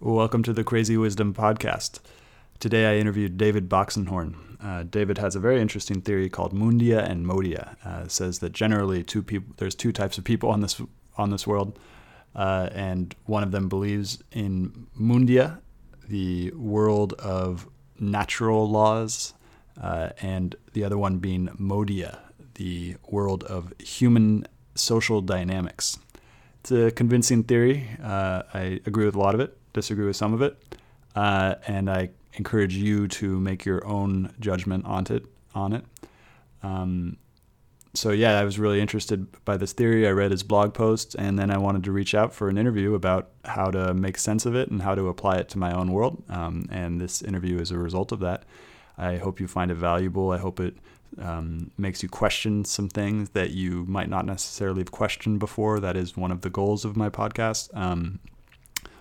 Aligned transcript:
Welcome 0.00 0.44
to 0.44 0.52
the 0.52 0.62
Crazy 0.62 0.96
Wisdom 0.96 1.34
Podcast. 1.34 1.98
Today 2.60 2.86
I 2.86 3.00
interviewed 3.00 3.36
David 3.36 3.68
Boxenhorn. 3.68 4.36
Uh, 4.62 4.84
David 4.84 5.18
has 5.18 5.34
a 5.34 5.40
very 5.40 5.60
interesting 5.60 6.02
theory 6.02 6.28
called 6.28 6.54
Mundia 6.54 7.00
and 7.00 7.26
Modia. 7.26 7.74
Uh, 7.84 8.04
it 8.04 8.12
says 8.12 8.38
that 8.38 8.52
generally 8.52 9.02
two 9.02 9.24
people, 9.24 9.52
there's 9.56 9.74
two 9.74 9.90
types 9.90 10.16
of 10.16 10.22
people 10.22 10.50
on 10.50 10.60
this 10.60 10.80
on 11.16 11.30
this 11.30 11.48
world, 11.48 11.80
uh, 12.36 12.68
and 12.70 13.16
one 13.24 13.42
of 13.42 13.50
them 13.50 13.68
believes 13.68 14.22
in 14.30 14.86
Mundia, 14.96 15.58
the 16.06 16.52
world 16.52 17.14
of 17.14 17.68
natural 17.98 18.70
laws, 18.70 19.34
uh, 19.82 20.10
and 20.22 20.54
the 20.74 20.84
other 20.84 20.96
one 20.96 21.18
being 21.18 21.48
Modia, 21.58 22.20
the 22.54 22.94
world 23.08 23.42
of 23.44 23.72
human 23.80 24.46
social 24.76 25.20
dynamics. 25.20 25.98
It's 26.60 26.70
a 26.70 26.92
convincing 26.92 27.42
theory. 27.42 27.88
Uh, 28.00 28.44
I 28.54 28.80
agree 28.86 29.04
with 29.04 29.16
a 29.16 29.20
lot 29.20 29.34
of 29.34 29.40
it 29.40 29.57
disagree 29.72 30.06
with 30.06 30.16
some 30.16 30.32
of 30.34 30.42
it, 30.42 30.56
uh, 31.14 31.56
and 31.66 31.90
I 31.90 32.10
encourage 32.34 32.76
you 32.76 33.08
to 33.08 33.40
make 33.40 33.64
your 33.64 33.86
own 33.86 34.34
judgment 34.40 34.84
on 34.86 35.06
it. 35.10 35.24
On 35.54 35.72
it. 35.72 35.84
Um, 36.62 37.16
so 37.94 38.10
yeah, 38.10 38.38
I 38.38 38.44
was 38.44 38.58
really 38.58 38.80
interested 38.80 39.26
by 39.44 39.56
this 39.56 39.72
theory. 39.72 40.06
I 40.06 40.10
read 40.10 40.30
his 40.30 40.42
blog 40.42 40.74
posts, 40.74 41.14
and 41.14 41.38
then 41.38 41.50
I 41.50 41.58
wanted 41.58 41.84
to 41.84 41.92
reach 41.92 42.14
out 42.14 42.32
for 42.32 42.48
an 42.48 42.58
interview 42.58 42.94
about 42.94 43.30
how 43.44 43.70
to 43.70 43.94
make 43.94 44.18
sense 44.18 44.46
of 44.46 44.54
it 44.54 44.70
and 44.70 44.82
how 44.82 44.94
to 44.94 45.08
apply 45.08 45.38
it 45.38 45.48
to 45.50 45.58
my 45.58 45.72
own 45.72 45.92
world. 45.92 46.22
Um, 46.28 46.66
and 46.70 47.00
this 47.00 47.22
interview 47.22 47.58
is 47.58 47.70
a 47.70 47.78
result 47.78 48.12
of 48.12 48.20
that. 48.20 48.44
I 48.96 49.16
hope 49.16 49.40
you 49.40 49.48
find 49.48 49.70
it 49.70 49.76
valuable. 49.76 50.30
I 50.30 50.38
hope 50.38 50.60
it 50.60 50.76
um, 51.20 51.70
makes 51.78 52.02
you 52.02 52.08
question 52.08 52.64
some 52.64 52.88
things 52.88 53.30
that 53.30 53.50
you 53.50 53.84
might 53.86 54.08
not 54.08 54.26
necessarily 54.26 54.80
have 54.80 54.90
questioned 54.90 55.38
before. 55.40 55.80
That 55.80 55.96
is 55.96 56.16
one 56.16 56.30
of 56.30 56.42
the 56.42 56.50
goals 56.50 56.84
of 56.84 56.96
my 56.96 57.08
podcast. 57.08 57.74
Um, 57.76 58.20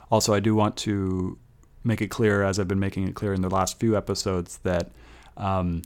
also, 0.10 0.34
I 0.34 0.40
do 0.40 0.56
want 0.56 0.78
to 0.78 1.38
make 1.84 2.02
it 2.02 2.08
clear, 2.10 2.44
as 2.44 2.60
I've 2.60 2.68
been 2.68 2.80
making 2.80 3.08
it 3.08 3.16
clear 3.16 3.34
in 3.34 3.42
the 3.42 3.50
last 3.50 3.80
few 3.80 3.96
episodes, 3.96 4.58
that 4.60 4.92
um, 5.36 5.82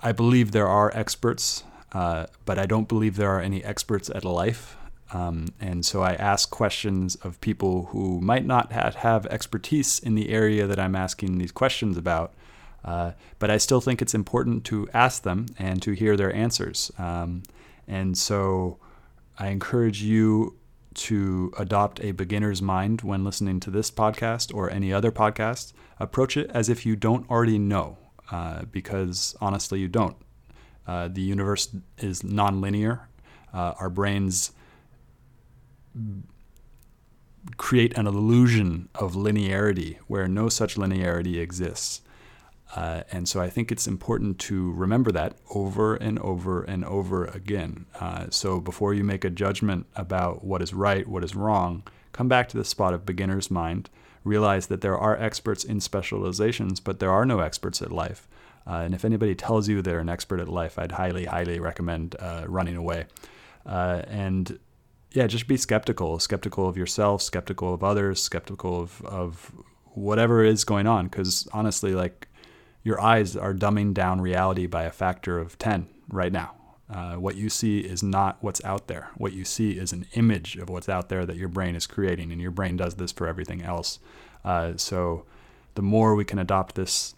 I 0.00 0.12
believe 0.12 0.52
there 0.52 0.68
are 0.68 0.90
experts, 0.94 1.64
uh, 1.92 2.26
but 2.44 2.58
I 2.58 2.66
don't 2.66 2.88
believe 2.88 3.16
there 3.16 3.30
are 3.30 3.40
any 3.40 3.64
experts 3.64 4.10
at 4.10 4.24
life. 4.24 4.76
Um, 5.12 5.48
and 5.58 5.86
so 5.86 6.02
I 6.02 6.12
ask 6.14 6.50
questions 6.50 7.14
of 7.16 7.40
people 7.40 7.86
who 7.86 8.20
might 8.20 8.44
not 8.44 8.72
have 8.72 9.26
expertise 9.26 9.98
in 9.98 10.14
the 10.14 10.28
area 10.28 10.66
that 10.66 10.78
I'm 10.78 10.94
asking 10.94 11.38
these 11.38 11.52
questions 11.52 11.96
about. 11.96 12.34
Uh, 12.84 13.12
but 13.38 13.50
I 13.50 13.56
still 13.56 13.80
think 13.80 14.00
it's 14.00 14.14
important 14.14 14.64
to 14.64 14.88
ask 14.94 15.22
them 15.22 15.46
and 15.58 15.82
to 15.82 15.92
hear 15.92 16.16
their 16.16 16.32
answers. 16.34 16.92
Um, 16.98 17.42
and 17.86 18.16
so 18.16 18.78
I 19.38 19.48
encourage 19.48 20.02
you 20.02 20.57
to 20.98 21.52
adopt 21.58 22.02
a 22.02 22.12
beginner's 22.12 22.60
mind 22.60 23.02
when 23.02 23.24
listening 23.24 23.60
to 23.60 23.70
this 23.70 23.90
podcast 23.90 24.54
or 24.54 24.70
any 24.70 24.92
other 24.92 25.12
podcast. 25.12 25.72
Approach 26.00 26.36
it 26.36 26.50
as 26.52 26.68
if 26.68 26.84
you 26.84 26.96
don't 26.96 27.28
already 27.30 27.58
know, 27.58 27.98
uh, 28.30 28.62
because 28.70 29.36
honestly, 29.40 29.80
you 29.80 29.88
don't. 29.88 30.16
Uh, 30.86 31.08
the 31.08 31.20
universe 31.20 31.74
is 31.98 32.22
nonlinear. 32.22 33.02
Uh, 33.52 33.74
our 33.78 33.90
brains 33.90 34.52
create 37.56 37.96
an 37.96 38.06
illusion 38.06 38.88
of 38.94 39.14
linearity 39.14 39.98
where 40.06 40.28
no 40.28 40.48
such 40.48 40.76
linearity 40.76 41.38
exists. 41.38 42.00
Uh, 42.76 43.02
and 43.10 43.28
so 43.28 43.40
I 43.40 43.48
think 43.48 43.72
it's 43.72 43.86
important 43.86 44.38
to 44.40 44.72
remember 44.72 45.10
that 45.12 45.36
over 45.54 45.94
and 45.96 46.18
over 46.18 46.62
and 46.62 46.84
over 46.84 47.24
again. 47.24 47.86
Uh, 47.98 48.26
so 48.30 48.60
before 48.60 48.92
you 48.92 49.04
make 49.04 49.24
a 49.24 49.30
judgment 49.30 49.86
about 49.96 50.44
what 50.44 50.60
is 50.60 50.74
right, 50.74 51.06
what 51.06 51.24
is 51.24 51.34
wrong, 51.34 51.82
come 52.12 52.28
back 52.28 52.48
to 52.50 52.58
the 52.58 52.64
spot 52.64 52.92
of 52.92 53.06
beginner's 53.06 53.50
mind. 53.50 53.88
Realize 54.22 54.66
that 54.66 54.82
there 54.82 54.98
are 54.98 55.16
experts 55.16 55.64
in 55.64 55.80
specializations, 55.80 56.80
but 56.80 56.98
there 56.98 57.10
are 57.10 57.24
no 57.24 57.40
experts 57.40 57.80
at 57.80 57.90
life. 57.90 58.28
Uh, 58.66 58.82
and 58.84 58.94
if 58.94 59.04
anybody 59.04 59.34
tells 59.34 59.68
you 59.68 59.80
they're 59.80 60.00
an 60.00 60.10
expert 60.10 60.40
at 60.40 60.48
life, 60.48 60.78
I'd 60.78 60.92
highly, 60.92 61.24
highly 61.24 61.58
recommend 61.58 62.16
uh, 62.20 62.44
running 62.46 62.76
away. 62.76 63.06
Uh, 63.64 64.02
and 64.06 64.58
yeah, 65.12 65.26
just 65.26 65.48
be 65.48 65.56
skeptical, 65.56 66.18
skeptical 66.18 66.68
of 66.68 66.76
yourself, 66.76 67.22
skeptical 67.22 67.72
of 67.72 67.82
others, 67.82 68.22
skeptical 68.22 68.78
of, 68.78 69.02
of 69.06 69.52
whatever 69.84 70.44
is 70.44 70.64
going 70.64 70.86
on. 70.86 71.06
Because 71.06 71.48
honestly, 71.54 71.94
like 71.94 72.27
your 72.88 73.00
eyes 73.02 73.36
are 73.36 73.52
dumbing 73.52 73.92
down 73.92 74.18
reality 74.18 74.66
by 74.66 74.84
a 74.84 74.90
factor 74.90 75.38
of 75.38 75.58
10 75.58 75.86
right 76.08 76.32
now. 76.32 76.54
Uh, 76.90 77.16
what 77.16 77.36
you 77.36 77.50
see 77.50 77.80
is 77.80 78.02
not 78.02 78.38
what's 78.40 78.64
out 78.64 78.86
there. 78.86 79.10
What 79.18 79.34
you 79.34 79.44
see 79.44 79.72
is 79.72 79.92
an 79.92 80.06
image 80.14 80.56
of 80.56 80.70
what's 80.70 80.88
out 80.88 81.10
there 81.10 81.26
that 81.26 81.36
your 81.36 81.48
brain 81.50 81.76
is 81.76 81.86
creating, 81.86 82.32
and 82.32 82.40
your 82.40 82.50
brain 82.50 82.78
does 82.78 82.94
this 82.94 83.12
for 83.12 83.26
everything 83.26 83.60
else. 83.60 83.98
Uh, 84.42 84.72
so, 84.76 85.26
the 85.74 85.82
more 85.82 86.14
we 86.14 86.24
can 86.24 86.38
adopt 86.38 86.76
this 86.76 87.14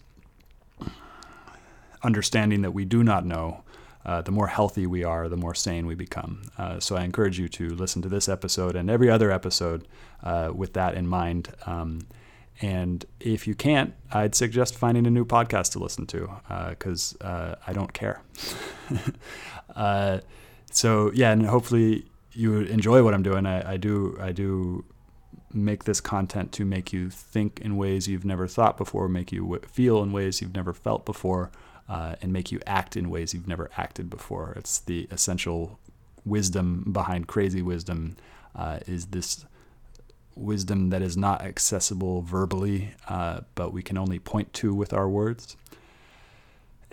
understanding 2.03 2.63
that 2.63 2.71
we 2.71 2.83
do 2.83 3.01
not 3.01 3.25
know, 3.25 3.63
uh, 4.05 4.21
the 4.21 4.31
more 4.31 4.47
healthy 4.47 4.85
we 4.85 5.05
are, 5.05 5.29
the 5.29 5.37
more 5.37 5.55
sane 5.55 5.85
we 5.85 5.95
become. 5.95 6.41
Uh, 6.57 6.81
so, 6.81 6.97
I 6.97 7.05
encourage 7.05 7.39
you 7.39 7.47
to 7.47 7.69
listen 7.69 8.01
to 8.01 8.09
this 8.09 8.27
episode 8.27 8.75
and 8.75 8.89
every 8.89 9.09
other 9.09 9.31
episode 9.31 9.87
uh, 10.21 10.51
with 10.53 10.73
that 10.73 10.95
in 10.95 11.07
mind. 11.07 11.47
Um, 11.65 12.01
and 12.61 13.05
if 13.19 13.47
you 13.47 13.55
can't, 13.55 13.93
I'd 14.11 14.35
suggest 14.35 14.75
finding 14.75 15.07
a 15.07 15.09
new 15.09 15.25
podcast 15.25 15.71
to 15.73 15.79
listen 15.79 16.05
to 16.07 16.29
because 16.69 17.15
uh, 17.21 17.25
uh, 17.25 17.55
I 17.65 17.73
don't 17.73 17.93
care. 17.93 18.21
uh, 19.75 20.19
so 20.71 21.11
yeah, 21.13 21.31
and 21.31 21.45
hopefully 21.45 22.05
you 22.33 22.59
enjoy 22.61 23.03
what 23.03 23.13
I'm 23.13 23.23
doing. 23.23 23.45
I, 23.45 23.73
I, 23.73 23.77
do 23.77 24.17
I 24.21 24.31
do 24.31 24.85
make 25.53 25.83
this 25.85 25.99
content 25.99 26.51
to 26.53 26.65
make 26.65 26.93
you 26.93 27.09
think 27.09 27.59
in 27.61 27.77
ways 27.77 28.07
you've 28.07 28.25
never 28.25 28.47
thought 28.47 28.77
before, 28.77 29.07
make 29.07 29.31
you 29.31 29.59
feel 29.67 30.01
in 30.03 30.11
ways 30.11 30.41
you've 30.41 30.55
never 30.55 30.73
felt 30.73 31.05
before, 31.05 31.51
uh, 31.89 32.15
and 32.21 32.31
make 32.31 32.51
you 32.51 32.59
act 32.65 32.95
in 32.95 33.09
ways 33.09 33.33
you've 33.33 33.47
never 33.47 33.69
acted 33.75 34.09
before. 34.09 34.53
It's 34.55 34.79
the 34.79 35.07
essential 35.11 35.79
wisdom 36.25 36.89
behind 36.91 37.27
crazy 37.27 37.61
wisdom. 37.61 38.17
Uh, 38.55 38.79
is 38.85 39.07
this 39.07 39.45
wisdom 40.35 40.89
that 40.89 41.01
is 41.01 41.17
not 41.17 41.41
accessible 41.41 42.21
verbally, 42.21 42.93
uh, 43.07 43.41
but 43.55 43.73
we 43.73 43.81
can 43.81 43.97
only 43.97 44.19
point 44.19 44.53
to 44.53 44.73
with 44.73 44.93
our 44.93 45.09
words. 45.09 45.55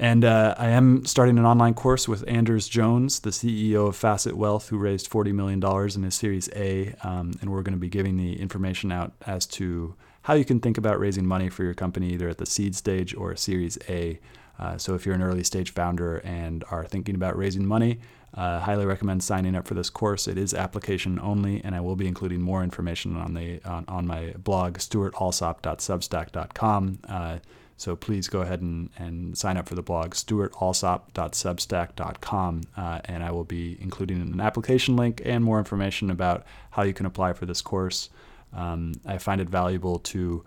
And 0.00 0.24
uh, 0.24 0.54
I 0.56 0.68
am 0.68 1.04
starting 1.04 1.38
an 1.38 1.44
online 1.44 1.74
course 1.74 2.06
with 2.06 2.22
Anders 2.28 2.68
Jones, 2.68 3.18
the 3.20 3.30
CEO 3.30 3.88
of 3.88 3.96
Facet 3.96 4.36
Wealth, 4.36 4.68
who 4.68 4.78
raised 4.78 5.10
$40 5.10 5.34
million 5.34 5.60
in 5.96 6.02
his 6.04 6.14
Series 6.14 6.48
A. 6.54 6.94
Um, 7.02 7.32
and 7.40 7.50
we're 7.50 7.62
going 7.62 7.74
to 7.74 7.80
be 7.80 7.88
giving 7.88 8.16
the 8.16 8.40
information 8.40 8.92
out 8.92 9.12
as 9.26 9.44
to 9.46 9.96
how 10.22 10.34
you 10.34 10.44
can 10.44 10.60
think 10.60 10.78
about 10.78 11.00
raising 11.00 11.26
money 11.26 11.48
for 11.48 11.64
your 11.64 11.74
company, 11.74 12.12
either 12.12 12.28
at 12.28 12.38
the 12.38 12.46
seed 12.46 12.76
stage 12.76 13.12
or 13.14 13.34
Series 13.34 13.76
A. 13.88 14.20
Uh, 14.56 14.78
so 14.78 14.94
if 14.94 15.04
you're 15.04 15.16
an 15.16 15.22
early 15.22 15.42
stage 15.42 15.72
founder 15.72 16.18
and 16.18 16.64
are 16.70 16.84
thinking 16.84 17.16
about 17.16 17.36
raising 17.36 17.66
money, 17.66 17.98
uh, 18.34 18.60
highly 18.60 18.84
recommend 18.86 19.22
signing 19.22 19.54
up 19.56 19.66
for 19.66 19.74
this 19.74 19.90
course. 19.90 20.28
It 20.28 20.38
is 20.38 20.54
application 20.54 21.18
only, 21.18 21.60
and 21.64 21.74
I 21.74 21.80
will 21.80 21.96
be 21.96 22.06
including 22.06 22.40
more 22.42 22.62
information 22.62 23.16
on 23.16 23.34
the 23.34 23.60
on, 23.64 23.84
on 23.88 24.06
my 24.06 24.34
blog, 24.38 24.78
stuartalsop.substack.com. 24.78 26.98
Uh, 27.08 27.38
so 27.78 27.96
please 27.96 28.28
go 28.28 28.40
ahead 28.40 28.60
and, 28.60 28.90
and 28.98 29.38
sign 29.38 29.56
up 29.56 29.68
for 29.68 29.76
the 29.76 29.82
blog, 29.82 30.10
stuartalsop.substack.com, 30.10 32.62
uh, 32.76 33.00
and 33.04 33.22
I 33.22 33.30
will 33.30 33.44
be 33.44 33.78
including 33.80 34.20
an 34.20 34.40
application 34.40 34.96
link 34.96 35.22
and 35.24 35.44
more 35.44 35.60
information 35.60 36.10
about 36.10 36.44
how 36.72 36.82
you 36.82 36.92
can 36.92 37.06
apply 37.06 37.34
for 37.34 37.46
this 37.46 37.62
course. 37.62 38.10
Um, 38.52 38.94
I 39.06 39.18
find 39.18 39.40
it 39.40 39.48
valuable 39.48 40.00
to 40.00 40.44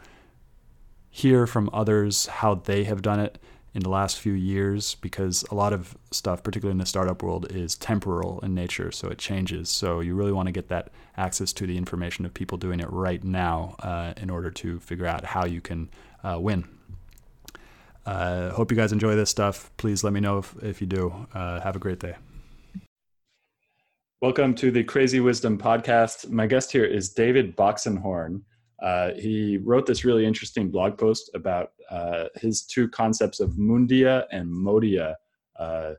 hear 1.09 1.47
from 1.47 1.69
others 1.71 2.25
how 2.25 2.55
they 2.55 2.83
have 2.83 3.01
done 3.01 3.21
it 3.21 3.37
in 3.73 3.81
the 3.81 3.89
last 3.89 4.19
few 4.19 4.33
years 4.33 4.95
because 4.95 5.43
a 5.49 5.55
lot 5.55 5.71
of 5.71 5.97
stuff, 6.11 6.43
particularly 6.43 6.73
in 6.73 6.77
the 6.77 6.85
startup 6.85 7.23
world, 7.23 7.49
is 7.51 7.75
temporal 7.75 8.39
in 8.41 8.53
nature, 8.53 8.91
so 8.91 9.07
it 9.07 9.17
changes. 9.17 9.69
So 9.69 10.01
you 10.01 10.13
really 10.13 10.33
want 10.33 10.47
to 10.47 10.51
get 10.51 10.67
that 10.67 10.89
access 11.15 11.53
to 11.53 11.65
the 11.65 11.77
information 11.77 12.25
of 12.25 12.33
people 12.33 12.57
doing 12.57 12.79
it 12.79 12.91
right 12.91 13.23
now 13.23 13.75
uh, 13.79 14.13
in 14.17 14.29
order 14.29 14.51
to 14.51 14.79
figure 14.79 15.05
out 15.05 15.23
how 15.23 15.45
you 15.45 15.61
can 15.61 15.89
uh, 16.23 16.37
win. 16.39 16.67
Uh, 18.05 18.49
hope 18.51 18.71
you 18.71 18.77
guys 18.77 18.91
enjoy 18.91 19.15
this 19.15 19.29
stuff. 19.29 19.71
Please 19.77 20.03
let 20.03 20.11
me 20.11 20.19
know 20.19 20.39
if, 20.39 20.55
if 20.61 20.81
you 20.81 20.87
do. 20.87 21.27
Uh, 21.33 21.61
have 21.61 21.75
a 21.75 21.79
great 21.79 21.99
day. 21.99 22.15
Welcome 24.21 24.53
to 24.55 24.69
the 24.69 24.83
Crazy 24.83 25.19
Wisdom 25.19 25.57
Podcast. 25.57 26.29
My 26.29 26.45
guest 26.45 26.71
here 26.71 26.85
is 26.85 27.09
David 27.09 27.55
Boxenhorn. 27.55 28.41
Uh, 28.81 29.11
he 29.13 29.57
wrote 29.57 29.85
this 29.85 30.03
really 30.03 30.25
interesting 30.25 30.71
blog 30.71 30.97
post 30.97 31.29
about 31.35 31.71
uh, 31.89 32.25
his 32.35 32.63
two 32.63 32.89
concepts 32.89 33.39
of 33.39 33.51
mundia 33.51 34.25
and 34.31 34.49
modia. 34.49 35.15
Uh, 35.57 35.93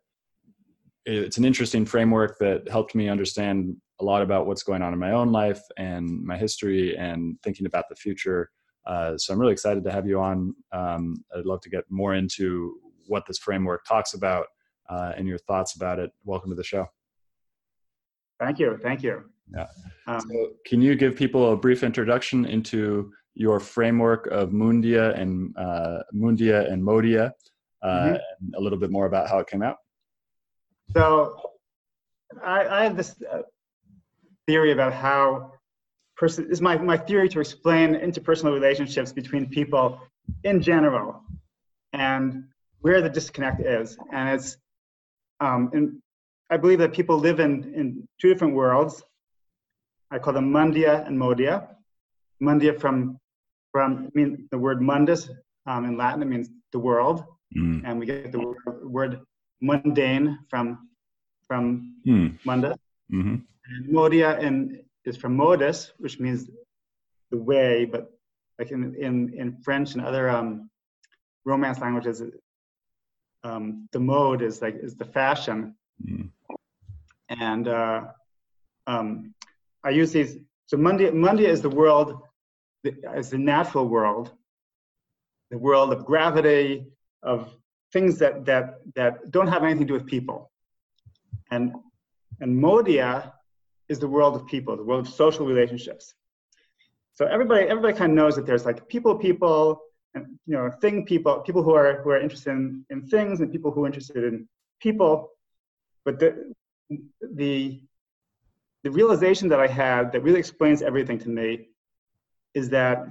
it's 1.06 1.38
an 1.38 1.44
interesting 1.44 1.84
framework 1.84 2.38
that 2.38 2.68
helped 2.68 2.94
me 2.94 3.08
understand 3.08 3.76
a 4.00 4.04
lot 4.04 4.22
about 4.22 4.46
what's 4.46 4.62
going 4.62 4.82
on 4.82 4.92
in 4.92 4.98
my 4.98 5.12
own 5.12 5.30
life 5.30 5.62
and 5.76 6.24
my 6.24 6.36
history 6.36 6.96
and 6.96 7.40
thinking 7.42 7.66
about 7.66 7.88
the 7.88 7.94
future. 7.94 8.50
Uh, 8.84 9.16
so 9.16 9.32
I'm 9.32 9.38
really 9.38 9.52
excited 9.52 9.84
to 9.84 9.92
have 9.92 10.06
you 10.06 10.20
on. 10.20 10.54
Um, 10.72 11.24
I'd 11.36 11.46
love 11.46 11.60
to 11.62 11.70
get 11.70 11.84
more 11.88 12.14
into 12.14 12.76
what 13.06 13.26
this 13.26 13.38
framework 13.38 13.84
talks 13.84 14.14
about 14.14 14.46
uh, 14.88 15.12
and 15.16 15.28
your 15.28 15.38
thoughts 15.38 15.76
about 15.76 16.00
it. 16.00 16.10
Welcome 16.24 16.50
to 16.50 16.56
the 16.56 16.64
show. 16.64 16.88
Thank 18.40 18.58
you. 18.58 18.78
Thank 18.82 19.04
you. 19.04 19.31
Yeah. 19.54 19.66
Um, 20.06 20.20
so 20.20 20.50
can 20.66 20.80
you 20.80 20.94
give 20.94 21.16
people 21.16 21.52
a 21.52 21.56
brief 21.56 21.82
introduction 21.82 22.44
into 22.44 23.12
your 23.34 23.60
framework 23.60 24.26
of 24.28 24.50
Mundia 24.50 25.18
and 25.18 25.56
uh, 25.56 26.02
Mundia 26.14 26.70
and 26.70 26.82
Modia, 26.82 27.32
uh, 27.82 27.86
mm-hmm. 27.86 28.14
and 28.14 28.54
a 28.56 28.60
little 28.60 28.78
bit 28.78 28.90
more 28.90 29.06
about 29.06 29.28
how 29.28 29.38
it 29.38 29.46
came 29.46 29.62
out? 29.62 29.76
So, 30.94 31.40
I, 32.42 32.66
I 32.66 32.84
have 32.84 32.96
this 32.96 33.14
uh, 33.30 33.42
theory 34.46 34.72
about 34.72 34.92
how 34.92 35.52
person 36.16 36.48
is 36.50 36.60
my, 36.60 36.76
my 36.76 36.96
theory 36.96 37.28
to 37.28 37.40
explain 37.40 37.94
interpersonal 37.94 38.52
relationships 38.52 39.12
between 39.12 39.48
people 39.48 40.00
in 40.44 40.62
general 40.62 41.22
and 41.92 42.44
where 42.80 43.00
the 43.00 43.08
disconnect 43.08 43.60
is. 43.60 43.96
And 44.12 44.28
it's, 44.28 44.56
um, 45.40 45.70
and 45.72 46.00
I 46.50 46.56
believe 46.58 46.78
that 46.78 46.92
people 46.92 47.18
live 47.18 47.40
in, 47.40 47.74
in 47.74 48.08
two 48.20 48.28
different 48.28 48.54
worlds. 48.54 49.02
I 50.12 50.18
call 50.18 50.34
them 50.34 50.52
Mundia 50.52 51.06
and 51.06 51.18
Modia. 51.18 51.68
Mundia 52.42 52.78
from, 52.78 53.18
from 53.72 54.06
I 54.06 54.10
mean, 54.14 54.48
the 54.50 54.58
word 54.58 54.80
mundus 54.80 55.30
um, 55.66 55.84
in 55.84 55.96
Latin, 55.96 56.22
it 56.22 56.26
means 56.26 56.48
the 56.72 56.78
world. 56.78 57.24
Mm. 57.56 57.82
And 57.84 57.98
we 57.98 58.06
get 58.06 58.30
the 58.30 58.38
word, 58.38 58.56
word 58.84 59.20
mundane 59.60 60.38
from, 60.48 60.88
from 61.48 61.94
mm. 62.06 62.38
mundus. 62.44 62.76
Mm-hmm. 63.12 63.36
And 63.66 63.88
Modia 63.88 64.40
in, 64.40 64.84
is 65.04 65.16
from 65.16 65.36
modus, 65.36 65.92
which 65.98 66.20
means 66.20 66.48
the 67.30 67.38
way, 67.38 67.84
but 67.84 68.10
like 68.58 68.70
in, 68.70 68.94
in, 68.94 69.34
in 69.34 69.56
French 69.62 69.94
and 69.94 70.04
other 70.04 70.28
um, 70.28 70.70
Romance 71.44 71.80
languages, 71.80 72.22
um, 73.44 73.88
the 73.92 73.98
mode 73.98 74.42
is 74.42 74.62
like 74.62 74.76
is 74.80 74.94
the 74.94 75.04
fashion, 75.04 75.74
mm. 76.06 76.30
and 77.28 77.66
uh, 77.66 78.02
um, 78.86 79.34
I 79.84 79.90
use 79.90 80.12
these. 80.12 80.36
So 80.66 80.76
Mundia, 80.76 81.12
Mundia 81.12 81.48
is 81.48 81.60
the 81.60 81.70
world, 81.70 82.22
is 82.84 83.30
the 83.30 83.38
natural 83.38 83.88
world, 83.88 84.32
the 85.50 85.58
world 85.58 85.92
of 85.92 86.04
gravity, 86.04 86.86
of 87.22 87.54
things 87.92 88.18
that 88.18 88.44
that 88.46 88.80
that 88.94 89.30
don't 89.30 89.48
have 89.48 89.64
anything 89.64 89.86
to 89.86 89.92
do 89.92 89.94
with 89.94 90.06
people, 90.06 90.50
and 91.50 91.74
and 92.40 92.62
Modia 92.62 93.32
is 93.88 93.98
the 93.98 94.08
world 94.08 94.34
of 94.36 94.46
people, 94.46 94.76
the 94.76 94.84
world 94.84 95.06
of 95.06 95.12
social 95.12 95.46
relationships. 95.46 96.14
So 97.14 97.26
everybody 97.26 97.66
everybody 97.66 97.94
kind 97.96 98.12
of 98.12 98.16
knows 98.16 98.36
that 98.36 98.46
there's 98.46 98.64
like 98.64 98.88
people, 98.88 99.16
people, 99.16 99.82
and 100.14 100.38
you 100.46 100.56
know 100.56 100.70
thing 100.80 101.04
people 101.04 101.40
people 101.40 101.62
who 101.62 101.74
are 101.74 102.02
who 102.02 102.10
are 102.10 102.20
interested 102.20 102.50
in, 102.50 102.84
in 102.90 103.06
things 103.06 103.40
and 103.40 103.50
people 103.50 103.70
who 103.70 103.84
are 103.84 103.86
interested 103.86 104.24
in 104.24 104.48
people 104.80 105.30
but 106.04 106.18
the 106.18 106.52
the 107.34 107.80
the 108.84 108.90
realization 108.90 109.48
that 109.48 109.60
i 109.60 109.66
had 109.66 110.12
that 110.12 110.22
really 110.22 110.38
explains 110.38 110.82
everything 110.82 111.18
to 111.18 111.28
me 111.28 111.68
is 112.54 112.68
that 112.68 113.06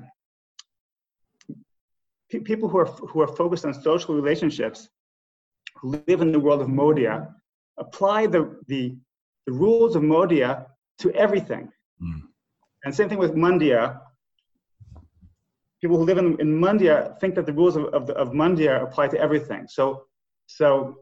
pe- 2.31 2.39
people 2.39 2.67
who 2.69 2.77
are 2.79 2.91
who 3.09 3.21
are 3.21 3.27
focused 3.27 3.65
on 3.65 3.73
social 3.73 4.15
relationships 4.15 4.89
who 5.77 6.01
live 6.07 6.21
in 6.21 6.31
the 6.31 6.39
world 6.39 6.61
of 6.61 6.67
modia 6.67 7.33
apply 7.77 8.27
the 8.27 8.59
the, 8.67 8.95
the 9.47 9.53
rules 9.53 9.95
of 9.95 10.03
modia 10.03 10.65
to 10.97 11.11
everything 11.13 11.71
mm. 12.01 12.21
and 12.83 12.93
same 12.93 13.09
thing 13.09 13.17
with 13.17 13.33
mundia 13.35 13.99
people 15.81 15.97
who 15.97 16.03
live 16.03 16.19
in, 16.19 16.39
in 16.39 16.59
Mundia 16.59 17.19
think 17.19 17.35
that 17.35 17.45
the 17.45 17.53
rules 17.53 17.75
of, 17.75 17.85
of, 17.85 18.05
the, 18.07 18.13
of 18.13 18.29
Mundia 18.29 18.83
apply 18.83 19.07
to 19.09 19.19
everything. 19.19 19.67
So, 19.67 20.05
so, 20.45 20.99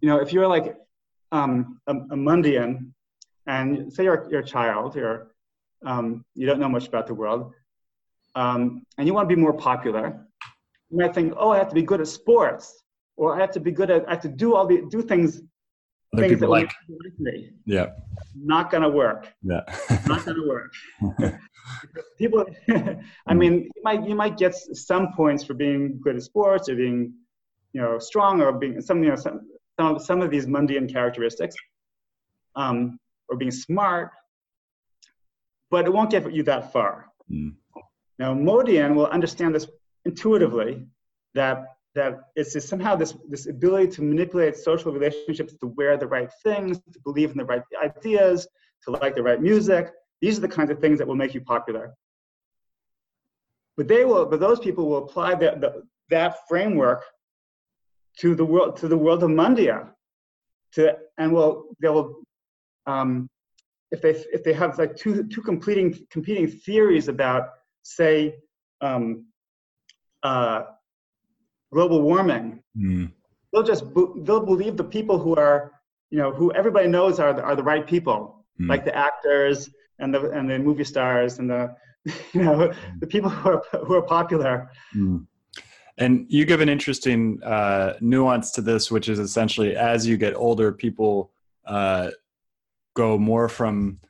you 0.00 0.08
know, 0.08 0.18
if 0.18 0.32
you're 0.32 0.48
like 0.48 0.76
um, 1.30 1.80
a, 1.86 1.94
a 1.94 2.16
Mundian, 2.16 2.92
and 3.48 3.92
say 3.92 4.04
you're, 4.04 4.28
you're 4.30 4.40
a 4.40 4.44
child, 4.44 4.94
you're, 4.94 5.32
um, 5.84 6.24
you 6.34 6.46
don't 6.46 6.60
know 6.60 6.68
much 6.68 6.86
about 6.86 7.08
the 7.08 7.14
world, 7.14 7.52
um, 8.36 8.84
and 8.96 9.08
you 9.08 9.14
want 9.14 9.28
to 9.28 9.34
be 9.34 9.40
more 9.40 9.54
popular, 9.54 10.24
you 10.90 10.98
might 10.98 11.14
think, 11.14 11.32
oh, 11.36 11.50
I 11.50 11.58
have 11.58 11.68
to 11.70 11.74
be 11.74 11.82
good 11.82 12.00
at 12.00 12.08
sports, 12.08 12.84
or 13.16 13.34
I 13.34 13.40
have 13.40 13.50
to 13.52 13.60
be 13.60 13.72
good 13.72 13.90
at, 13.90 14.06
I 14.06 14.12
have 14.12 14.22
to 14.22 14.28
do 14.28 14.54
all 14.54 14.66
the 14.66 14.86
do 14.90 15.02
things 15.02 15.42
other 16.12 16.22
things 16.22 16.34
people 16.34 16.50
like. 16.50 16.72
Me. 17.18 17.50
Yeah. 17.66 17.88
Not 18.34 18.70
gonna 18.70 18.88
work. 18.88 19.32
Yeah. 19.42 19.60
Not 20.06 20.24
gonna 20.24 20.46
work. 20.46 20.72
people, 22.18 22.46
I 23.26 23.34
mean, 23.34 23.68
you 23.74 23.82
might 23.82 24.06
you 24.08 24.14
might 24.14 24.36
get 24.38 24.54
some 24.54 25.12
points 25.12 25.44
for 25.44 25.54
being 25.54 26.00
good 26.02 26.16
at 26.16 26.22
sports 26.22 26.68
or 26.68 26.76
being, 26.76 27.12
you 27.72 27.80
know, 27.80 27.98
strong 27.98 28.40
or 28.40 28.52
being 28.52 28.80
some 28.80 29.02
you 29.02 29.10
know 29.10 29.16
some 29.16 29.40
some 29.78 29.96
of, 29.96 30.02
some 30.02 30.22
of 30.22 30.30
these 30.30 30.46
mundane 30.46 30.88
characteristics, 30.88 31.54
um, 32.56 32.98
or 33.28 33.36
being 33.36 33.50
smart, 33.50 34.10
but 35.70 35.86
it 35.86 35.92
won't 35.92 36.10
get 36.10 36.32
you 36.32 36.42
that 36.44 36.72
far. 36.72 37.06
Mm. 37.30 37.54
Now, 38.18 38.34
Modian 38.34 38.94
will 38.94 39.06
understand 39.06 39.54
this 39.54 39.66
intuitively 40.04 40.86
that 41.34 41.66
that 41.94 42.20
it's 42.36 42.68
somehow 42.68 42.94
this, 42.94 43.14
this 43.28 43.46
ability 43.46 43.88
to 43.92 44.02
manipulate 44.02 44.56
social 44.56 44.92
relationships 44.92 45.54
to 45.58 45.66
wear 45.66 45.96
the 45.96 46.06
right 46.06 46.30
things, 46.44 46.78
to 46.92 47.00
believe 47.04 47.30
in 47.32 47.38
the 47.38 47.44
right 47.44 47.62
ideas, 47.82 48.46
to 48.84 48.90
like 48.92 49.16
the 49.16 49.22
right 49.22 49.40
music. 49.40 49.90
These 50.20 50.38
are 50.38 50.40
the 50.42 50.48
kinds 50.48 50.70
of 50.70 50.78
things 50.80 50.98
that 50.98 51.08
will 51.08 51.16
make 51.16 51.34
you 51.34 51.40
popular. 51.40 51.94
But 53.76 53.88
they 53.88 54.04
will, 54.04 54.26
but 54.26 54.38
those 54.38 54.60
people 54.60 54.88
will 54.88 55.04
apply 55.04 55.34
that, 55.36 55.60
the, 55.60 55.82
that 56.10 56.36
framework 56.48 57.02
to 58.20 58.34
the 58.34 58.44
world, 58.44 58.76
to 58.76 58.88
the 58.88 58.96
world 58.96 59.22
of 59.22 59.30
Mundia, 59.30 59.88
to, 60.72 60.96
and 61.16 61.32
will, 61.32 61.64
they 61.80 61.88
will, 61.88 62.22
um, 62.88 63.28
if 63.90 64.02
they, 64.02 64.10
if 64.32 64.42
they 64.44 64.52
have 64.52 64.78
like 64.78 64.96
two, 64.96 65.26
two 65.28 65.42
competing, 65.42 65.96
competing 66.10 66.46
theories 66.48 67.08
about, 67.08 67.50
say, 67.82 68.34
um, 68.80 69.26
uh, 70.22 70.62
global 71.72 72.02
warming. 72.02 72.62
Mm. 72.76 73.12
They'll 73.52 73.62
just 73.62 73.84
they'll 73.94 74.44
believe 74.44 74.76
the 74.76 74.84
people 74.84 75.18
who 75.18 75.34
are 75.36 75.72
you 76.10 76.18
know 76.18 76.32
who 76.32 76.52
everybody 76.52 76.88
knows 76.88 77.18
are 77.20 77.32
the, 77.32 77.42
are 77.42 77.56
the 77.56 77.62
right 77.62 77.86
people, 77.86 78.44
mm. 78.60 78.68
like 78.68 78.84
the 78.84 78.94
actors 78.94 79.70
and 79.98 80.12
the 80.12 80.30
and 80.30 80.48
the 80.48 80.58
movie 80.58 80.84
stars 80.84 81.38
and 81.38 81.50
the 81.50 81.74
you 82.32 82.42
know 82.42 82.72
the 83.00 83.06
people 83.06 83.30
who 83.30 83.50
are 83.50 83.62
who 83.86 83.94
are 83.94 84.02
popular. 84.02 84.70
Mm. 84.94 85.26
And 85.96 86.26
you 86.28 86.44
give 86.44 86.60
an 86.60 86.68
interesting 86.68 87.42
uh, 87.42 87.94
nuance 88.00 88.52
to 88.52 88.60
this, 88.60 88.88
which 88.88 89.08
is 89.08 89.18
essentially 89.18 89.74
as 89.74 90.06
you 90.06 90.16
get 90.16 90.34
older, 90.36 90.70
people 90.70 91.32
uh, 91.66 92.10
go 92.98 93.16
more 93.16 93.48
from 93.48 94.00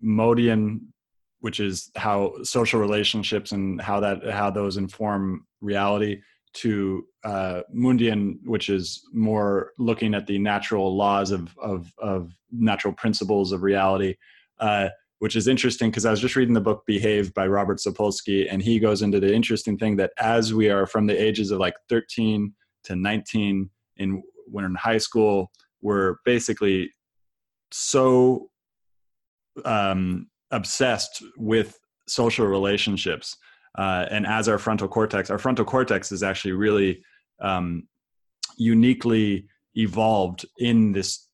Modian, 0.00 0.92
which 1.40 1.60
is 1.60 1.90
how 1.94 2.42
social 2.42 2.80
relationships 2.80 3.52
and 3.52 3.80
how 3.80 4.00
that 4.00 4.24
how 4.30 4.50
those 4.50 4.78
inform 4.78 5.46
reality, 5.60 6.22
to 6.52 7.04
uh, 7.22 7.60
Mundian, 7.72 8.38
which 8.44 8.70
is 8.70 9.06
more 9.12 9.72
looking 9.78 10.14
at 10.14 10.26
the 10.26 10.38
natural 10.38 10.96
laws 10.96 11.30
of 11.30 11.56
of, 11.58 11.92
of 11.98 12.32
natural 12.50 12.94
principles 12.94 13.52
of 13.52 13.62
reality, 13.62 14.16
uh, 14.58 14.88
which 15.18 15.36
is 15.36 15.46
interesting 15.46 15.90
because 15.90 16.06
I 16.06 16.10
was 16.10 16.20
just 16.20 16.36
reading 16.36 16.54
the 16.54 16.68
book 16.68 16.84
Behave 16.86 17.34
by 17.34 17.46
Robert 17.46 17.78
Sapolsky, 17.78 18.46
and 18.50 18.62
he 18.62 18.78
goes 18.78 19.02
into 19.02 19.20
the 19.20 19.34
interesting 19.34 19.76
thing 19.76 19.96
that 19.96 20.12
as 20.18 20.54
we 20.54 20.70
are 20.70 20.86
from 20.86 21.06
the 21.06 21.22
ages 21.28 21.50
of 21.50 21.58
like 21.60 21.76
13 21.90 22.54
to 22.84 22.96
19 22.96 23.68
in 23.98 24.22
when 24.46 24.64
in 24.64 24.74
high 24.74 24.98
school, 24.98 25.52
we're 25.82 26.16
basically 26.24 26.90
so 27.72 28.50
um, 29.64 30.28
obsessed 30.50 31.22
with 31.36 31.78
social 32.06 32.46
relationships 32.46 33.36
uh, 33.78 34.06
and 34.10 34.26
as 34.26 34.48
our 34.48 34.58
frontal 34.58 34.88
cortex, 34.88 35.30
our 35.30 35.38
frontal 35.38 35.64
cortex 35.64 36.12
is 36.12 36.22
actually 36.22 36.52
really 36.52 37.02
um, 37.40 37.86
uniquely 38.56 39.46
evolved 39.74 40.44
in 40.58 40.92
this 40.92 41.28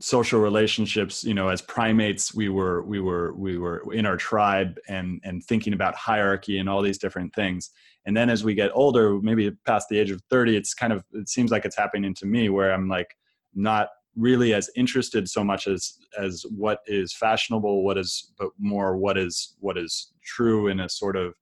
social 0.00 0.38
relationships 0.38 1.24
you 1.24 1.34
know 1.34 1.48
as 1.48 1.60
primates 1.60 2.32
we 2.32 2.48
were 2.48 2.82
we 2.84 3.00
were 3.00 3.34
we 3.34 3.58
were 3.58 3.82
in 3.92 4.06
our 4.06 4.16
tribe 4.16 4.78
and 4.88 5.20
and 5.24 5.42
thinking 5.44 5.72
about 5.72 5.92
hierarchy 5.96 6.58
and 6.58 6.68
all 6.68 6.82
these 6.82 6.98
different 6.98 7.34
things. 7.34 7.70
And 8.06 8.16
then 8.16 8.30
as 8.30 8.42
we 8.42 8.54
get 8.54 8.70
older 8.74 9.20
maybe 9.20 9.50
past 9.66 9.88
the 9.90 9.98
age 9.98 10.10
of 10.10 10.22
30 10.30 10.56
it's 10.56 10.72
kind 10.72 10.92
of 10.92 11.04
it 11.12 11.28
seems 11.28 11.50
like 11.50 11.64
it's 11.64 11.76
happening 11.76 12.14
to 12.14 12.26
me 12.26 12.48
where 12.48 12.72
i'm 12.72 12.88
like 12.88 13.14
not 13.54 13.88
really 14.18 14.52
as 14.52 14.68
interested 14.74 15.28
so 15.28 15.44
much 15.44 15.68
as 15.68 15.98
as 16.18 16.44
what 16.50 16.80
is 16.86 17.14
fashionable 17.14 17.84
what 17.84 17.96
is 17.96 18.32
but 18.36 18.48
more 18.58 18.96
what 18.96 19.16
is 19.16 19.54
what 19.60 19.78
is 19.78 20.12
true 20.24 20.68
in 20.68 20.80
a 20.80 20.88
sort 20.88 21.16
of 21.16 21.34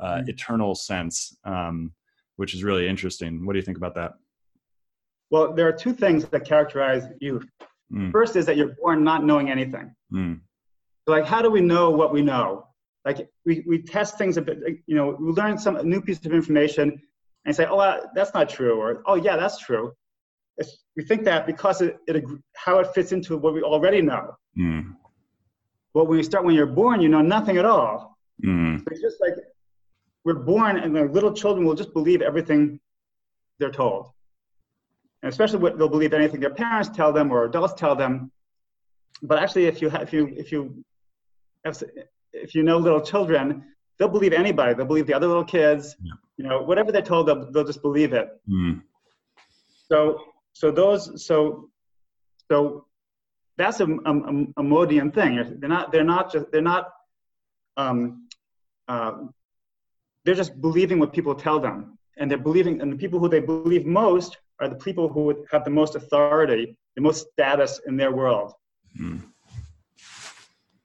uh, 0.00 0.16
mm. 0.16 0.28
eternal 0.28 0.74
sense 0.74 1.36
um, 1.44 1.92
which 2.36 2.52
is 2.52 2.64
really 2.64 2.86
interesting 2.86 3.46
what 3.46 3.52
do 3.52 3.58
you 3.58 3.64
think 3.64 3.76
about 3.78 3.94
that 3.94 4.12
well 5.30 5.54
there 5.54 5.68
are 5.68 5.72
two 5.72 5.92
things 5.92 6.24
that 6.24 6.44
characterize 6.44 7.04
youth 7.20 7.46
mm. 7.92 8.10
first 8.10 8.34
is 8.34 8.44
that 8.44 8.56
you're 8.56 8.74
born 8.82 9.04
not 9.04 9.24
knowing 9.24 9.48
anything 9.48 9.94
mm. 10.12 10.38
so 11.06 11.12
like 11.12 11.24
how 11.24 11.40
do 11.40 11.50
we 11.50 11.60
know 11.60 11.90
what 11.90 12.12
we 12.12 12.22
know 12.22 12.66
like 13.04 13.30
we, 13.44 13.62
we 13.68 13.80
test 13.80 14.18
things 14.18 14.36
a 14.36 14.42
bit 14.42 14.58
you 14.86 14.96
know 14.96 15.16
we 15.20 15.30
learn 15.30 15.56
some 15.56 15.78
new 15.88 16.00
piece 16.00 16.24
of 16.26 16.32
information 16.32 17.00
and 17.44 17.54
say 17.54 17.66
oh 17.66 17.78
uh, 17.78 18.00
that's 18.16 18.34
not 18.34 18.48
true 18.48 18.80
or 18.80 19.02
oh 19.06 19.14
yeah 19.14 19.36
that's 19.36 19.58
true 19.58 19.92
we 20.96 21.04
think 21.04 21.24
that 21.24 21.46
because 21.46 21.82
it, 21.82 21.98
it 22.06 22.24
how 22.54 22.78
it 22.78 22.88
fits 22.94 23.12
into 23.12 23.36
what 23.36 23.52
we 23.54 23.62
already 23.62 24.00
know. 24.00 24.34
Mm. 24.58 24.96
Well, 25.94 26.06
when 26.06 26.18
you 26.18 26.24
start 26.24 26.44
when 26.44 26.54
you're 26.54 26.66
born, 26.66 27.00
you 27.00 27.08
know 27.08 27.22
nothing 27.22 27.58
at 27.58 27.64
all. 27.64 28.18
Mm. 28.44 28.78
So 28.78 28.84
it's 28.90 29.00
just 29.00 29.20
like 29.20 29.34
we're 30.24 30.34
born, 30.34 30.78
and 30.78 30.94
the 30.94 31.04
little 31.04 31.32
children 31.32 31.66
will 31.66 31.74
just 31.74 31.92
believe 31.92 32.22
everything 32.22 32.80
they're 33.58 33.70
told, 33.70 34.10
and 35.22 35.30
especially 35.30 35.58
what 35.58 35.78
they'll 35.78 35.88
believe 35.88 36.12
anything 36.14 36.40
their 36.40 36.50
parents 36.50 36.88
tell 36.88 37.12
them 37.12 37.30
or 37.30 37.44
adults 37.44 37.74
tell 37.74 37.94
them. 37.94 38.30
But 39.22 39.38
actually, 39.38 39.66
if 39.66 39.80
you 39.80 39.88
have, 39.90 40.02
if 40.02 40.12
you 40.12 40.32
if 40.36 40.52
you 40.52 40.84
have, 41.64 41.82
if 42.32 42.54
you 42.54 42.62
know 42.62 42.78
little 42.78 43.00
children, 43.00 43.64
they'll 43.98 44.08
believe 44.08 44.32
anybody. 44.32 44.74
They'll 44.74 44.86
believe 44.86 45.06
the 45.06 45.14
other 45.14 45.26
little 45.26 45.44
kids. 45.44 45.96
Yeah. 46.02 46.12
You 46.38 46.46
know, 46.46 46.62
whatever 46.62 46.92
they're 46.92 47.00
told, 47.00 47.28
they'll, 47.28 47.50
they'll 47.50 47.64
just 47.64 47.80
believe 47.80 48.12
it. 48.12 48.28
Mm. 48.46 48.82
So 49.88 50.20
so 50.56 50.70
those 50.70 51.26
so 51.26 51.68
so 52.50 52.86
that's 53.58 53.80
a, 53.80 53.86
a, 53.86 54.12
a 54.56 54.62
Modian 54.62 55.10
thing. 55.12 55.58
They're 55.60 55.68
not 55.68 55.92
they're 55.92 56.10
not 56.16 56.32
just 56.32 56.46
they're 56.50 56.62
not 56.62 56.88
um, 57.76 58.26
uh, 58.88 59.12
they're 60.24 60.34
just 60.34 60.58
believing 60.62 60.98
what 60.98 61.12
people 61.12 61.34
tell 61.34 61.60
them, 61.60 61.98
and 62.16 62.30
they're 62.30 62.46
believing 62.48 62.80
and 62.80 62.90
the 62.90 62.96
people 62.96 63.18
who 63.18 63.28
they 63.28 63.40
believe 63.40 63.84
most 63.84 64.38
are 64.58 64.70
the 64.70 64.76
people 64.76 65.10
who 65.10 65.44
have 65.52 65.62
the 65.62 65.70
most 65.70 65.94
authority, 65.94 66.74
the 66.94 67.02
most 67.02 67.28
status 67.32 67.78
in 67.86 67.98
their 67.98 68.12
world. 68.12 68.54
Mm. 68.98 69.20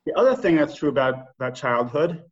The 0.06 0.13
other 0.20 0.36
thing 0.36 0.58
that's 0.58 0.75
true 0.75 0.90
about, 0.90 1.28
about 1.40 1.56
childhood 1.56 2.24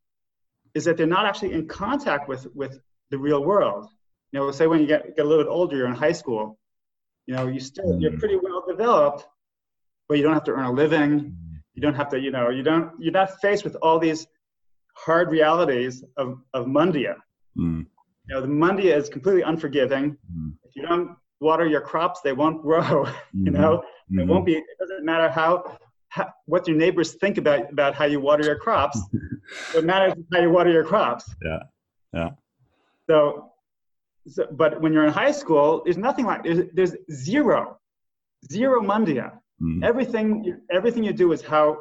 is 0.74 0.84
that 0.84 0.98
they're 0.98 1.08
not 1.08 1.25
actually 1.25 1.53
in 1.53 1.67
contact 1.67 2.27
with, 2.27 2.48
with 2.53 2.81
the 3.12 3.17
real 3.17 3.46
world. 3.46 3.88
You 4.34 4.39
know, 4.39 4.51
say 4.51 4.67
when 4.67 4.81
you 4.81 4.88
get, 4.88 5.15
get 5.15 5.25
a 5.25 5.29
little 5.29 5.46
bit 5.46 5.50
older, 5.50 5.77
you're 5.77 5.88
in 5.88 5.93
high 5.93 6.12
school, 6.12 6.60
you 7.29 7.36
know, 7.36 7.45
you 7.48 7.59
still, 7.59 7.95
you're 8.01 8.17
pretty 8.17 8.38
well 8.41 8.63
developed, 8.67 9.27
but 10.07 10.17
you 10.17 10.24
don't 10.24 10.33
have 10.33 10.43
to 10.45 10.51
earn 10.51 10.65
a 10.65 10.71
living. 10.71 11.36
You 11.75 11.81
don't 11.83 11.93
have 11.93 12.09
to, 12.09 12.19
you 12.19 12.31
know, 12.31 12.50
you 12.50 12.63
don't, 12.63 12.91
you're 13.00 13.13
not 13.13 13.39
faced 13.39 13.63
with 13.63 13.75
all 13.83 14.00
these 14.00 14.25
hard 14.95 15.29
realities 15.29 16.03
of, 16.17 16.39
of 16.55 16.65
Mundia. 16.65 17.17
Mm. 17.55 17.86
You 18.25 18.33
know, 18.33 18.41
the 18.41 18.48
Mundia 18.48 18.98
is 18.98 19.09
completely 19.09 19.43
unforgiving. 19.43 20.17
Mm. 20.36 20.53
If 20.63 20.75
you 20.75 20.81
don't 20.81 21.15
water 21.39 21.67
your 21.67 21.81
crops, 21.81 22.21
they 22.21 22.33
won't 22.33 22.63
grow. 22.63 23.05
you 23.33 23.51
Mhm. 23.51 23.59
know, 23.59 23.74
it 24.09 24.15
Mhm. 24.15 24.27
won't 24.27 24.45
be. 24.48 24.55
It 24.55 24.77
doesn't 24.79 25.05
matter 25.05 25.29
how, 25.29 25.77
how 26.09 26.33
what 26.48 26.67
your 26.67 26.77
neighbors 26.77 27.13
think 27.13 27.38
about 27.38 27.71
about 27.71 27.93
how 27.93 28.05
you 28.05 28.19
water 28.19 28.43
your 28.43 28.57
crops. 28.57 29.00
what 29.74 29.86
matters 29.86 30.13
is 30.17 30.25
how 30.33 30.39
you 30.41 30.50
water 30.50 30.71
your 30.71 30.83
crops. 30.83 31.25
Yeah. 31.45 31.59
Yeah. 32.12 32.29
So, 33.07 33.48
so, 34.27 34.45
but 34.51 34.81
when 34.81 34.93
you're 34.93 35.05
in 35.05 35.13
high 35.13 35.31
school, 35.31 35.81
there's 35.83 35.97
nothing 35.97 36.25
like 36.25 36.43
there's, 36.43 36.61
there's 36.73 36.95
zero, 37.11 37.77
zero 38.51 38.81
mundia. 38.81 39.31
Mm. 39.61 39.83
Everything 39.83 40.57
everything 40.71 41.03
you 41.03 41.13
do 41.13 41.31
is 41.31 41.41
how 41.41 41.77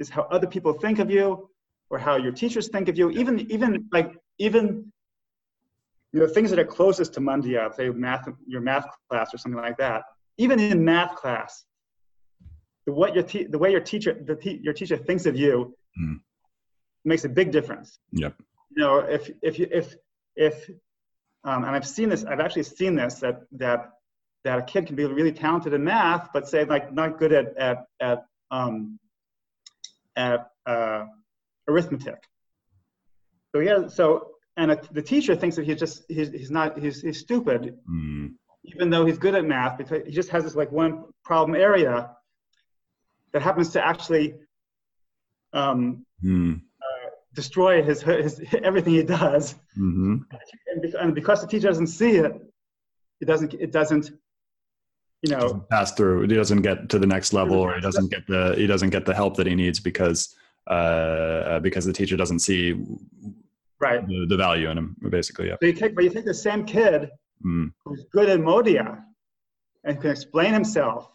is 0.00 0.08
how 0.08 0.22
other 0.30 0.46
people 0.46 0.72
think 0.72 0.98
of 0.98 1.10
you, 1.10 1.48
or 1.90 1.98
how 1.98 2.16
your 2.16 2.32
teachers 2.32 2.68
think 2.68 2.88
of 2.88 2.98
you. 2.98 3.10
Even 3.10 3.40
even 3.50 3.88
like 3.92 4.16
even 4.38 4.90
you 6.12 6.20
know 6.20 6.26
things 6.26 6.50
that 6.50 6.58
are 6.58 6.64
closest 6.64 7.14
to 7.14 7.20
mundia, 7.20 7.74
say 7.74 7.88
math 7.88 8.28
your 8.46 8.60
math 8.60 8.86
class 9.10 9.32
or 9.32 9.38
something 9.38 9.60
like 9.60 9.78
that. 9.78 10.02
Even 10.38 10.60
in 10.60 10.84
math 10.84 11.14
class, 11.14 11.64
the 12.86 12.92
what 12.92 13.14
your 13.14 13.22
te- 13.24 13.44
the 13.44 13.58
way 13.58 13.70
your 13.70 13.80
teacher 13.80 14.12
the 14.26 14.36
te- 14.36 14.60
your 14.62 14.74
teacher 14.74 14.96
thinks 14.96 15.26
of 15.26 15.36
you 15.36 15.74
Mm. 15.98 16.20
makes 17.06 17.24
a 17.24 17.28
big 17.30 17.50
difference. 17.50 17.98
Yep. 18.12 18.34
You 18.76 18.82
know, 18.82 18.98
if 18.98 19.30
if 19.42 19.58
you 19.58 19.66
if 19.70 19.96
if 20.36 20.68
um, 21.46 21.64
and 21.64 21.74
I've 21.76 21.86
seen 21.86 22.08
this, 22.08 22.24
I've 22.24 22.40
actually 22.40 22.64
seen 22.64 22.96
this 22.96 23.14
that 23.16 23.42
that 23.52 23.92
that 24.44 24.58
a 24.58 24.62
kid 24.62 24.86
can 24.86 24.96
be 24.96 25.04
really 25.04 25.32
talented 25.32 25.72
in 25.72 25.82
math, 25.84 26.28
but 26.32 26.48
say 26.48 26.64
like 26.64 26.92
not 26.92 27.18
good 27.18 27.32
at 27.32 27.56
at 27.56 27.86
at 28.00 28.26
um, 28.50 28.98
at 30.16 30.50
uh, 30.66 31.04
arithmetic. 31.68 32.20
So 33.54 33.60
yeah, 33.60 33.86
so 33.86 34.32
and 34.56 34.72
a, 34.72 34.80
the 34.92 35.02
teacher 35.02 35.36
thinks 35.36 35.56
that 35.56 35.64
he's 35.66 35.78
just 35.78 36.04
he's, 36.08 36.30
he's 36.30 36.50
not 36.50 36.78
he's, 36.78 37.00
he's 37.00 37.20
stupid, 37.20 37.78
Mm. 37.88 38.34
even 38.64 38.90
though 38.90 39.06
he's 39.06 39.18
good 39.18 39.34
at 39.34 39.44
math 39.44 39.78
because 39.78 40.04
he 40.04 40.10
just 40.12 40.30
has 40.30 40.44
this 40.44 40.56
like 40.56 40.72
one 40.72 41.04
problem 41.24 41.54
area 41.56 42.10
that 43.32 43.42
happens 43.42 43.70
to 43.70 43.86
actually 43.86 44.34
um, 45.52 46.04
Mm. 46.24 46.62
Destroy 47.36 47.82
his, 47.82 48.02
his 48.02 48.40
everything 48.64 48.94
he 48.94 49.02
does. 49.02 49.54
hmm 49.74 50.16
And, 51.00 51.14
because 51.14 51.40
the 51.40 51.46
teacher 51.46 51.68
doesn't 51.68 51.92
see 52.00 52.12
it, 52.26 52.32
it 53.20 53.26
doesn't 53.26 53.54
it 53.54 53.70
doesn't 53.78 54.06
you 55.22 55.30
know 55.32 55.40
Doesn't 55.40 55.68
pass 55.70 55.92
through. 55.92 56.22
He 56.22 56.34
doesn't 56.34 56.62
get 56.62 56.88
to 56.92 56.98
the 56.98 57.06
next 57.06 57.32
level, 57.32 57.56
or 57.58 57.74
he 57.74 57.80
doesn't 57.80 58.10
get 58.10 58.26
the 58.26 58.54
he 58.56 58.66
doesn't 58.66 58.90
get 58.90 59.04
the 59.06 59.14
help 59.14 59.36
that 59.36 59.46
he 59.46 59.54
needs 59.54 59.78
because 59.80 60.34
uh, 60.68 60.74
uh, 61.50 61.60
because 61.60 61.84
the 61.84 61.92
teacher 61.92 62.16
doesn't 62.16 62.40
see 62.40 62.62
right. 63.80 64.06
the, 64.06 64.26
the 64.28 64.36
value 64.36 64.68
in 64.70 64.76
him. 64.76 64.96
Basically, 65.10 65.46
yeah. 65.48 65.56
So 65.60 65.66
you 65.66 65.72
take 65.72 65.94
but 65.94 66.04
you 66.04 66.10
take 66.10 66.26
the 66.26 66.40
same 66.48 66.64
kid 66.64 67.10
Mm. 67.44 67.70
who's 67.84 68.04
good 68.12 68.28
at 68.30 68.40
Modia 68.40 69.02
and 69.84 70.00
can 70.00 70.10
explain 70.10 70.54
himself 70.54 71.10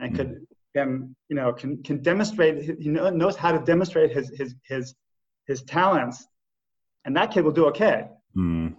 and 0.00 0.16
could 0.16 0.46
can 0.74 1.14
you 1.28 1.36
know 1.36 1.52
can 1.52 1.82
can 1.82 2.02
demonstrate 2.02 2.76
he 2.80 2.88
knows 2.88 3.36
how 3.36 3.52
to 3.52 3.60
demonstrate 3.72 4.10
his 4.12 4.30
his 4.40 4.54
his 4.64 4.94
his 5.50 5.62
talents 5.62 6.26
and 7.04 7.16
that 7.16 7.30
kid 7.32 7.44
will 7.44 7.52
do 7.60 7.66
okay 7.66 8.06
Mm. 8.36 8.74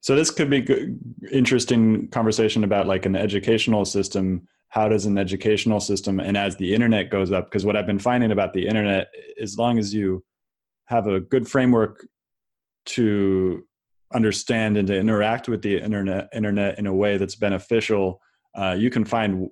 So 0.00 0.14
this 0.14 0.30
could 0.30 0.50
be 0.50 0.60
good, 0.60 0.98
interesting 1.32 2.08
conversation 2.08 2.64
about 2.64 2.86
like 2.86 3.06
an 3.06 3.16
educational 3.16 3.84
system. 3.84 4.46
How 4.68 4.88
does 4.88 5.06
an 5.06 5.16
educational 5.16 5.80
system, 5.80 6.18
and 6.20 6.36
as 6.36 6.56
the 6.56 6.74
internet 6.74 7.08
goes 7.08 7.30
up, 7.30 7.46
because 7.46 7.64
what 7.64 7.76
I've 7.76 7.86
been 7.86 7.98
finding 7.98 8.32
about 8.32 8.52
the 8.52 8.66
internet, 8.66 9.06
as 9.40 9.56
long 9.56 9.78
as 9.78 9.94
you 9.94 10.24
have 10.86 11.06
a 11.06 11.20
good 11.20 11.48
framework 11.48 12.06
to 12.86 13.64
understand 14.12 14.76
and 14.76 14.86
to 14.88 14.98
interact 14.98 15.48
with 15.48 15.62
the 15.62 15.80
internet, 15.80 16.28
internet 16.34 16.78
in 16.78 16.86
a 16.86 16.94
way 16.94 17.16
that's 17.16 17.36
beneficial, 17.36 18.20
uh, 18.56 18.74
you 18.76 18.90
can 18.90 19.04
find 19.04 19.48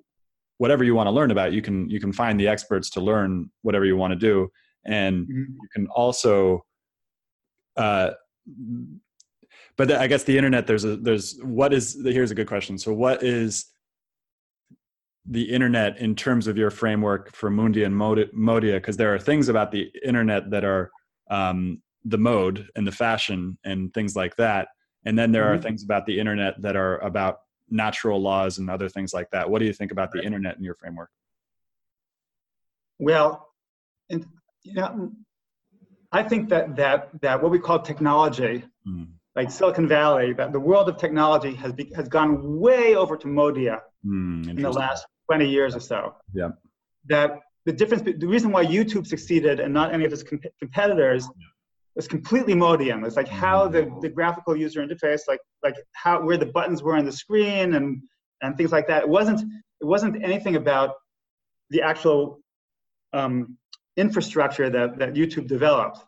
whatever 0.57 0.83
you 0.83 0.93
want 0.93 1.07
to 1.07 1.11
learn 1.11 1.31
about. 1.31 1.53
You 1.53 1.61
can 1.61 1.89
you 1.89 1.99
can 1.99 2.11
find 2.11 2.39
the 2.39 2.47
experts 2.47 2.89
to 2.91 3.01
learn 3.01 3.49
whatever 3.61 3.85
you 3.85 3.97
want 3.97 4.11
to 4.11 4.19
do, 4.19 4.51
and 4.85 5.27
you 5.27 5.67
can 5.73 5.87
also 5.87 6.65
uh, 7.77 8.11
but 9.77 9.87
the, 9.87 9.99
i 9.99 10.07
guess 10.07 10.23
the 10.23 10.37
internet 10.37 10.67
there's 10.67 10.83
a 10.83 10.95
there's 10.97 11.39
what 11.43 11.73
is 11.73 11.97
here's 12.03 12.31
a 12.31 12.35
good 12.35 12.47
question. 12.47 12.77
So 12.77 12.93
what 12.93 13.23
is 13.23 13.65
the 15.25 15.43
internet 15.43 15.97
in 15.99 16.15
terms 16.15 16.47
of 16.47 16.57
your 16.57 16.69
framework 16.69 17.33
for 17.33 17.49
mundi 17.49 17.83
and 17.83 17.95
modia? 17.95 18.75
Because 18.75 18.97
there 18.97 19.13
are 19.13 19.19
things 19.19 19.47
about 19.49 19.71
the 19.71 19.89
internet 20.03 20.49
that 20.51 20.65
are 20.65 20.91
um, 21.29 21.81
the 22.03 22.17
mode 22.17 22.67
and 22.75 22.85
the 22.85 22.91
fashion 22.91 23.57
and 23.63 23.93
things 23.93 24.15
like 24.15 24.35
that. 24.35 24.67
And 25.05 25.17
then 25.17 25.31
there 25.31 25.45
are 25.51 25.57
Mhm. 25.57 25.63
things 25.63 25.83
about 25.83 26.05
the 26.05 26.19
internet 26.19 26.61
that 26.61 26.75
are 26.75 26.97
about 26.99 27.39
natural 27.69 28.21
laws 28.21 28.57
and 28.57 28.69
other 28.69 28.89
things 28.89 29.13
like 29.13 29.29
that. 29.31 29.49
What 29.49 29.59
do 29.59 29.65
you 29.65 29.73
think 29.73 29.91
about 29.91 30.11
the 30.11 30.21
internet 30.21 30.57
in 30.57 30.63
your 30.63 30.75
framework? 30.75 31.09
Well 32.99 33.53
and 34.09 34.25
you 34.63 34.73
know 34.73 35.11
i 36.11 36.23
think 36.23 36.49
that 36.49 36.75
that 36.75 37.09
that 37.21 37.41
what 37.41 37.51
we 37.51 37.59
call 37.59 37.79
technology 37.79 38.63
mm. 38.87 39.07
like 39.35 39.51
silicon 39.51 39.87
valley 39.87 40.33
that 40.33 40.51
the 40.51 40.59
world 40.59 40.87
of 40.89 40.97
technology 40.97 41.53
has 41.53 41.71
be, 41.73 41.91
has 41.95 42.07
gone 42.07 42.59
way 42.59 42.95
over 42.95 43.15
to 43.17 43.27
modia 43.27 43.79
Mm, 44.05 44.49
in 44.49 44.55
the 44.57 44.69
last 44.69 45.05
20 45.29 45.47
years 45.47 45.75
or 45.75 45.79
so. 45.79 46.15
Yeah. 46.33 46.49
That 47.07 47.39
the 47.65 47.71
difference, 47.71 48.03
the 48.03 48.27
reason 48.27 48.51
why 48.51 48.65
YouTube 48.65 49.07
succeeded 49.07 49.59
and 49.59 49.73
not 49.73 49.93
any 49.93 50.03
of 50.05 50.11
its 50.11 50.23
com- 50.23 50.41
competitors 50.59 51.27
was 51.95 52.07
completely 52.07 52.53
Modian. 52.53 53.05
It's 53.05 53.15
like 53.15 53.29
how 53.29 53.67
the, 53.67 53.89
the 54.01 54.09
graphical 54.09 54.55
user 54.57 54.85
interface, 54.85 55.21
like 55.27 55.39
like 55.63 55.75
how 55.93 56.21
where 56.21 56.37
the 56.37 56.47
buttons 56.47 56.83
were 56.83 56.95
on 56.95 57.05
the 57.05 57.11
screen 57.11 57.75
and 57.75 58.01
and 58.41 58.57
things 58.57 58.71
like 58.71 58.87
that. 58.87 59.03
It 59.03 59.09
wasn't 59.09 59.41
it 59.41 59.85
wasn't 59.85 60.21
anything 60.23 60.57
about 60.57 60.95
the 61.69 61.81
actual 61.81 62.41
um, 63.13 63.57
infrastructure 63.97 64.69
that 64.69 64.97
that 64.99 65.13
YouTube 65.13 65.47
developed. 65.47 65.99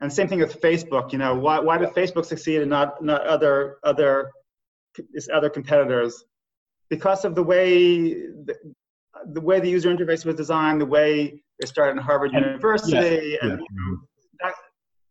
And 0.00 0.12
same 0.12 0.26
thing 0.28 0.40
with 0.40 0.60
Facebook. 0.60 1.12
You 1.12 1.18
know, 1.18 1.34
why 1.34 1.58
why 1.60 1.78
did 1.78 1.90
Facebook 1.90 2.24
succeed 2.26 2.60
and 2.60 2.70
not 2.70 3.02
not 3.02 3.20
other 3.26 3.76
other 3.84 4.30
other 5.32 5.50
competitors? 5.50 6.24
because 6.90 7.24
of 7.24 7.34
the 7.34 7.42
way 7.42 8.12
the, 8.48 8.54
the 9.32 9.40
way 9.40 9.58
the 9.60 9.70
user 9.76 9.88
interface 9.94 10.26
was 10.26 10.34
designed, 10.34 10.78
the 10.78 10.84
way 10.84 11.42
it 11.58 11.66
started 11.66 11.92
in 11.92 11.96
Harvard 11.96 12.32
And- 12.34 12.44
University, 12.44 13.38
and 13.40 13.52
Yeah. 13.52 13.56
you 13.56 13.76
know, 13.78 13.98
that, 14.42 14.54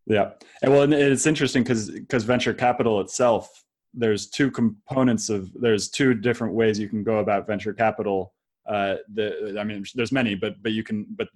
Yeah, 0.06 0.32
and 0.62 0.72
well, 0.72 0.84
and 0.84 0.94
it's 0.94 1.26
interesting 1.26 1.64
because 1.64 1.90
because 1.90 2.24
venture 2.24 2.54
capital 2.54 3.02
itself, 3.02 3.50
there's 3.96 4.30
two 4.30 4.52
components 4.52 5.30
of 5.30 5.52
there's 5.54 5.90
two 5.90 6.14
different 6.14 6.54
ways 6.54 6.78
you 6.78 6.88
can 6.88 7.04
go 7.04 7.18
about 7.18 7.48
venture 7.48 7.74
capital. 7.74 8.32
Uh, 8.68 8.96
the 9.16 9.58
I 9.60 9.64
mean, 9.64 9.84
there's 9.96 10.12
many, 10.12 10.36
but 10.36 10.62
but 10.62 10.74
you 10.74 10.84
can 10.84 11.08
but 11.18 11.30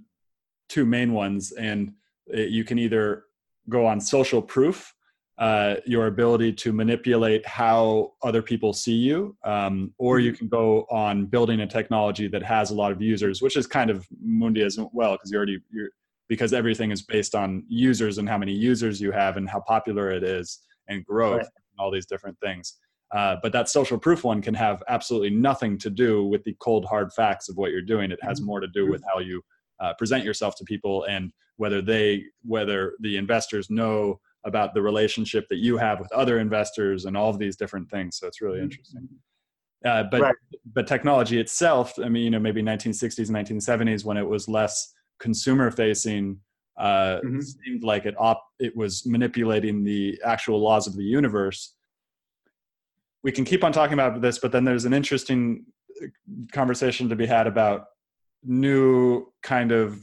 two 0.69 0.85
main 0.85 1.13
ones, 1.13 1.51
and 1.51 1.93
uh, 2.33 2.37
you 2.37 2.63
can 2.63 2.79
either 2.79 3.25
go 3.69 3.85
on 3.85 3.99
social 3.99 4.41
proof, 4.41 4.93
uh, 5.37 5.75
your 5.85 6.07
ability 6.07 6.53
to 6.53 6.71
manipulate 6.71 7.45
how 7.45 8.13
other 8.23 8.41
people 8.41 8.71
see 8.71 8.93
you, 8.93 9.35
um, 9.43 9.93
or 9.97 10.19
you 10.19 10.31
mm-hmm. 10.31 10.37
can 10.37 10.47
go 10.47 10.85
on 10.89 11.25
building 11.25 11.61
a 11.61 11.67
technology 11.67 12.27
that 12.27 12.43
has 12.43 12.71
a 12.71 12.73
lot 12.73 12.91
of 12.91 13.01
users, 13.01 13.41
which 13.41 13.57
is 13.57 13.67
kind 13.67 13.89
of 13.89 14.07
Mundi 14.21 14.61
as 14.63 14.79
well, 14.93 15.13
because 15.13 15.31
you 15.31 15.37
already 15.37 15.59
you're 15.71 15.89
because 16.27 16.53
everything 16.53 16.91
is 16.91 17.01
based 17.03 17.35
on 17.35 17.63
users 17.67 18.17
and 18.17 18.27
how 18.27 18.37
many 18.37 18.51
users 18.51 18.99
you 18.99 19.11
have 19.11 19.37
and 19.37 19.49
how 19.49 19.59
popular 19.59 20.11
it 20.11 20.23
is 20.23 20.61
and 20.87 21.05
growth 21.05 21.37
right. 21.37 21.45
and 21.45 21.79
all 21.79 21.91
these 21.91 22.05
different 22.05 22.35
things. 22.39 22.77
Uh, 23.11 23.35
but 23.43 23.51
that 23.51 23.69
social 23.69 23.97
proof 23.97 24.23
one 24.23 24.41
can 24.41 24.53
have 24.53 24.81
absolutely 24.87 25.29
nothing 25.29 25.77
to 25.77 25.89
do 25.89 26.23
with 26.25 26.43
the 26.43 26.55
cold 26.59 26.83
hard 26.85 27.13
facts 27.13 27.47
of 27.47 27.57
what 27.57 27.71
you're 27.71 27.81
doing. 27.81 28.11
It 28.11 28.19
has 28.23 28.39
mm-hmm. 28.39 28.47
more 28.47 28.59
to 28.59 28.67
do 28.67 28.89
with 28.89 29.03
how 29.13 29.19
you 29.19 29.43
uh, 29.79 29.93
present 29.97 30.23
yourself 30.23 30.55
to 30.55 30.63
people 30.63 31.03
and 31.05 31.31
whether 31.57 31.81
they 31.81 32.23
whether 32.43 32.93
the 32.99 33.17
investors 33.17 33.69
know 33.69 34.19
about 34.45 34.73
the 34.73 34.81
relationship 34.81 35.47
that 35.49 35.57
you 35.57 35.77
have 35.77 35.99
with 35.99 36.11
other 36.11 36.39
investors 36.39 37.05
and 37.05 37.17
all 37.17 37.29
of 37.29 37.39
these 37.39 37.55
different 37.55 37.89
things. 37.89 38.17
So 38.17 38.27
it's 38.27 38.41
really 38.41 38.57
mm-hmm. 38.57 38.65
interesting. 38.65 39.09
Uh, 39.83 40.03
but 40.09 40.21
right. 40.21 40.35
but 40.73 40.87
technology 40.87 41.39
itself, 41.39 41.93
I 42.03 42.09
mean, 42.09 42.23
you 42.23 42.29
know, 42.31 42.39
maybe 42.39 42.63
1960s, 42.63 43.29
1970s, 43.29 44.05
when 44.05 44.17
it 44.17 44.27
was 44.27 44.47
less 44.47 44.93
consumer 45.19 45.69
facing, 45.69 46.39
uh, 46.77 47.19
mm-hmm. 47.23 47.39
seemed 47.39 47.83
like 47.83 48.05
it 48.05 48.15
op- 48.17 48.47
it 48.59 48.75
was 48.75 49.05
manipulating 49.05 49.83
the 49.83 50.19
actual 50.23 50.59
laws 50.59 50.87
of 50.87 50.95
the 50.95 51.03
universe. 51.03 51.75
We 53.23 53.31
can 53.31 53.45
keep 53.45 53.63
on 53.63 53.71
talking 53.71 53.93
about 53.93 54.21
this, 54.21 54.39
but 54.39 54.51
then 54.51 54.63
there's 54.63 54.85
an 54.85 54.93
interesting 54.93 55.65
uh, 56.01 56.07
conversation 56.51 57.07
to 57.09 57.15
be 57.15 57.25
had 57.25 57.47
about 57.47 57.85
new 58.45 59.25
kind 59.43 59.71
of 59.71 59.99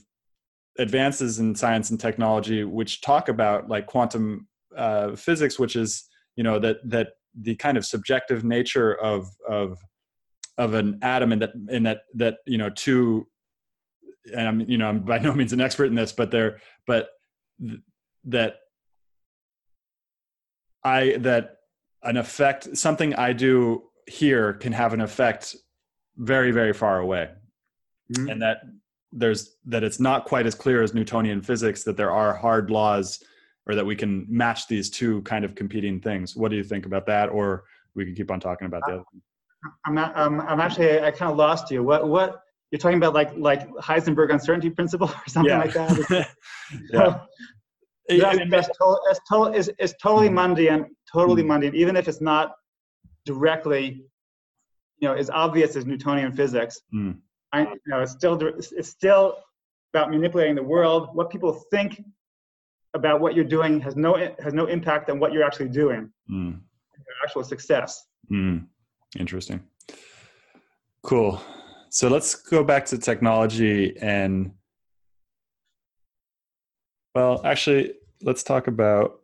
advances 0.79 1.39
in 1.39 1.55
science 1.55 1.91
and 1.91 2.01
technology 2.01 2.65
which 2.65 3.01
talk 3.03 3.29
about 3.29 3.69
like 3.69 3.87
quantum 3.87 4.49
uh, 4.77 5.15
physics 5.15 5.59
which 5.59 5.77
is 5.77 6.09
you 6.37 6.43
know 6.43 6.59
that 6.59 6.77
that 6.85 7.09
the 7.41 7.55
kind 7.57 7.77
of 7.77 7.85
subjective 7.85 8.45
nature 8.45 8.95
of 8.95 9.29
of 9.49 9.79
of 10.59 10.75
an 10.75 10.99
atom 11.03 11.33
and 11.33 11.43
that 11.43 11.53
in 11.69 11.83
that 11.83 12.03
that 12.15 12.39
you 12.47 12.59
know 12.59 12.71
two 12.71 13.27
and 14.35 14.49
i'm 14.49 14.61
you 14.61 14.79
know 14.79 14.89
i'm 14.89 15.01
by 15.01 15.19
no 15.19 15.33
means 15.35 15.53
an 15.53 15.61
expert 15.61 15.87
in 15.87 15.95
this 15.95 16.13
but 16.13 16.31
there 16.31 16.59
but 16.87 17.09
th- 17.61 17.81
that 18.25 18.57
i 20.85 21.17
that 21.19 21.57
an 22.03 22.17
effect 22.17 22.77
something 22.77 23.15
i 23.15 23.33
do 23.33 23.83
here 24.07 24.55
can 24.55 24.73
have 24.73 24.93
an 24.93 25.01
effect 25.01 25.55
very 26.17 26.51
very 26.51 26.73
far 26.73 26.99
away 26.99 27.29
mm-hmm. 28.13 28.29
and 28.29 28.43
that 28.43 28.63
there's 29.13 29.57
that 29.67 29.85
it's 29.85 30.01
not 30.01 30.25
quite 30.25 30.47
as 30.47 30.55
clear 30.55 30.83
as 30.83 30.95
Newtonian 30.95 31.43
physics 31.43 31.85
that 31.85 31.97
there 31.97 32.11
are 32.11 32.35
hard 32.35 32.71
laws 32.71 33.23
or 33.67 33.75
that 33.75 33.85
we 33.85 33.95
can 33.95 34.27
match 34.29 34.67
these 34.67 34.91
two 34.91 35.23
kind 35.23 35.45
of 35.45 35.55
competing 35.55 36.01
things. 36.01 36.35
What 36.35 36.51
do 36.51 36.57
you 36.57 36.65
think 36.65 36.87
about 36.87 37.07
that? 37.07 37.29
Or 37.29 37.65
we 37.95 38.05
can 38.05 38.15
keep 38.15 38.31
on 38.31 38.41
talking 38.41 38.67
about 38.67 38.83
the 38.87 38.95
other 38.95 39.05
thing. 39.13 39.23
I'm 39.87 39.95
not, 39.95 40.17
um, 40.19 40.41
I'm 40.41 40.61
actually 40.61 41.01
I 41.01 41.11
kind 41.11 41.31
of 41.31 41.37
lost 41.37 41.71
you. 41.71 41.83
What 41.83 42.09
what 42.09 42.43
you're 42.71 42.79
talking 42.79 42.97
about 42.97 43.15
like 43.15 43.33
like 43.37 43.69
Heisenberg 43.75 44.33
uncertainty 44.33 44.71
principle 44.71 45.09
or 45.27 45.29
something 45.29 45.51
yeah. 45.51 45.59
like 45.59 45.75
that? 45.75 46.29
yeah. 46.91 47.21
that's, 48.09 48.51
that's, 48.51 48.67
to, 48.79 48.97
that's, 49.07 49.21
to, 49.31 49.53
is, 49.53 49.71
is 49.79 49.95
totally. 50.03 50.29
Mundian, 50.29 50.87
totally 51.13 51.43
mm. 51.43 51.47
Mundian, 51.47 51.75
even 51.75 51.97
if 51.97 52.09
it's 52.09 52.21
not 52.21 52.55
directly, 53.25 54.05
you 54.99 55.09
know, 55.09 55.15
as 55.15 55.31
obvious 55.31 55.77
as 55.77 55.87
Newtonian 55.87 56.33
physics. 56.33 56.81
Mm. 56.93 57.19
I, 57.53 57.63
you 57.63 57.81
know, 57.87 58.01
it's 58.01 58.13
still 58.13 58.41
it's 58.41 58.89
still 58.89 59.39
about 59.93 60.11
manipulating 60.11 60.55
the 60.55 60.63
world. 60.63 61.11
What 61.13 61.31
people 61.31 61.53
think 61.71 62.03
about 62.95 63.21
what 63.21 63.35
you're 63.35 63.45
doing 63.45 63.81
has 63.81 63.97
no 63.97 64.15
has 64.43 64.55
no 64.55 64.67
impact 64.67 65.11
on 65.11 65.19
what 65.19 65.33
you're 65.33 65.45
actually 65.45 65.69
doing. 65.69 66.11
Mm. 66.31 66.61
Actual 67.25 67.45
success. 67.45 68.07
Mm. 68.31 68.67
Interesting. 69.19 69.63
Cool. 71.03 71.41
So 71.91 72.09
let's 72.09 72.35
go 72.35 72.65
back 72.65 72.87
to 72.87 72.99
technology 72.99 73.97
and 74.01 74.53
well, 77.15 77.43
actually, 77.45 77.95
let's 78.23 78.43
talk 78.43 78.69
about 78.69 79.21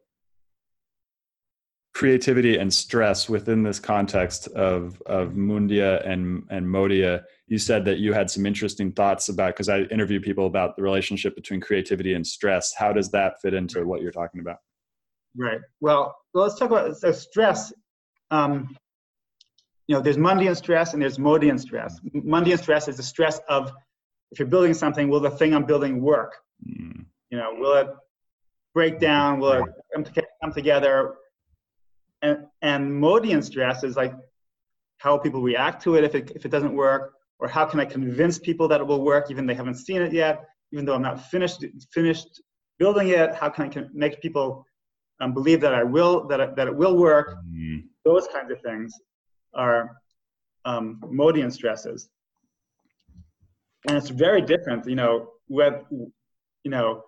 creativity 1.98 2.56
and 2.56 2.72
stress 2.72 3.28
within 3.28 3.64
this 3.64 3.80
context 3.80 4.46
of 4.48 5.02
of 5.06 5.30
Mundia 5.30 6.08
and 6.08 6.44
and 6.48 6.64
Modia 6.64 7.24
you 7.48 7.58
said 7.58 7.84
that 7.86 7.98
you 7.98 8.12
had 8.12 8.30
some 8.30 8.46
interesting 8.46 8.92
thoughts 8.92 9.28
about 9.28 9.54
because 9.54 9.68
I 9.68 9.80
interview 9.80 10.20
people 10.20 10.46
about 10.46 10.76
the 10.76 10.82
relationship 10.82 11.34
between 11.34 11.60
creativity 11.60 12.14
and 12.14 12.24
stress. 12.24 12.72
How 12.72 12.92
does 12.92 13.10
that 13.10 13.40
fit 13.42 13.52
into 13.52 13.84
what 13.84 14.00
you're 14.00 14.12
talking 14.12 14.40
about? 14.40 14.58
Right. 15.36 15.58
Well, 15.80 16.14
let's 16.34 16.56
talk 16.56 16.70
about 16.70 16.96
so 16.96 17.10
stress. 17.10 17.72
Um, 18.30 18.76
you 19.88 19.96
know, 19.96 20.00
there's 20.00 20.18
Mundian 20.18 20.56
stress 20.56 20.92
and 20.92 21.02
there's 21.02 21.18
Modian 21.18 21.58
stress. 21.58 21.98
Mundian 22.14 22.58
stress 22.58 22.86
is 22.86 22.96
the 22.96 23.02
stress 23.02 23.40
of 23.48 23.72
if 24.30 24.38
you're 24.38 24.46
building 24.46 24.74
something, 24.74 25.08
will 25.08 25.20
the 25.20 25.30
thing 25.30 25.52
I'm 25.52 25.64
building 25.64 26.00
work? 26.00 26.36
Mm. 26.64 27.06
You 27.30 27.38
know, 27.38 27.56
will 27.58 27.74
it 27.74 27.88
break 28.72 29.00
down? 29.00 29.40
Will 29.40 29.64
it 29.64 29.64
come, 29.92 30.04
to, 30.04 30.22
come 30.44 30.52
together? 30.52 31.14
And, 32.22 32.46
and 32.62 32.94
Modian 32.94 33.42
stress 33.42 33.84
is 33.84 33.96
like 33.96 34.12
how 34.98 35.18
people 35.18 35.42
react 35.42 35.82
to 35.84 35.94
it 35.94 36.04
if 36.04 36.14
it 36.14 36.32
if 36.34 36.44
it 36.44 36.50
doesn't 36.50 36.74
work 36.74 37.14
or 37.38 37.48
how 37.48 37.64
can 37.64 37.80
I 37.80 37.84
convince 37.84 38.38
people 38.38 38.68
that 38.68 38.80
it 38.80 38.86
will 38.86 39.02
work 39.04 39.30
even 39.30 39.46
they 39.46 39.54
haven't 39.54 39.76
seen 39.76 40.02
it 40.02 40.12
yet, 40.12 40.44
even 40.72 40.84
though 40.84 40.94
I'm 40.94 41.02
not 41.02 41.30
finished 41.30 41.64
finished 41.92 42.42
building 42.78 43.08
it? 43.08 43.34
How 43.34 43.48
can 43.48 43.70
I 43.70 43.84
make 43.92 44.20
people 44.20 44.66
um, 45.20 45.32
believe 45.32 45.60
that 45.60 45.74
I 45.74 45.84
will 45.84 46.26
that 46.28 46.40
it, 46.40 46.56
that 46.56 46.66
it 46.66 46.74
will 46.74 46.96
work? 46.96 47.36
Mm. 47.46 47.84
Those 48.04 48.26
kinds 48.28 48.50
of 48.50 48.60
things 48.62 48.92
are 49.54 49.96
um, 50.64 51.00
Modian 51.08 51.50
stresses, 51.50 52.08
and 53.86 53.96
it's 53.96 54.08
very 54.08 54.42
different. 54.42 54.86
You 54.86 54.96
know, 54.96 55.28
whether 55.46 55.84
you 55.90 56.70
know 56.70 57.04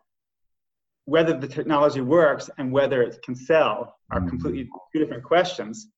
whether 1.11 1.37
the 1.37 1.49
technology 1.49 2.01
works 2.01 2.49
and 2.59 2.71
whether 2.71 3.03
it 3.03 3.21
can 3.25 3.35
sell 3.35 3.97
are 4.13 4.21
mm. 4.21 4.29
completely 4.29 4.69
two 4.93 5.01
different 5.01 5.25
questions, 5.25 5.89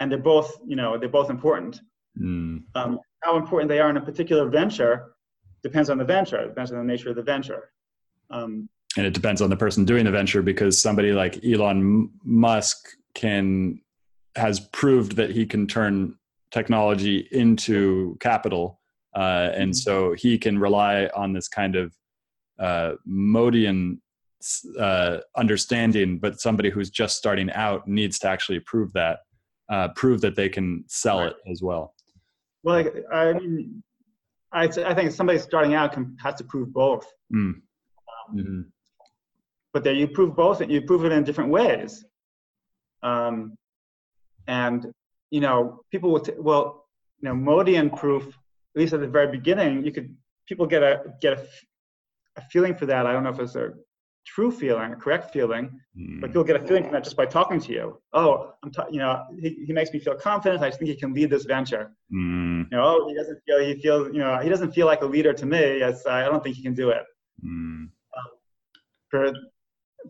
and 0.00 0.10
they're 0.10 0.18
both 0.34 0.58
you 0.66 0.74
know 0.74 0.98
they're 0.98 1.16
both 1.20 1.30
important. 1.30 1.80
Mm. 2.18 2.64
Um, 2.74 2.98
how 3.22 3.36
important 3.36 3.68
they 3.68 3.78
are 3.78 3.90
in 3.90 3.96
a 3.96 4.00
particular 4.00 4.48
venture 4.48 5.12
depends 5.62 5.88
on 5.88 5.98
the 5.98 6.04
venture. 6.04 6.44
Depends 6.48 6.72
on 6.72 6.78
the 6.78 6.84
nature 6.84 7.10
of 7.10 7.16
the 7.16 7.22
venture. 7.22 7.70
Um, 8.30 8.68
and 8.96 9.06
it 9.06 9.14
depends 9.14 9.40
on 9.40 9.50
the 9.50 9.56
person 9.56 9.84
doing 9.84 10.04
the 10.04 10.10
venture 10.10 10.42
because 10.42 10.80
somebody 10.80 11.12
like 11.12 11.44
Elon 11.44 12.10
Musk 12.24 12.88
can 13.14 13.80
has 14.36 14.60
proved 14.72 15.14
that 15.16 15.30
he 15.30 15.46
can 15.46 15.66
turn 15.66 16.16
technology 16.50 17.28
into 17.30 18.16
capital, 18.20 18.80
uh, 19.14 19.50
and 19.54 19.70
mm-hmm. 19.70 19.90
so 19.90 20.14
he 20.14 20.38
can 20.38 20.58
rely 20.58 21.08
on 21.14 21.32
this 21.32 21.46
kind 21.46 21.76
of 21.76 21.94
uh, 22.58 22.92
Modian 23.04 24.00
uh, 24.78 25.18
understanding. 25.36 26.18
But 26.18 26.40
somebody 26.40 26.70
who's 26.70 26.90
just 26.90 27.16
starting 27.16 27.50
out 27.52 27.86
needs 27.86 28.18
to 28.20 28.28
actually 28.28 28.60
prove 28.60 28.92
that, 28.94 29.18
uh, 29.68 29.88
prove 29.96 30.20
that 30.22 30.36
they 30.36 30.48
can 30.48 30.84
sell 30.88 31.20
right. 31.20 31.28
it 31.28 31.50
as 31.50 31.62
well. 31.62 31.94
Well, 32.62 32.84
I 33.12 33.32
mean, 33.32 33.82
I, 34.52 34.64
I 34.64 34.94
think 34.94 35.12
somebody 35.12 35.38
starting 35.38 35.74
out 35.74 35.92
can, 35.92 36.16
has 36.20 36.34
to 36.36 36.44
prove 36.44 36.72
both. 36.72 37.06
Mm. 37.32 37.38
Um, 37.38 37.62
mm-hmm. 38.34 38.60
But 39.72 39.84
there 39.84 39.94
you 39.94 40.08
prove 40.08 40.34
both, 40.34 40.60
and 40.60 40.70
you 40.70 40.82
prove 40.82 41.04
it 41.04 41.12
in 41.12 41.22
different 41.22 41.50
ways. 41.50 42.04
Um, 43.02 43.56
and 44.48 44.92
you 45.30 45.40
know, 45.40 45.84
people 45.92 46.10
will 46.10 46.20
t- 46.20 46.32
well, 46.36 46.86
you 47.20 47.28
know, 47.28 47.34
Modian 47.34 47.90
proof. 47.90 48.26
At 48.74 48.80
least 48.80 48.92
at 48.92 49.00
the 49.00 49.08
very 49.08 49.30
beginning, 49.30 49.84
you 49.84 49.92
could 49.92 50.14
people 50.46 50.66
get 50.66 50.82
a 50.82 51.02
get 51.20 51.38
a, 51.38 51.46
a 52.36 52.42
feeling 52.50 52.74
for 52.74 52.86
that. 52.86 53.06
I 53.06 53.12
don't 53.12 53.22
know 53.22 53.30
if 53.30 53.38
it's 53.38 53.54
a 53.54 53.72
true 54.26 54.50
feeling, 54.50 54.92
a 54.92 54.96
correct 54.96 55.32
feeling, 55.32 55.80
mm. 55.98 56.20
but 56.20 56.28
people 56.28 56.44
get 56.44 56.56
a 56.56 56.66
feeling 56.66 56.84
from 56.84 56.92
that 56.92 57.04
just 57.04 57.16
by 57.16 57.26
talking 57.26 57.60
to 57.60 57.72
you. 57.72 58.00
Oh, 58.12 58.54
I'm, 58.62 58.70
ta- 58.70 58.86
you 58.90 58.98
know, 58.98 59.24
he, 59.38 59.64
he 59.66 59.72
makes 59.72 59.92
me 59.92 59.98
feel 59.98 60.14
confident. 60.14 60.62
I 60.62 60.70
think 60.70 60.90
he 60.90 60.96
can 60.96 61.12
lead 61.12 61.30
this 61.30 61.44
venture. 61.44 61.92
Mm. 62.12 62.66
You 62.70 62.76
know, 62.76 62.84
oh, 62.84 63.08
he 63.08 63.14
doesn't 63.14 63.40
feel, 63.46 63.60
he 63.60 63.80
feels, 63.80 64.08
you 64.12 64.20
know, 64.20 64.38
he 64.38 64.48
doesn't 64.48 64.72
feel 64.72 64.86
like 64.86 65.02
a 65.02 65.06
leader 65.06 65.32
to 65.32 65.46
me. 65.46 65.78
Yes, 65.78 66.06
I 66.06 66.24
don't 66.24 66.42
think 66.42 66.56
he 66.56 66.62
can 66.62 66.74
do 66.74 66.90
it. 66.90 67.04
Mm. 67.44 67.48
Um, 67.48 67.90
for 69.08 69.32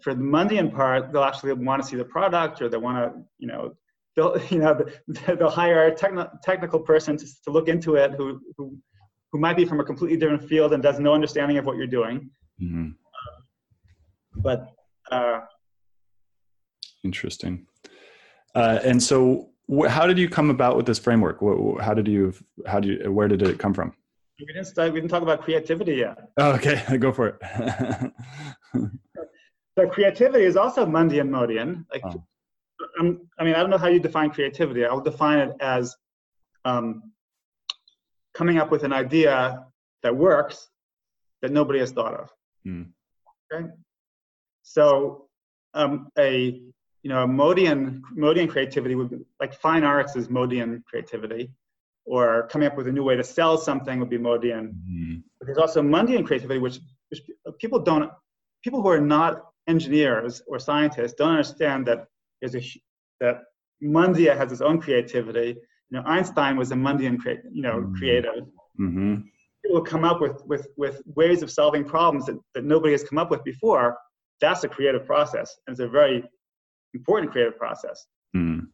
for 0.03 0.15
the 0.15 0.23
Mundian 0.23 0.73
part, 0.73 1.13
they'll 1.13 1.25
actually 1.25 1.53
want 1.53 1.83
to 1.83 1.89
see 1.89 1.97
the 1.97 2.05
product, 2.05 2.63
or 2.63 2.69
they 2.69 2.77
want 2.77 2.97
to, 2.99 3.23
you 3.39 3.49
know, 3.49 3.75
they'll, 4.15 4.41
you 4.51 4.59
know, 4.59 4.85
they'll 5.09 5.51
hire 5.51 5.87
a 5.87 5.93
techn- 5.95 6.31
technical 6.43 6.79
person 6.79 7.17
to, 7.17 7.27
to 7.45 7.51
look 7.51 7.69
into 7.69 7.97
it 7.97 8.13
who, 8.13 8.41
who 8.57 8.77
who 9.33 9.39
might 9.39 9.57
be 9.57 9.65
from 9.65 9.79
a 9.79 9.85
completely 9.85 10.17
different 10.17 10.49
field 10.49 10.73
and 10.73 10.83
does 10.83 10.99
no 10.99 11.15
understanding 11.15 11.57
of 11.57 11.65
what 11.65 11.77
you're 11.77 11.87
doing. 11.87 12.31
Mm-hmm 12.61 12.91
but 14.43 14.73
uh, 15.11 15.41
interesting. 17.05 17.67
Uh, 18.55 18.79
and 18.85 19.03
so, 19.03 19.51
wh- 19.73 19.87
how 19.89 20.07
did 20.07 20.19
you 20.19 20.29
come 20.29 20.51
about 20.51 20.77
with 20.77 20.87
this 20.87 20.99
framework? 20.99 21.39
Wh- 21.41 21.81
how 21.81 21.95
did 21.95 22.09
you? 22.09 22.35
How 22.67 22.81
do 22.81 22.89
you? 22.89 23.13
Where 23.13 23.29
did 23.29 23.43
it 23.43 23.59
come 23.59 23.75
from? 23.75 23.95
We 24.39 24.47
didn't 24.47 24.65
start, 24.65 24.93
we 24.93 25.01
didn't 25.01 25.11
talk 25.11 25.23
about 25.23 25.43
creativity 25.43 25.97
yet. 25.97 26.17
Oh, 26.39 26.53
okay, 26.53 26.97
go 26.99 27.13
for 27.13 27.29
it. 27.29 28.13
So 29.79 29.89
creativity 29.89 30.45
is 30.45 30.57
also 30.57 30.85
Mundian 30.85 31.31
Modian. 31.31 31.87
Like, 31.93 32.03
oh. 32.05 32.23
I 32.99 33.03
mean, 33.03 33.55
I 33.55 33.61
don't 33.61 33.71
know 33.71 33.79
how 33.79 33.89
you 33.89 34.01
define 34.01 34.31
creativity. 34.31 34.85
I'll 34.85 35.01
define 35.01 35.39
it 35.39 35.57
as 35.61 35.97
um, 36.65 37.13
coming 38.35 38.59
up 38.59 38.71
with 38.71 38.85
an 38.85 38.93
idea 38.93 39.65
that 40.03 40.15
works 40.15 40.69
that 41.41 41.51
nobody 41.51 41.79
has 41.79 41.93
thought 41.93 42.15
of. 42.15 42.29
Mm. 42.67 42.91
Okay. 43.53 43.69
So 44.75 45.27
um, 45.75 46.09
a 46.17 46.63
you 47.03 47.11
know 47.11 47.23
a 47.25 47.27
Modian 47.27 48.03
Modian 48.13 48.47
creativity 48.47 48.95
would 48.95 49.11
be 49.11 49.19
like 49.41 49.53
fine 49.55 49.85
arts 49.85 50.15
is 50.15 50.31
Modian 50.31 50.85
creativity, 50.89 51.51
or 52.05 52.47
coming 52.53 52.69
up 52.69 52.77
with 52.77 52.87
a 52.87 52.93
new 52.93 53.03
way 53.03 53.17
to 53.17 53.25
sell 53.25 53.59
something 53.59 53.99
would 53.99 54.11
be 54.11 54.19
Modian. 54.19 54.65
Mm-hmm. 54.69 55.15
But 55.39 55.47
there's 55.47 55.59
also 55.59 55.83
Mundian 55.83 56.25
creativity, 56.25 56.61
which, 56.61 56.79
which 57.09 57.23
people 57.59 57.81
don't 57.81 58.11
people 58.63 58.81
who 58.83 58.89
are 58.89 59.01
not 59.01 59.43
engineers 59.67 60.41
or 60.47 60.59
scientists 60.59 61.15
don't 61.15 61.33
understand 61.33 61.87
that 61.89 62.07
there's 62.41 62.55
a 62.55 62.63
that 63.21 63.43
Mundia 63.83 64.37
has 64.37 64.53
its 64.53 64.61
own 64.61 64.81
creativity. 64.81 65.57
You 65.91 65.99
know, 65.99 66.03
Einstein 66.07 66.57
was 66.57 66.71
a 66.71 66.77
Mundian, 66.77 67.19
you 67.53 67.63
know, 67.63 67.77
mm-hmm. 67.77 67.95
creative. 67.95 68.45
Mm-hmm. 68.79 69.15
People 69.65 69.83
come 69.83 70.05
up 70.05 70.21
with, 70.21 70.43
with, 70.47 70.69
with 70.77 71.03
ways 71.05 71.43
of 71.43 71.51
solving 71.51 71.85
problems 71.85 72.27
that, 72.27 72.39
that 72.55 72.65
nobody 72.65 72.93
has 72.93 73.05
come 73.05 73.19
up 73.19 73.31
with 73.31 73.43
before. 73.45 73.97
That's 74.41 74.65
a 74.65 74.69
creative 74.69 75.07
process, 75.07 75.57
and 75.67 75.75
it's 75.75 75.81
a 75.81 75.89
very 75.89 76.25
important 76.95 77.33
creative 77.33 77.59
process. 77.59 78.07
Mm. 78.35 78.69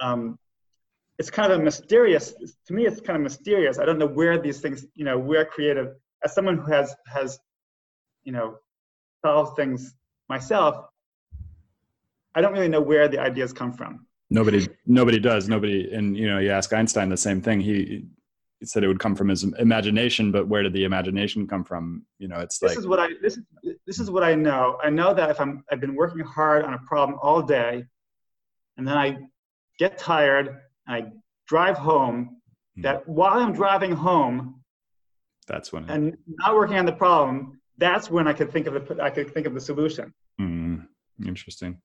Um, 0.00 0.38
it's 1.18 1.30
kind 1.30 1.52
of 1.52 1.60
a 1.60 1.62
mysterious. 1.62 2.34
To 2.66 2.72
me, 2.72 2.86
it's 2.86 3.00
kind 3.00 3.16
of 3.16 3.22
mysterious. 3.22 3.78
I 3.78 3.84
don't 3.84 3.98
know 3.98 4.06
where 4.06 4.40
these 4.40 4.60
things, 4.60 4.86
you 4.94 5.04
know, 5.04 5.18
where 5.18 5.44
creative. 5.44 5.94
As 6.24 6.34
someone 6.34 6.58
who 6.58 6.72
has 6.72 6.94
has, 7.12 7.38
you 8.24 8.32
know, 8.32 8.58
solved 9.24 9.56
things 9.56 9.94
myself, 10.28 10.86
I 12.34 12.40
don't 12.40 12.52
really 12.52 12.68
know 12.68 12.80
where 12.80 13.08
the 13.08 13.18
ideas 13.18 13.52
come 13.52 13.72
from. 13.72 14.06
Nobody, 14.30 14.68
nobody 14.86 15.18
does. 15.18 15.48
Nobody, 15.48 15.90
and 15.92 16.16
you 16.16 16.28
know, 16.28 16.38
you 16.38 16.50
ask 16.50 16.72
Einstein 16.72 17.08
the 17.08 17.16
same 17.16 17.40
thing. 17.40 17.60
He, 17.60 17.72
he 17.72 18.06
said 18.66 18.82
it 18.82 18.88
would 18.88 18.98
come 18.98 19.14
from 19.14 19.28
his 19.28 19.44
imagination, 19.44 20.32
but 20.32 20.48
where 20.48 20.62
did 20.62 20.72
the 20.72 20.84
imagination 20.84 21.46
come 21.46 21.64
from? 21.64 22.04
You 22.18 22.28
know, 22.28 22.40
it's 22.40 22.58
this 22.58 22.70
like 22.70 22.78
is 22.78 22.86
what 22.86 22.98
I 22.98 23.10
this 23.22 23.36
is 23.36 23.44
this 23.86 23.98
is 24.00 24.10
what 24.10 24.24
I 24.24 24.34
know. 24.34 24.78
I 24.82 24.90
know 24.90 25.14
that 25.14 25.30
if 25.30 25.40
I'm 25.40 25.64
I've 25.70 25.80
been 25.80 25.94
working 25.94 26.20
hard 26.20 26.64
on 26.64 26.74
a 26.74 26.78
problem 26.78 27.18
all 27.22 27.42
day, 27.42 27.84
and 28.76 28.86
then 28.86 28.96
I 28.96 29.18
get 29.78 29.98
tired 29.98 30.48
and 30.86 31.04
I 31.04 31.12
drive 31.46 31.78
home. 31.78 32.40
Hmm. 32.76 32.82
That 32.82 33.08
while 33.08 33.38
I'm 33.38 33.52
driving 33.52 33.92
home, 33.92 34.62
that's 35.46 35.72
when 35.72 35.88
and 35.88 36.16
not 36.26 36.54
working 36.54 36.78
on 36.78 36.86
the 36.86 36.92
problem. 36.92 37.60
That's 37.76 38.10
when 38.10 38.26
I 38.26 38.32
could 38.32 38.50
think 38.50 38.66
of 38.66 38.74
the 38.74 39.02
I 39.02 39.10
could 39.10 39.32
think 39.32 39.46
of 39.46 39.54
the 39.54 39.60
solution. 39.60 40.12
Mm, 40.40 40.86
interesting 41.24 41.80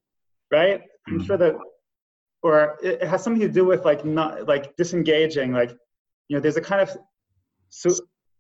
right? 0.53 0.81
I'm 1.07 1.15
mm-hmm. 1.15 1.25
sure 1.25 1.37
that, 1.37 1.55
or 2.43 2.77
it 2.81 3.03
has 3.03 3.23
something 3.23 3.41
to 3.41 3.49
do 3.49 3.65
with 3.65 3.83
like 3.83 4.05
not 4.05 4.47
like 4.47 4.75
disengaging. 4.77 5.51
Like, 5.51 5.75
you 6.27 6.35
know, 6.37 6.41
there's 6.41 6.57
a 6.57 6.61
kind 6.61 6.81
of 6.81 6.95
so 7.69 7.89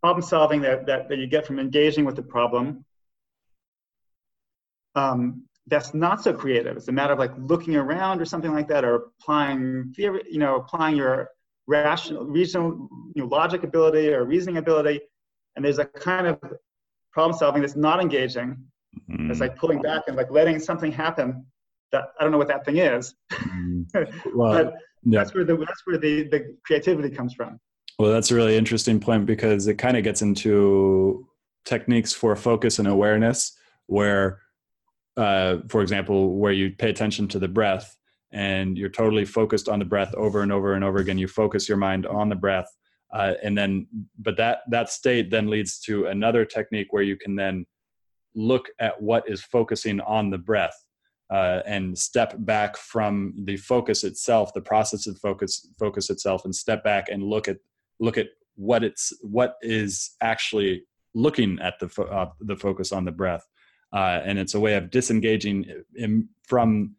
problem 0.01 0.21
solving 0.21 0.61
that, 0.61 0.85
that 0.85 1.09
that 1.09 1.17
you 1.17 1.27
get 1.27 1.45
from 1.45 1.59
engaging 1.59 2.05
with 2.05 2.15
the 2.15 2.23
problem. 2.23 2.85
Um, 4.95 5.43
that's 5.67 5.93
not 5.93 6.21
so 6.23 6.33
creative. 6.33 6.75
It's 6.75 6.89
a 6.89 6.91
matter 6.91 7.13
of 7.13 7.19
like 7.19 7.31
looking 7.37 7.75
around 7.75 8.21
or 8.21 8.25
something 8.25 8.53
like 8.53 8.67
that, 8.67 8.83
or 8.83 8.95
applying 8.95 9.93
theory, 9.95 10.23
you 10.29 10.39
know, 10.39 10.55
applying 10.57 10.95
your 10.95 11.29
rational, 11.67 12.25
reasonable, 12.25 12.89
you 13.15 13.23
know, 13.23 13.27
logic 13.29 13.63
ability 13.63 14.13
or 14.13 14.25
reasoning 14.25 14.57
ability. 14.57 15.01
And 15.55 15.63
there's 15.63 15.79
a 15.79 15.85
kind 15.85 16.27
of 16.27 16.39
problem 17.11 17.37
solving 17.37 17.61
that's 17.61 17.75
not 17.75 18.01
engaging. 18.01 18.57
Mm-hmm. 19.09 19.31
It's 19.31 19.39
like 19.39 19.55
pulling 19.55 19.81
back 19.81 20.03
and 20.07 20.17
like 20.17 20.29
letting 20.31 20.59
something 20.59 20.91
happen 20.91 21.45
that 21.91 22.05
I 22.19 22.23
don't 22.23 22.31
know 22.31 22.37
what 22.37 22.47
that 22.49 22.65
thing 22.65 22.77
is. 22.77 23.15
Mm. 23.31 23.85
well, 24.35 24.51
but 24.51 24.73
yeah. 25.03 25.19
that's 25.19 25.33
where 25.33 25.45
the 25.45 25.55
that's 25.55 25.85
where 25.85 25.97
the, 25.97 26.23
the 26.27 26.57
creativity 26.65 27.09
comes 27.09 27.33
from. 27.33 27.59
Well, 27.99 28.11
that's 28.11 28.31
a 28.31 28.35
really 28.35 28.57
interesting 28.57 28.99
point 28.99 29.25
because 29.25 29.67
it 29.67 29.75
kind 29.75 29.97
of 29.97 30.03
gets 30.03 30.21
into 30.21 31.27
techniques 31.65 32.13
for 32.13 32.35
focus 32.35 32.79
and 32.79 32.87
awareness, 32.87 33.55
where, 33.85 34.39
uh, 35.15 35.57
for 35.69 35.81
example, 35.81 36.37
where 36.37 36.51
you 36.51 36.71
pay 36.71 36.89
attention 36.89 37.27
to 37.29 37.39
the 37.39 37.47
breath 37.47 37.95
and 38.31 38.77
you're 38.77 38.89
totally 38.89 39.25
focused 39.25 39.69
on 39.69 39.77
the 39.77 39.85
breath 39.85 40.13
over 40.15 40.41
and 40.41 40.51
over 40.51 40.73
and 40.73 40.83
over 40.83 40.97
again. 40.97 41.19
You 41.19 41.27
focus 41.27 41.69
your 41.69 41.77
mind 41.77 42.07
on 42.07 42.29
the 42.29 42.35
breath, 42.35 42.67
uh, 43.13 43.35
and 43.43 43.55
then, 43.55 43.87
but 44.17 44.37
that 44.37 44.61
that 44.69 44.89
state 44.89 45.29
then 45.29 45.47
leads 45.47 45.79
to 45.81 46.07
another 46.07 46.45
technique 46.45 46.91
where 46.91 47.03
you 47.03 47.15
can 47.15 47.35
then 47.35 47.65
look 48.33 48.69
at 48.79 48.99
what 48.99 49.29
is 49.29 49.43
focusing 49.43 50.01
on 50.01 50.31
the 50.31 50.37
breath 50.39 50.75
uh, 51.29 51.61
and 51.67 51.95
step 51.95 52.33
back 52.39 52.75
from 52.75 53.35
the 53.45 53.55
focus 53.55 54.03
itself, 54.03 54.51
the 54.55 54.61
process 54.61 55.05
of 55.05 55.15
focus 55.19 55.69
focus 55.77 56.09
itself, 56.09 56.43
and 56.45 56.55
step 56.55 56.83
back 56.83 57.09
and 57.09 57.21
look 57.21 57.47
at 57.47 57.57
look 57.99 58.17
at 58.17 58.27
what 58.55 58.83
it's 58.83 59.13
what 59.21 59.55
is 59.61 60.11
actually 60.21 60.83
looking 61.13 61.59
at 61.59 61.79
the 61.79 61.89
fo- 61.89 62.05
uh, 62.05 62.29
the 62.39 62.55
focus 62.55 62.91
on 62.91 63.05
the 63.05 63.11
breath, 63.11 63.45
uh, 63.93 64.21
and 64.23 64.37
it's 64.39 64.53
a 64.53 64.59
way 64.59 64.75
of 64.75 64.89
disengaging 64.89 65.65
Im- 65.97 66.29
from 66.47 66.95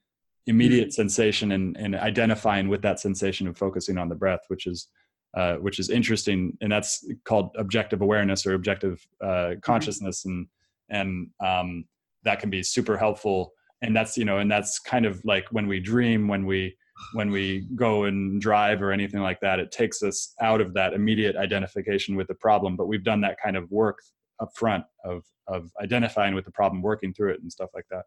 immediate 0.46 0.88
mm-hmm. 0.88 1.02
sensation 1.02 1.52
and, 1.52 1.76
and 1.78 1.94
identifying 1.94 2.68
with 2.68 2.82
that 2.82 3.00
sensation 3.00 3.48
of 3.48 3.56
focusing 3.56 3.96
on 3.96 4.08
the 4.08 4.14
breath, 4.14 4.40
which 4.48 4.66
is 4.66 4.88
uh, 5.36 5.56
which 5.56 5.78
is 5.78 5.90
interesting, 5.90 6.56
and 6.60 6.70
that's 6.70 7.06
called 7.24 7.50
objective 7.58 8.02
awareness 8.02 8.46
or 8.46 8.54
objective 8.54 9.06
uh, 9.22 9.26
mm-hmm. 9.26 9.60
consciousness, 9.60 10.24
and 10.24 10.46
and 10.90 11.28
um, 11.44 11.84
that 12.24 12.40
can 12.40 12.50
be 12.50 12.62
super 12.62 12.96
helpful 12.96 13.52
and 13.84 13.94
that's 13.94 14.16
you 14.16 14.24
know 14.24 14.38
and 14.38 14.50
that's 14.50 14.78
kind 14.78 15.06
of 15.06 15.22
like 15.24 15.46
when 15.50 15.66
we 15.66 15.78
dream 15.78 16.26
when 16.26 16.46
we 16.46 16.76
when 17.12 17.30
we 17.30 17.66
go 17.74 18.04
and 18.04 18.40
drive 18.40 18.82
or 18.82 18.92
anything 18.92 19.20
like 19.20 19.40
that 19.40 19.58
it 19.58 19.72
takes 19.72 20.02
us 20.02 20.34
out 20.40 20.60
of 20.60 20.74
that 20.74 20.92
immediate 20.92 21.36
identification 21.36 22.14
with 22.16 22.26
the 22.28 22.34
problem 22.34 22.76
but 22.76 22.86
we've 22.86 23.04
done 23.04 23.20
that 23.20 23.36
kind 23.42 23.56
of 23.56 23.70
work 23.70 23.98
up 24.40 24.50
front 24.54 24.84
of 25.04 25.22
of 25.46 25.70
identifying 25.82 26.34
with 26.34 26.44
the 26.44 26.50
problem 26.50 26.82
working 26.82 27.12
through 27.12 27.32
it 27.32 27.40
and 27.40 27.50
stuff 27.50 27.70
like 27.74 27.86
that 27.90 28.04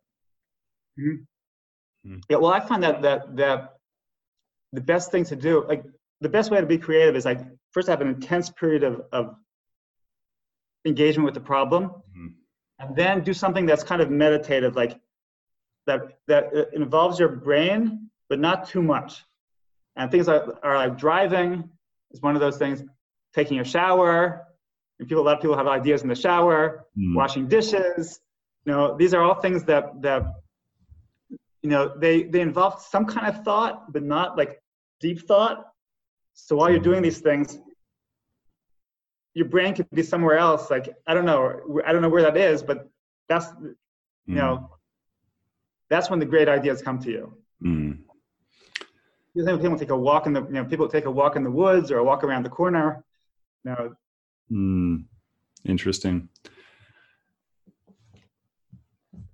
mm-hmm. 1.00 2.14
mm 2.14 2.22
yeah 2.30 2.38
well 2.38 2.52
i 2.52 2.60
find 2.60 2.82
that 2.84 3.02
that 3.02 3.36
that 3.36 3.74
the 4.74 4.82
best 4.82 5.12
thing 5.12 5.24
to 5.24 5.36
do 5.36 5.66
like 5.68 5.84
the 6.22 6.30
best 6.30 6.50
way 6.52 6.60
to 6.60 6.66
be 6.66 6.78
creative 6.78 7.16
is 7.16 7.26
like 7.26 7.40
first 7.72 7.88
have 7.88 8.02
an 8.02 8.08
intense 8.08 8.50
period 8.50 8.84
of, 8.84 9.02
of 9.12 9.36
engagement 10.86 11.26
with 11.26 11.34
the 11.34 11.40
problem 11.40 11.90
mm-hmm. 11.90 12.28
and 12.80 12.96
then 12.96 13.24
do 13.24 13.34
something 13.34 13.66
that's 13.66 13.84
kind 13.84 14.02
of 14.02 14.10
meditative 14.10 14.76
like 14.76 15.00
that 15.88 16.20
that 16.28 16.54
involves 16.74 17.18
your 17.18 17.30
brain, 17.30 18.10
but 18.30 18.40
not 18.40 18.68
too 18.68 18.82
much. 18.82 19.24
And 19.96 20.12
things 20.12 20.28
like 20.28 20.44
are 20.64 20.76
like 20.76 20.98
driving 20.98 21.70
is 22.12 22.22
one 22.22 22.36
of 22.36 22.42
those 22.42 22.58
things. 22.58 22.84
Taking 23.34 23.60
a 23.60 23.64
shower. 23.64 24.44
And 25.00 25.08
people, 25.08 25.24
a 25.24 25.26
lot 25.26 25.36
of 25.36 25.42
people 25.42 25.58
have 25.58 25.68
ideas 25.68 26.02
in 26.02 26.10
the 26.10 26.16
shower. 26.16 26.86
Mm. 26.98 27.16
Washing 27.16 27.48
dishes. 27.48 28.20
You 28.66 28.74
know, 28.74 28.98
these 28.98 29.14
are 29.14 29.22
all 29.22 29.36
things 29.36 29.64
that 29.66 30.02
that 30.02 30.24
you 31.62 31.70
know 31.70 31.94
they 31.98 32.24
they 32.24 32.42
involve 32.42 32.82
some 32.82 33.06
kind 33.06 33.28
of 33.28 33.44
thought, 33.44 33.92
but 33.92 34.04
not 34.04 34.38
like 34.38 34.62
deep 35.00 35.28
thought. 35.28 35.66
So 36.34 36.56
while 36.56 36.70
you're 36.70 36.80
doing 36.80 37.02
these 37.02 37.20
things, 37.20 37.60
your 39.34 39.48
brain 39.48 39.74
could 39.74 39.90
be 39.92 40.04
somewhere 40.04 40.38
else. 40.38 40.70
Like 40.70 40.94
I 41.08 41.14
don't 41.14 41.26
know, 41.26 41.82
I 41.86 41.92
don't 41.92 42.02
know 42.02 42.10
where 42.10 42.24
that 42.24 42.38
is, 42.38 42.62
but 42.62 42.90
that's 43.30 43.48
you 43.62 43.76
mm. 44.30 44.36
know 44.36 44.70
that's 45.90 46.10
when 46.10 46.20
the 46.20 46.26
great 46.26 46.50
ideas 46.50 46.82
come 46.82 47.00
to 47.00 47.10
you. 47.10 47.38
Mm. 47.64 48.00
You 49.38 49.44
know, 49.44 49.58
people 49.60 49.78
take 49.78 49.92
a 49.92 49.98
walk 49.98 50.26
in 50.26 50.34
the 50.34 50.42
you 50.42 50.54
know 50.54 50.66
people 50.66 50.88
take 50.88 51.06
a 51.06 51.12
walk 51.12 51.36
in 51.36 51.44
the 51.44 51.52
woods 51.52 51.92
or 51.92 52.00
a 52.00 52.04
walk 52.04 52.24
around 52.24 52.44
the 52.44 52.50
corner. 52.50 53.04
You 53.64 53.72
know. 53.72 53.96
Mm. 54.52 55.04
Interesting. 55.64 56.30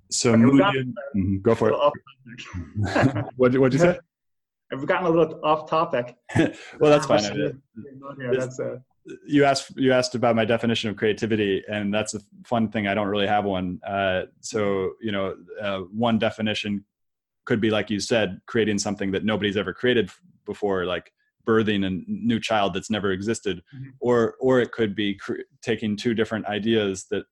So 0.10 0.34
gotten, 0.34 0.94
mm-hmm. 1.16 1.38
go 1.38 1.56
for 1.56 1.70
it. 1.72 3.26
what 3.38 3.54
did 3.54 3.74
you 3.74 3.80
say? 3.80 3.98
I've 4.74 4.86
gotten 4.86 5.08
a 5.08 5.10
little 5.10 5.39
off 5.42 5.70
topic. 5.70 6.18
well, 6.36 6.56
that's 6.82 7.06
fine. 7.06 7.24
Yeah, 8.20 8.32
that's 8.38 8.60
a, 8.60 8.82
you 9.26 9.46
asked 9.46 9.72
you 9.78 9.94
asked 9.94 10.16
about 10.16 10.36
my 10.36 10.44
definition 10.44 10.89
of 10.89 10.98
creativity 10.98 11.63
and 11.70 11.94
that's 11.94 12.13
a 12.13 12.20
fun 12.46 12.70
thing 12.70 12.88
i 12.88 12.94
don't 12.94 13.08
really 13.08 13.28
have 13.28 13.44
one 13.44 13.78
uh, 13.86 14.22
so 14.39 14.94
you 15.02 15.12
know 15.12 15.36
uh, 15.62 15.80
one 15.80 16.18
definition 16.18 16.86
could 17.46 17.62
be 17.62 17.70
like 17.70 17.90
you 17.90 18.00
said 18.00 18.40
creating 18.46 18.78
something 18.78 19.12
that 19.12 19.26
nobody's 19.26 19.58
ever 19.58 19.74
created 19.74 20.10
before 20.46 20.86
like 20.86 21.12
birthing 21.48 21.86
a 21.86 22.02
new 22.08 22.40
child 22.40 22.74
that's 22.74 22.90
never 22.90 23.12
existed 23.12 23.62
mm-hmm. 23.76 23.90
or 24.00 24.36
or 24.40 24.60
it 24.60 24.72
could 24.72 24.96
be 24.96 25.16
cre- 25.16 25.42
taking 25.62 25.96
two 25.96 26.14
different 26.14 26.46
ideas 26.46 27.06
that 27.12 27.26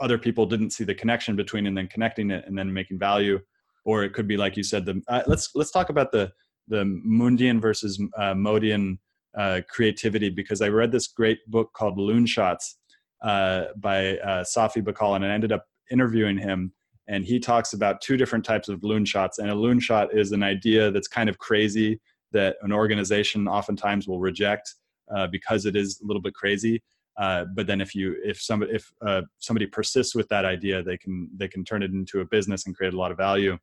other 0.00 0.18
people 0.18 0.46
didn't 0.46 0.70
see 0.70 0.84
the 0.84 0.94
connection 0.94 1.36
between 1.36 1.66
and 1.66 1.76
then 1.76 1.86
connecting 1.86 2.30
it 2.30 2.44
and 2.46 2.58
then 2.58 2.72
making 2.72 2.98
value 2.98 3.38
or 3.84 4.02
it 4.02 4.12
could 4.12 4.26
be 4.26 4.36
like 4.36 4.56
you 4.56 4.62
said 4.62 4.84
the 4.84 5.00
uh, 5.08 5.22
let's 5.26 5.50
let's 5.54 5.70
talk 5.70 5.90
about 5.90 6.10
the 6.10 6.30
the 6.68 6.84
mundian 7.06 7.60
versus 7.60 8.02
uh, 8.18 8.34
modian 8.34 8.98
uh, 9.36 9.60
creativity 9.68 10.30
because 10.30 10.62
I 10.62 10.68
read 10.68 10.90
this 10.90 11.06
great 11.08 11.38
book 11.46 11.72
called 11.74 11.98
Loon 11.98 12.26
Shots 12.26 12.78
uh, 13.22 13.66
by 13.76 14.18
uh, 14.18 14.44
Safi 14.44 14.82
Bahcall, 14.82 15.16
and 15.16 15.24
I 15.24 15.28
ended 15.28 15.52
up 15.52 15.66
interviewing 15.90 16.38
him. 16.38 16.72
And 17.08 17.24
he 17.24 17.38
talks 17.38 17.72
about 17.72 18.00
two 18.00 18.16
different 18.16 18.44
types 18.44 18.68
of 18.68 18.82
loon 18.82 19.04
shots. 19.04 19.38
And 19.38 19.50
a 19.50 19.54
loon 19.54 19.78
shot 19.78 20.12
is 20.12 20.32
an 20.32 20.42
idea 20.42 20.90
that's 20.90 21.08
kind 21.08 21.28
of 21.28 21.38
crazy 21.38 22.00
that 22.32 22.56
an 22.62 22.72
organization 22.72 23.46
oftentimes 23.46 24.08
will 24.08 24.18
reject 24.18 24.74
uh, 25.14 25.26
because 25.28 25.66
it 25.66 25.76
is 25.76 26.00
a 26.02 26.06
little 26.06 26.22
bit 26.22 26.34
crazy. 26.34 26.82
Uh, 27.16 27.44
but 27.54 27.66
then 27.66 27.80
if 27.80 27.94
you 27.94 28.16
if 28.22 28.40
somebody 28.40 28.72
if 28.72 28.92
uh, 29.06 29.22
somebody 29.38 29.66
persists 29.66 30.14
with 30.14 30.28
that 30.28 30.44
idea, 30.44 30.82
they 30.82 30.98
can 30.98 31.30
they 31.34 31.48
can 31.48 31.64
turn 31.64 31.82
it 31.82 31.90
into 31.92 32.20
a 32.20 32.24
business 32.26 32.66
and 32.66 32.76
create 32.76 32.92
a 32.92 32.96
lot 32.96 33.10
of 33.10 33.16
value. 33.16 33.56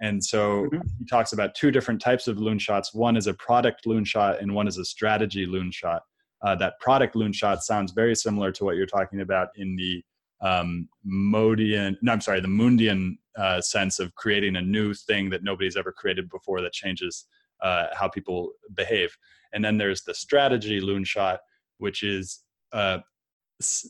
And 0.00 0.22
so 0.22 0.64
mm-hmm. 0.64 0.80
he 0.98 1.04
talks 1.06 1.32
about 1.32 1.54
two 1.54 1.70
different 1.70 2.00
types 2.00 2.28
of 2.28 2.38
loon 2.38 2.58
shots. 2.58 2.92
One 2.92 3.16
is 3.16 3.26
a 3.26 3.34
product 3.34 3.86
loon 3.86 4.04
shot, 4.04 4.40
and 4.40 4.54
one 4.54 4.68
is 4.68 4.78
a 4.78 4.84
strategy 4.84 5.46
loon 5.46 5.70
shot. 5.72 6.02
Uh, 6.42 6.54
that 6.56 6.74
product 6.80 7.16
loon 7.16 7.32
shot 7.32 7.62
sounds 7.62 7.92
very 7.92 8.14
similar 8.14 8.52
to 8.52 8.64
what 8.64 8.76
you're 8.76 8.86
talking 8.86 9.20
about 9.20 9.48
in 9.56 9.76
the 9.76 10.04
um, 10.42 10.88
Modian, 11.04 11.96
no, 12.02 12.12
I'm 12.12 12.20
sorry, 12.20 12.40
the 12.40 12.48
Mundian 12.48 13.16
uh, 13.36 13.60
sense 13.60 13.98
of 13.98 14.14
creating 14.14 14.56
a 14.56 14.62
new 14.62 14.92
thing 14.92 15.30
that 15.30 15.42
nobody's 15.42 15.76
ever 15.76 15.92
created 15.92 16.28
before 16.28 16.60
that 16.60 16.72
changes 16.72 17.26
uh, 17.62 17.86
how 17.92 18.08
people 18.08 18.52
behave. 18.74 19.16
And 19.52 19.64
then 19.64 19.78
there's 19.78 20.02
the 20.02 20.14
strategy 20.14 20.80
loon 20.80 21.04
shot, 21.04 21.40
which 21.78 22.02
is 22.02 22.40
uh, 22.72 22.98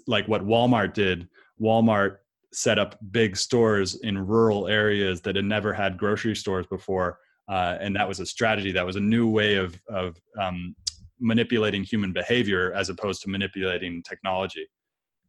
like 0.07 0.29
what 0.29 0.47
Walmart 0.47 0.93
did. 0.93 1.29
Walmart 1.61 2.19
set 2.53 2.79
up 2.79 2.99
big 3.11 3.37
stores 3.37 3.95
in 4.03 4.27
rural 4.27 4.69
areas 4.69 5.23
that 5.23 5.37
had 5.37 5.45
never 5.45 5.73
had 5.73 5.97
grocery 5.97 6.37
stores 6.37 6.67
before. 6.67 7.19
Uh, 7.49 7.79
and 7.81 7.97
that 7.97 8.07
was 8.07 8.21
a 8.21 8.27
strategy. 8.27 8.73
That 8.73 8.87
was 8.87 8.97
a 8.97 9.01
new 9.01 9.27
way 9.29 9.55
of, 9.55 9.81
of 9.89 10.21
um, 10.39 10.77
manipulating 11.19 11.83
human 11.83 12.13
behavior 12.13 12.73
as 12.75 12.91
opposed 12.91 13.23
to 13.23 13.31
manipulating 13.31 14.03
technology. 14.03 14.67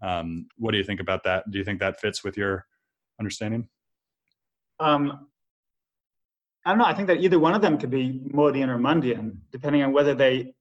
Um, 0.03 0.47
what 0.57 0.71
do 0.71 0.77
you 0.77 0.83
think 0.83 0.99
about 0.99 1.23
that? 1.23 1.49
Do 1.49 1.57
you 1.57 1.63
think 1.63 1.79
that 1.79 1.99
fits 1.99 2.23
with 2.23 2.37
your 2.37 2.65
understanding? 3.19 3.69
Um, 4.79 5.27
I 6.65 6.71
don't 6.71 6.79
know. 6.79 6.85
I 6.85 6.93
think 6.93 7.07
that 7.07 7.21
either 7.21 7.39
one 7.39 7.53
of 7.53 7.61
them 7.61 7.77
could 7.77 7.89
be 7.89 8.21
Modian 8.25 8.69
or 8.69 8.77
Mundian, 8.77 9.37
depending 9.51 9.81
on 9.81 9.93
whether 9.93 10.13
they 10.13 10.53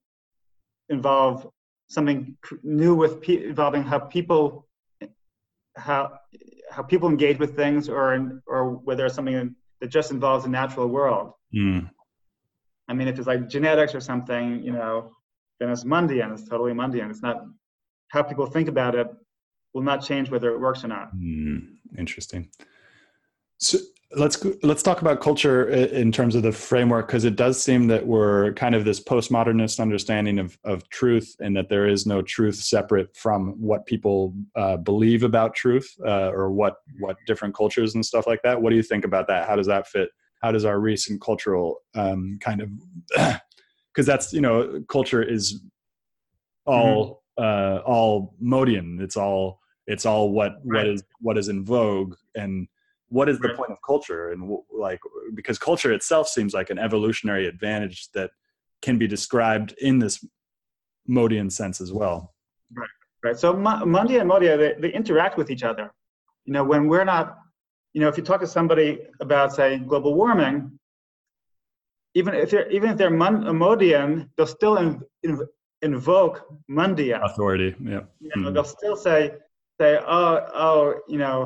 involve 0.88 1.48
something 1.88 2.36
new 2.62 2.94
with 2.94 3.20
pe- 3.20 3.44
involving 3.44 3.82
how 3.82 3.98
people 3.98 4.68
how 5.76 6.18
how 6.70 6.82
people 6.82 7.08
engage 7.08 7.38
with 7.38 7.56
things, 7.56 7.88
or 7.88 8.42
or 8.46 8.70
whether 8.70 9.06
it's 9.06 9.14
something 9.14 9.54
that 9.80 9.88
just 9.88 10.12
involves 10.12 10.44
the 10.44 10.50
natural 10.50 10.86
world. 10.86 11.32
Mm. 11.54 11.90
I 12.88 12.94
mean, 12.94 13.08
if 13.08 13.18
it's 13.18 13.26
like 13.26 13.48
genetics 13.48 13.94
or 13.94 14.00
something, 14.00 14.62
you 14.62 14.72
know, 14.72 15.12
then 15.58 15.70
it's 15.70 15.84
Mundian. 15.84 16.32
It's 16.32 16.48
totally 16.48 16.72
Mundian. 16.72 17.10
It's 17.10 17.22
not 17.22 17.44
how 18.08 18.22
people 18.22 18.46
think 18.46 18.68
about 18.68 18.94
it 18.94 19.08
will 19.74 19.82
not 19.82 20.02
change 20.02 20.30
whether 20.30 20.52
it 20.52 20.60
works 20.60 20.84
or 20.84 20.88
not. 20.88 21.14
Mm, 21.16 21.76
interesting. 21.98 22.48
So 23.58 23.78
let's 24.14 24.44
let's 24.62 24.82
talk 24.82 25.00
about 25.00 25.20
culture 25.20 25.68
in 25.68 26.12
terms 26.12 26.34
of 26.34 26.42
the 26.42 26.52
framework 26.52 27.06
because 27.06 27.24
it 27.24 27.36
does 27.36 27.62
seem 27.62 27.86
that 27.86 28.06
we're 28.06 28.52
kind 28.54 28.74
of 28.74 28.84
this 28.84 29.02
postmodernist 29.02 29.80
understanding 29.80 30.38
of 30.38 30.58
of 30.64 30.88
truth 30.90 31.34
and 31.40 31.56
that 31.56 31.68
there 31.68 31.86
is 31.86 32.06
no 32.06 32.22
truth 32.22 32.56
separate 32.56 33.16
from 33.16 33.52
what 33.60 33.86
people 33.86 34.34
uh, 34.56 34.76
believe 34.76 35.22
about 35.22 35.54
truth 35.54 35.94
uh, 36.06 36.30
or 36.30 36.50
what 36.50 36.76
what 36.98 37.16
different 37.26 37.54
cultures 37.54 37.94
and 37.94 38.04
stuff 38.04 38.26
like 38.26 38.42
that. 38.42 38.60
What 38.60 38.70
do 38.70 38.76
you 38.76 38.82
think 38.82 39.04
about 39.04 39.28
that? 39.28 39.48
How 39.48 39.56
does 39.56 39.66
that 39.68 39.86
fit? 39.86 40.10
How 40.42 40.50
does 40.50 40.64
our 40.64 40.80
recent 40.80 41.20
cultural 41.20 41.78
um, 41.94 42.38
kind 42.40 42.60
of 42.60 42.70
because 43.94 44.06
that's 44.06 44.32
you 44.32 44.40
know 44.40 44.82
culture 44.88 45.22
is 45.22 45.62
all 46.66 47.22
mm-hmm. 47.38 47.78
uh, 47.78 47.82
all 47.82 48.34
Modian. 48.40 48.98
It's 49.00 49.16
all 49.16 49.61
it's 49.86 50.06
all 50.06 50.30
what 50.30 50.52
right. 50.64 50.78
what 50.78 50.86
is 50.86 51.02
what 51.20 51.38
is 51.38 51.48
in 51.48 51.64
vogue 51.64 52.14
and 52.34 52.68
what 53.08 53.28
is 53.28 53.38
the 53.40 53.48
right. 53.48 53.56
point 53.56 53.70
of 53.70 53.78
culture 53.86 54.30
and 54.30 54.56
like 54.70 55.00
because 55.34 55.58
culture 55.58 55.92
itself 55.92 56.28
seems 56.28 56.54
like 56.54 56.70
an 56.70 56.78
evolutionary 56.78 57.46
advantage 57.46 58.08
that 58.12 58.30
can 58.80 58.98
be 58.98 59.06
described 59.06 59.74
in 59.80 59.98
this 59.98 60.24
Modian 61.06 61.50
sense 61.50 61.80
as 61.80 61.92
well. 61.92 62.32
Right, 62.74 62.88
right. 63.24 63.38
So 63.38 63.54
Mundia 63.54 64.20
and 64.20 64.30
Modia 64.30 64.56
they, 64.56 64.74
they 64.80 64.94
interact 64.94 65.36
with 65.36 65.50
each 65.50 65.62
other. 65.62 65.92
You 66.44 66.52
know, 66.52 66.64
when 66.64 66.88
we're 66.88 67.04
not, 67.04 67.38
you 67.92 68.00
know, 68.00 68.08
if 68.08 68.16
you 68.16 68.22
talk 68.22 68.40
to 68.40 68.46
somebody 68.46 69.00
about 69.20 69.52
say 69.52 69.78
global 69.78 70.14
warming, 70.14 70.78
even 72.14 72.34
if 72.34 72.50
they're 72.50 72.70
even 72.70 72.90
if 72.90 72.96
they're 72.96 73.10
Modian, 73.10 74.30
they'll 74.36 74.46
still 74.46 74.78
in, 74.78 75.00
in, 75.22 75.40
invoke 75.82 76.46
Mundia 76.70 77.22
authority. 77.24 77.74
Yeah, 77.80 78.00
you 78.20 78.30
know, 78.36 78.36
mm-hmm. 78.36 78.54
they'll 78.54 78.64
still 78.64 78.96
say 78.96 79.32
say, 79.82 79.98
oh, 80.18 80.34
oh, 80.66 80.94
you 81.08 81.18
know, 81.18 81.38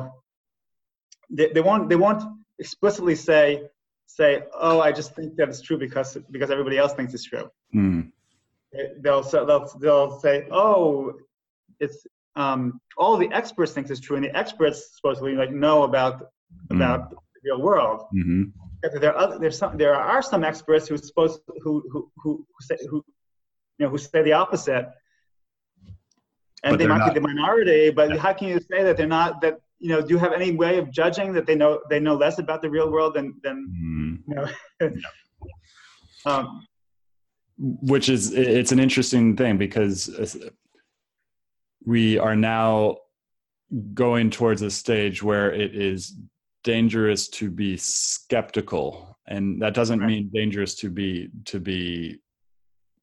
they, 1.37 1.47
they 1.53 1.61
won't 1.61 1.89
they 1.89 1.95
won't 1.95 2.23
explicitly 2.59 3.15
say 3.15 3.63
say, 4.07 4.43
oh, 4.53 4.79
I 4.79 4.91
just 4.91 5.15
think 5.15 5.35
that 5.37 5.49
it's 5.49 5.61
true 5.61 5.79
because 5.85 6.17
because 6.31 6.49
everybody 6.51 6.77
else 6.77 6.93
thinks 6.93 7.13
it's 7.13 7.25
true. 7.31 7.49
Mm. 7.75 8.11
They'll 9.01 9.23
they'll 9.23 9.67
they'll 9.81 10.19
say, 10.19 10.47
oh, 10.51 11.13
it's 11.79 12.05
um, 12.35 12.79
all 12.97 13.17
the 13.17 13.29
experts 13.39 13.71
think 13.73 13.89
it's 13.89 13.99
true, 13.99 14.15
and 14.17 14.25
the 14.25 14.35
experts 14.37 14.79
supposedly 14.97 15.33
like 15.33 15.51
know 15.51 15.83
about 15.83 16.13
mm. 16.19 16.75
about 16.75 17.09
the 17.09 17.17
real 17.43 17.61
world. 17.61 18.01
Mm-hmm. 18.15 18.43
There 19.01 19.13
are 19.13 19.17
other, 19.17 19.39
there's 19.39 19.57
some 19.57 19.77
there 19.77 19.95
are 19.95 20.21
some 20.21 20.43
experts 20.43 20.87
who 20.87 20.97
supposed 20.97 21.41
who 21.63 21.83
who 21.91 22.11
who, 22.21 22.31
who 22.53 22.61
say 22.61 22.77
who 22.89 22.97
you 23.77 23.85
know 23.85 23.89
who 23.89 23.97
say 23.97 24.21
the 24.21 24.33
opposite 24.33 24.85
and 26.63 26.73
but 26.73 26.79
they 26.79 26.87
might 26.87 26.97
not. 26.97 27.13
be 27.13 27.19
the 27.19 27.27
minority 27.27 27.89
but 27.89 28.09
yeah. 28.09 28.17
how 28.17 28.33
can 28.33 28.47
you 28.47 28.59
say 28.59 28.83
that 28.83 28.97
they're 28.97 29.07
not 29.07 29.41
that 29.41 29.59
you 29.79 29.89
know 29.89 30.01
do 30.01 30.13
you 30.13 30.17
have 30.17 30.33
any 30.33 30.51
way 30.51 30.77
of 30.77 30.91
judging 30.91 31.33
that 31.33 31.45
they 31.45 31.55
know 31.55 31.79
they 31.89 31.99
know 31.99 32.15
less 32.15 32.39
about 32.39 32.61
the 32.61 32.69
real 32.69 32.91
world 32.91 33.13
than 33.13 33.33
than 33.43 33.67
mm. 33.67 34.19
you 34.27 34.35
know 34.35 34.47
yeah. 34.81 34.89
um, 36.25 36.67
which 37.59 38.09
is 38.09 38.33
it's 38.33 38.71
an 38.71 38.79
interesting 38.79 39.35
thing 39.35 39.57
because 39.57 40.09
we 41.85 42.17
are 42.17 42.35
now 42.35 42.97
going 43.93 44.29
towards 44.29 44.61
a 44.61 44.69
stage 44.69 45.21
where 45.23 45.51
it 45.51 45.75
is 45.75 46.15
dangerous 46.63 47.27
to 47.29 47.49
be 47.49 47.77
skeptical 47.77 49.17
and 49.27 49.61
that 49.61 49.73
doesn't 49.73 49.99
right. 49.99 50.07
mean 50.07 50.29
dangerous 50.33 50.75
to 50.75 50.89
be 50.89 51.29
to 51.45 51.59
be 51.59 52.19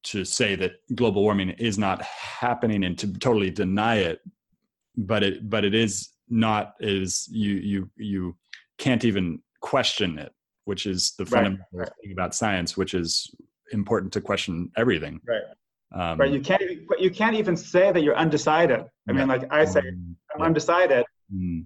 to 0.05 0.25
say 0.25 0.55
that 0.55 0.73
global 0.95 1.23
warming 1.23 1.51
is 1.51 1.79
not 1.79 2.03
happening 2.03 2.85
and 2.85 2.99
to 2.99 3.13
totally 3.15 3.51
deny 3.51 3.97
it 3.97 4.21
but 4.97 5.23
it 5.23 5.51
but 5.51 5.65
it 5.65 5.75
is 5.75 6.11
not 6.29 6.75
is 6.81 7.29
you 7.31 7.55
you 7.55 7.91
you 7.97 8.37
can't 8.79 9.05
even 9.05 9.41
question 9.61 10.19
it 10.19 10.33
which 10.65 10.87
is 10.87 11.15
the 11.19 11.27
fundamental 11.27 11.67
right. 11.73 11.89
thing 12.03 12.13
about 12.13 12.35
science 12.35 12.77
which 12.77 12.95
is 12.95 13.35
important 13.73 14.13
to 14.13 14.21
question 14.21 14.71
everything 14.77 15.21
right 15.27 15.43
um, 15.95 16.19
right 16.19 16.33
you 16.33 16.41
can't 16.41 16.63
even, 16.63 16.87
you 16.99 17.11
can't 17.11 17.37
even 17.37 17.57
say 17.57 17.93
that 17.93 18.03
you're 18.03 18.17
undecided 18.17 18.85
i 19.09 19.13
mean 19.13 19.29
like 19.29 19.45
i 19.51 19.65
say 19.65 19.81
um, 19.81 20.17
i'm 20.35 20.41
yeah. 20.41 20.47
undecided 20.47 21.05
mm. 21.35 21.65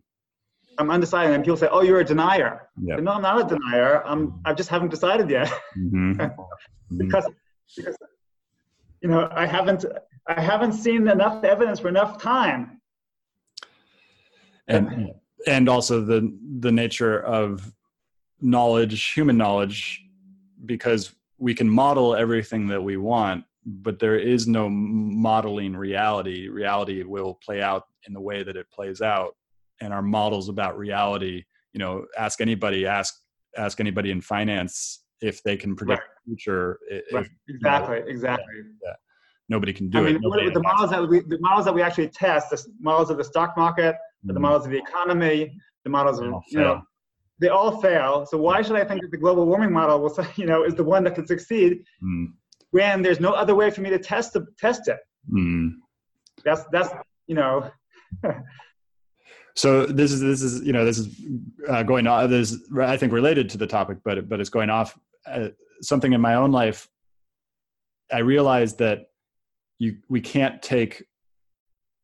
i'm 0.79 0.91
undecided 0.91 1.35
and 1.35 1.45
people 1.45 1.57
say 1.57 1.69
oh 1.71 1.83
you're 1.83 2.01
a 2.01 2.05
denier 2.05 2.69
yeah. 2.81 2.97
no 2.97 3.13
i'm 3.13 3.23
not 3.23 3.41
a 3.41 3.57
denier 3.57 4.03
i'm 4.07 4.29
mm-hmm. 4.29 4.41
i 4.45 4.53
just 4.53 4.69
haven't 4.69 4.91
decided 4.91 5.29
yet 5.29 5.49
mm-hmm. 5.77 6.25
because 6.99 7.29
because 7.77 7.97
you 9.01 9.09
know, 9.09 9.29
I 9.33 9.47
haven't 9.47 9.85
I 10.27 10.41
haven't 10.41 10.75
seen 10.75 11.09
enough 11.09 11.45
evidence 11.45 11.81
for 11.81 11.89
enough 11.89 12.21
time. 12.21 12.81
And 14.67 15.13
and 15.47 15.69
also 15.69 16.05
the 16.05 16.37
the 16.61 16.73
nature 16.73 17.21
of 17.21 17.73
knowledge, 18.41 19.13
human 19.13 19.37
knowledge, 19.37 20.05
because 20.67 21.13
we 21.39 21.55
can 21.55 21.69
model 21.69 22.15
everything 22.15 22.67
that 22.69 22.83
we 22.83 22.97
want, 22.97 23.45
but 23.65 23.99
there 23.99 24.19
is 24.19 24.47
no 24.47 24.69
modeling 24.69 25.77
reality. 25.77 26.49
Reality 26.49 27.03
will 27.03 27.35
play 27.35 27.63
out 27.63 27.85
in 28.07 28.13
the 28.13 28.21
way 28.21 28.43
that 28.43 28.57
it 28.57 28.71
plays 28.71 29.01
out. 29.01 29.37
And 29.81 29.93
our 29.93 30.03
models 30.03 30.49
about 30.49 30.77
reality, 30.77 31.45
you 31.73 31.79
know, 31.79 32.05
ask 32.19 32.41
anybody, 32.41 32.87
ask 32.87 33.15
ask 33.57 33.81
anybody 33.81 34.11
in 34.11 34.21
finance 34.21 35.05
if 35.21 35.43
they 35.43 35.57
can 35.57 35.75
predict 35.75 36.01
right. 36.01 36.09
Future. 36.29 36.79
Right. 37.13 37.25
If, 37.25 37.31
exactly, 37.49 38.01
know, 38.01 38.07
exactly. 38.07 38.55
Yeah. 38.85 38.93
Nobody 39.49 39.73
can 39.73 39.89
do 39.89 39.99
I 39.99 40.03
mean, 40.03 40.17
it. 40.17 40.55
the 40.55 40.61
models 40.61 40.91
that 40.91 41.09
we 41.09 41.21
the 41.21 41.39
models 41.41 41.65
that 41.65 41.75
we 41.75 41.83
actually 41.83 42.09
test, 42.09 42.51
the 42.51 42.63
models 42.81 43.11
of 43.11 43.17
the 43.17 43.25
stock 43.25 43.57
market, 43.57 43.95
mm-hmm. 43.95 44.35
the 44.35 44.41
models 44.41 44.67
of 44.67 44.73
the 44.73 44.79
economy, 44.79 45.57
the 45.85 45.91
models 45.91 46.19
of 46.19 46.27
you 46.51 46.59
know, 46.59 46.83
they 47.41 47.49
all 47.49 47.81
fail. 47.81 48.27
So 48.27 48.37
why 48.37 48.63
should 48.63 48.77
I 48.77 48.85
think 48.85 49.01
that 49.03 49.11
the 49.11 49.17
global 49.17 49.47
warming 49.47 49.73
model 49.73 50.01
will, 50.01 50.15
you 50.37 50.47
know, 50.47 50.65
is 50.65 50.75
the 50.75 50.85
one 50.85 51.03
that 51.05 51.15
can 51.15 51.27
succeed 51.27 51.83
mm. 52.03 52.27
when 52.71 53.03
there's 53.03 53.21
no 53.21 53.33
other 53.33 53.55
way 53.55 53.71
for 53.71 53.81
me 53.81 53.91
to 53.91 53.99
test 53.99 54.35
the, 54.35 54.47
test 54.59 54.89
it? 54.89 54.99
Mm. 55.33 55.71
That's 56.45 56.65
that's 56.71 56.91
you 57.27 57.35
know. 57.35 57.71
so 59.55 59.87
this 59.87 60.13
is 60.13 60.21
this 60.21 60.43
is 60.43 60.63
you 60.63 60.73
know 60.73 60.85
this 60.85 60.99
is 60.99 61.21
uh, 61.69 61.83
going 61.83 62.07
on 62.07 62.31
this 62.31 62.57
i 62.81 62.97
think 62.97 63.13
related 63.13 63.51
to 63.51 63.59
the 63.59 63.67
topic 63.67 63.99
but 64.03 64.27
but 64.27 64.41
it's 64.41 64.49
going 64.49 64.71
off 64.71 64.97
uh, 65.27 65.49
something 65.83 66.13
in 66.13 66.21
my 66.21 66.35
own 66.35 66.53
life 66.53 66.89
i 68.13 68.19
realized 68.19 68.79
that 68.79 69.07
you 69.79 69.97
we 70.09 70.21
can't 70.21 70.61
take 70.63 71.05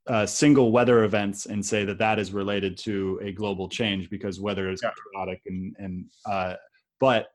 uh, 0.06 0.26
single 0.26 0.70
weather 0.70 1.04
events 1.04 1.46
and 1.46 1.64
say 1.64 1.84
that 1.84 1.98
that 1.98 2.18
is 2.18 2.32
related 2.32 2.76
to 2.76 3.18
a 3.22 3.32
global 3.32 3.68
change 3.68 4.10
because 4.10 4.38
weather 4.38 4.70
is 4.70 4.80
yeah. 4.82 4.90
chaotic 5.14 5.40
and 5.46 5.74
and 5.78 6.04
uh, 6.26 6.54
but 7.00 7.28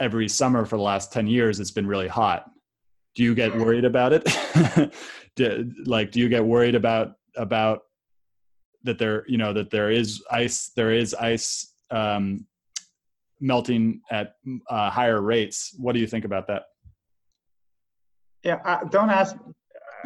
every 0.00 0.28
summer 0.28 0.64
for 0.64 0.76
the 0.76 0.82
last 0.82 1.12
10 1.12 1.26
years 1.28 1.60
it's 1.60 1.70
been 1.70 1.86
really 1.86 2.08
hot. 2.08 2.50
Do 3.14 3.22
you 3.22 3.34
get 3.34 3.56
worried 3.56 3.84
about 3.84 4.12
it? 4.12 4.92
Do, 5.36 5.70
like 5.86 6.10
do 6.10 6.20
you 6.20 6.28
get 6.28 6.44
worried 6.44 6.74
about 6.74 7.12
about 7.36 7.82
that 8.82 8.98
there 8.98 9.24
you 9.26 9.38
know 9.38 9.54
that 9.54 9.70
there 9.70 9.90
is 9.90 10.22
ice 10.30 10.72
there 10.76 10.92
is 10.92 11.14
ice 11.14 11.72
um, 11.90 12.46
melting 13.42 14.00
at 14.10 14.34
uh, 14.70 14.88
higher 14.88 15.20
rates 15.20 15.74
what 15.76 15.92
do 15.94 16.00
you 16.00 16.06
think 16.06 16.24
about 16.24 16.46
that 16.46 16.62
yeah 18.44 18.58
uh, 18.64 18.84
don't 18.84 19.10
ask 19.10 19.36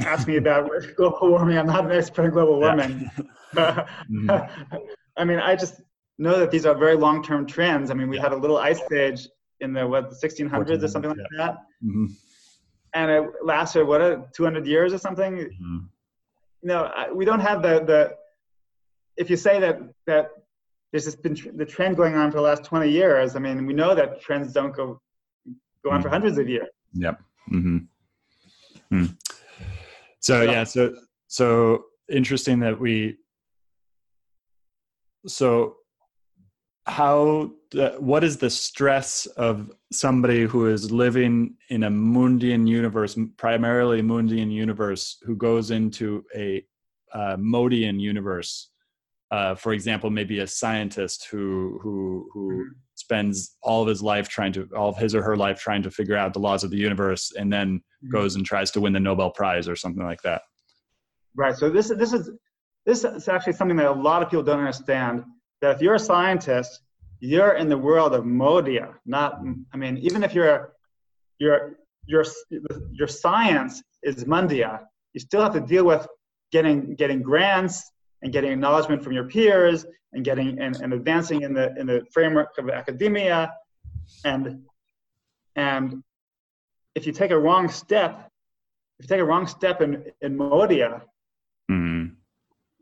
ask 0.01 0.27
me 0.27 0.37
about 0.37 0.71
global 0.97 1.31
warming 1.31 1.59
i'm 1.59 1.67
not 1.67 1.85
an 1.85 1.93
expert 1.93 2.25
in 2.25 2.31
global 2.31 2.59
warming 2.59 3.11
yeah. 3.55 3.87
mm-hmm. 4.11 4.77
i 5.19 5.25
mean 5.25 5.39
i 5.39 5.55
just 5.55 5.83
know 6.19 6.39
that 6.39 6.51
these 6.51 6.65
are 6.65 6.75
very 6.75 6.97
long-term 6.97 7.47
trends 7.47 7.91
i 7.91 7.95
mean 7.95 8.09
we 8.09 8.17
yeah. 8.17 8.23
had 8.23 8.33
a 8.33 8.37
little 8.37 8.57
ice 8.57 8.81
age 8.91 9.29
in 9.61 9.75
the 9.75 9.87
what 9.87 10.09
the 10.09 10.17
1600s 10.17 10.83
or 10.83 10.89
something 10.89 11.11
like 11.11 11.19
yeah. 11.19 11.47
that 11.47 11.55
mm-hmm. 11.85 12.07
and 12.95 13.11
it 13.11 13.25
lasted 13.45 13.85
what 13.85 14.33
200 14.33 14.67
years 14.67 14.95
or 14.95 14.99
something 14.99 15.35
mm-hmm. 15.37 15.79
you 16.63 16.69
know 16.69 16.91
we 17.15 17.27
don't 17.27 17.41
have 17.41 17.63
the 17.63 17.85
the 17.85 18.15
if 19.19 19.29
you 19.29 19.37
say 19.37 19.61
that 19.61 19.79
that 20.07 20.31
there's 20.97 21.05
just 21.05 21.23
been 21.23 21.35
tr- 21.35 21.51
the 21.55 21.65
trend 21.67 21.95
going 21.95 22.15
on 22.15 22.31
for 22.31 22.39
the 22.39 22.43
last 22.43 22.65
20 22.65 22.91
years 22.91 23.37
i 23.37 23.39
mean 23.39 23.67
we 23.67 23.75
know 23.75 23.95
that 23.95 24.19
trends 24.19 24.51
don't 24.51 24.75
go 24.75 24.99
go 25.85 25.91
on 25.91 25.97
mm-hmm. 25.97 26.03
for 26.03 26.09
hundreds 26.09 26.39
of 26.39 26.49
years 26.49 26.69
yep 26.95 27.21
mm-hmm. 27.53 27.79
Mm. 28.91 29.15
so 30.21 30.41
yeah 30.41 30.65
so 30.65 30.95
so 31.27 31.85
interesting 32.11 32.61
that 32.61 32.81
we 32.81 33.19
so 35.27 35.77
how 36.87 37.51
what 37.99 38.25
is 38.25 38.39
the 38.39 38.49
stress 38.49 39.27
of 39.37 39.71
somebody 39.93 40.45
who 40.45 40.67
is 40.69 40.91
living 40.91 41.57
in 41.69 41.83
a 41.83 41.91
mundian 41.91 42.67
universe 42.67 43.19
primarily 43.37 44.01
mundian 44.01 44.51
universe 44.51 45.19
who 45.25 45.37
goes 45.37 45.71
into 45.71 46.25
a 46.35 46.65
uh, 47.13 47.37
modian 47.39 48.01
universe 48.01 48.71
uh, 49.31 49.55
for 49.55 49.73
example 49.73 50.11
maybe 50.11 50.41
a 50.41 50.47
scientist 50.47 51.27
who 51.31 51.79
who 51.83 52.29
who 52.33 52.51
mm-hmm. 52.51 52.73
spends 52.95 53.57
all 53.63 53.83
of 53.83 53.89
his 53.89 54.03
life 54.03 54.29
trying 54.29 54.53
to 54.53 54.69
all 54.77 54.89
of 54.89 54.97
his 54.97 55.15
or 55.15 55.23
her 55.23 55.37
life 55.37 55.59
trying 55.59 55.83
to 55.83 55.91
figure 55.91 56.17
out 56.17 56.33
the 56.33 56.39
laws 56.39 56.65
of 56.65 56.71
the 56.71 56.77
universe 56.77 57.33
and 57.37 57.53
then 57.53 57.79
mm-hmm. 57.79 58.11
goes 58.11 58.37
and 58.37 58.47
tries 58.47 58.71
to 58.71 58.81
win 58.81 58.93
the 58.93 59.01
nobel 59.01 59.31
prize 59.31 59.69
or 59.69 59.77
something 59.77 60.05
like 60.05 60.23
that 60.23 60.43
right 61.35 61.57
so 61.57 61.69
this 61.69 61.89
this 61.89 62.13
is 62.13 62.31
this 62.87 63.05
is 63.05 63.29
actually 63.29 63.53
something 63.53 63.77
that 63.77 63.87
a 63.87 63.93
lot 63.93 64.23
of 64.23 64.31
people 64.31 64.45
don't 64.45 64.61
understand 64.61 65.25
that 65.61 65.75
if 65.75 65.83
you're 65.83 65.97
a 65.97 65.99
scientist, 65.99 66.81
you're 67.21 67.55
in 67.55 67.69
the 67.69 67.77
world 67.77 68.15
of 68.15 68.25
modia. 68.25 68.95
Not, 69.05 69.41
I 69.73 69.77
mean, 69.77 69.99
even 69.99 70.23
if 70.23 70.35
you're 70.35 70.73
your 71.39 71.77
your 72.07 72.25
your 72.93 73.09
science 73.09 73.83
is 74.03 74.25
mundia, 74.25 74.81
you 75.13 75.21
still 75.21 75.43
have 75.43 75.53
to 75.55 75.61
deal 75.61 75.85
with 75.85 76.07
getting 76.53 76.95
getting 76.95 77.23
grants 77.23 77.91
and 78.23 78.33
getting 78.33 78.53
acknowledgement 78.53 79.03
from 79.03 79.13
your 79.13 79.25
peers 79.25 79.87
and 80.13 80.25
getting 80.25 80.59
and, 80.61 80.77
and 80.77 80.93
advancing 80.93 81.43
in 81.43 81.53
the 81.53 81.75
in 81.79 81.87
the 81.87 82.05
framework 82.13 82.57
of 82.59 82.71
academia 82.71 83.53
and 84.25 84.63
and 85.57 86.03
if 86.95 87.07
you 87.07 87.13
take 87.13 87.31
a 87.31 87.39
wrong 87.39 87.69
step 87.69 88.31
if 88.99 89.05
you 89.05 89.09
take 89.09 89.21
a 89.21 89.25
wrong 89.25 89.47
step 89.47 89.83
in 89.83 90.05
in 90.23 90.37
modia 90.37 91.03
mm-hmm. 91.71 92.07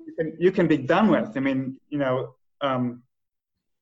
you, 0.06 0.14
can, 0.16 0.36
you 0.38 0.52
can 0.52 0.66
be 0.68 0.76
done 0.76 1.08
with 1.08 1.36
i 1.36 1.40
mean 1.40 1.76
you 1.88 1.98
know 1.98 2.34
um, 2.60 3.02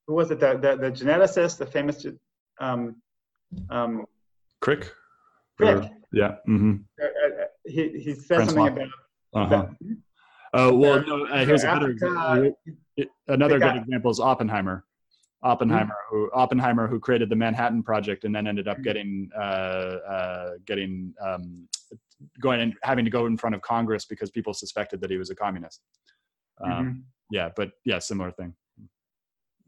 who 0.07 0.15
was 0.15 0.31
it? 0.31 0.41
The, 0.41 0.55
the, 0.55 0.77
the 0.77 0.91
geneticist, 0.91 1.59
the 1.59 1.67
famous 1.67 2.05
um, 2.61 2.97
um, 3.71 4.05
Crick. 4.61 4.93
Crick. 5.57 5.77
Or, 5.77 5.91
yeah. 6.13 6.37
Mm-hmm. 6.49 6.75
Uh, 7.01 7.05
uh, 7.05 7.45
he 7.65 7.89
he 7.99 8.15
said 8.15 8.47
something 8.47 8.67
about. 8.69 8.89
Uh-huh. 9.35 9.67
Uh, 10.53 10.71
well, 10.75 11.03
no, 11.07 11.27
uh, 11.27 11.45
here's 11.45 11.65
another 11.65 11.91
example. 11.91 12.55
Another 13.29 13.59
good 13.59 13.77
example 13.77 14.11
is 14.11 14.21
Oppenheimer. 14.21 14.85
Oppenheimer, 15.43 15.95
mm-hmm. 16.13 16.17
who 16.17 16.31
Oppenheimer, 16.33 16.87
who 16.87 17.01
created 17.01 17.29
the 17.29 17.37
Manhattan 17.37 17.83
Project, 17.83 18.25
and 18.25 18.35
then 18.35 18.47
ended 18.47 18.69
up 18.69 18.77
mm-hmm. 18.77 18.85
getting 18.85 19.31
uh, 19.37 19.41
uh, 19.41 20.51
getting 20.67 21.15
um, 21.21 21.67
going 22.41 22.61
and 22.61 22.75
having 22.83 23.05
to 23.05 23.11
go 23.11 23.27
in 23.27 23.37
front 23.37 23.55
of 23.55 23.63
Congress 23.63 24.05
because 24.05 24.31
people 24.31 24.55
suspected 24.55 25.01
that 25.01 25.11
he 25.11 25.17
was 25.17 25.31
a 25.31 25.35
communist. 25.35 25.81
Um, 26.63 26.71
mm-hmm. 26.71 26.99
Yeah, 27.31 27.49
but 27.57 27.73
yeah, 27.85 27.99
similar 27.99 28.31
thing. 28.31 28.55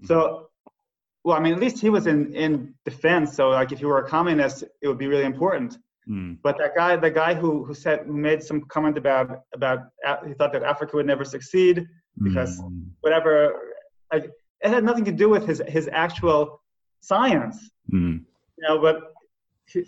So, 0.05 0.49
well, 1.25 1.37
I 1.37 1.40
mean, 1.40 1.55
at 1.55 1.61
least 1.61 1.81
he 1.81 1.90
was 1.90 2.07
in 2.07 2.35
in 2.35 2.75
defense. 2.85 3.35
So, 3.35 3.49
like, 3.51 3.73
if 3.73 3.81
you 3.81 3.88
were 3.88 3.99
a 3.99 4.09
communist, 4.09 4.64
it 4.81 4.87
would 4.87 4.99
be 4.99 5.09
really 5.09 5.25
important. 5.25 5.79
Mm. 6.09 6.38
But 6.43 6.59
that 6.59 6.75
guy, 6.77 6.97
the 6.97 7.11
guy 7.11 7.35
who 7.35 7.64
who 7.64 7.75
said 7.75 8.07
made 8.09 8.43
some 8.43 8.62
comment 8.62 8.99
about 8.99 9.40
about 9.55 9.81
he 10.27 10.35
thought 10.35 10.53
that 10.53 10.62
Africa 10.62 10.97
would 10.97 11.07
never 11.07 11.25
succeed 11.25 11.87
because 12.23 12.61
mm. 12.61 12.87
whatever, 13.01 13.55
like, 14.12 14.31
it 14.61 14.69
had 14.69 14.85
nothing 14.85 15.05
to 15.07 15.12
do 15.12 15.29
with 15.29 15.47
his 15.47 15.62
his 15.67 15.88
actual 15.93 16.61
science. 17.01 17.71
Mm. 17.93 18.25
You 18.59 18.69
know, 18.69 18.81
but 18.81 19.12
he, 19.67 19.87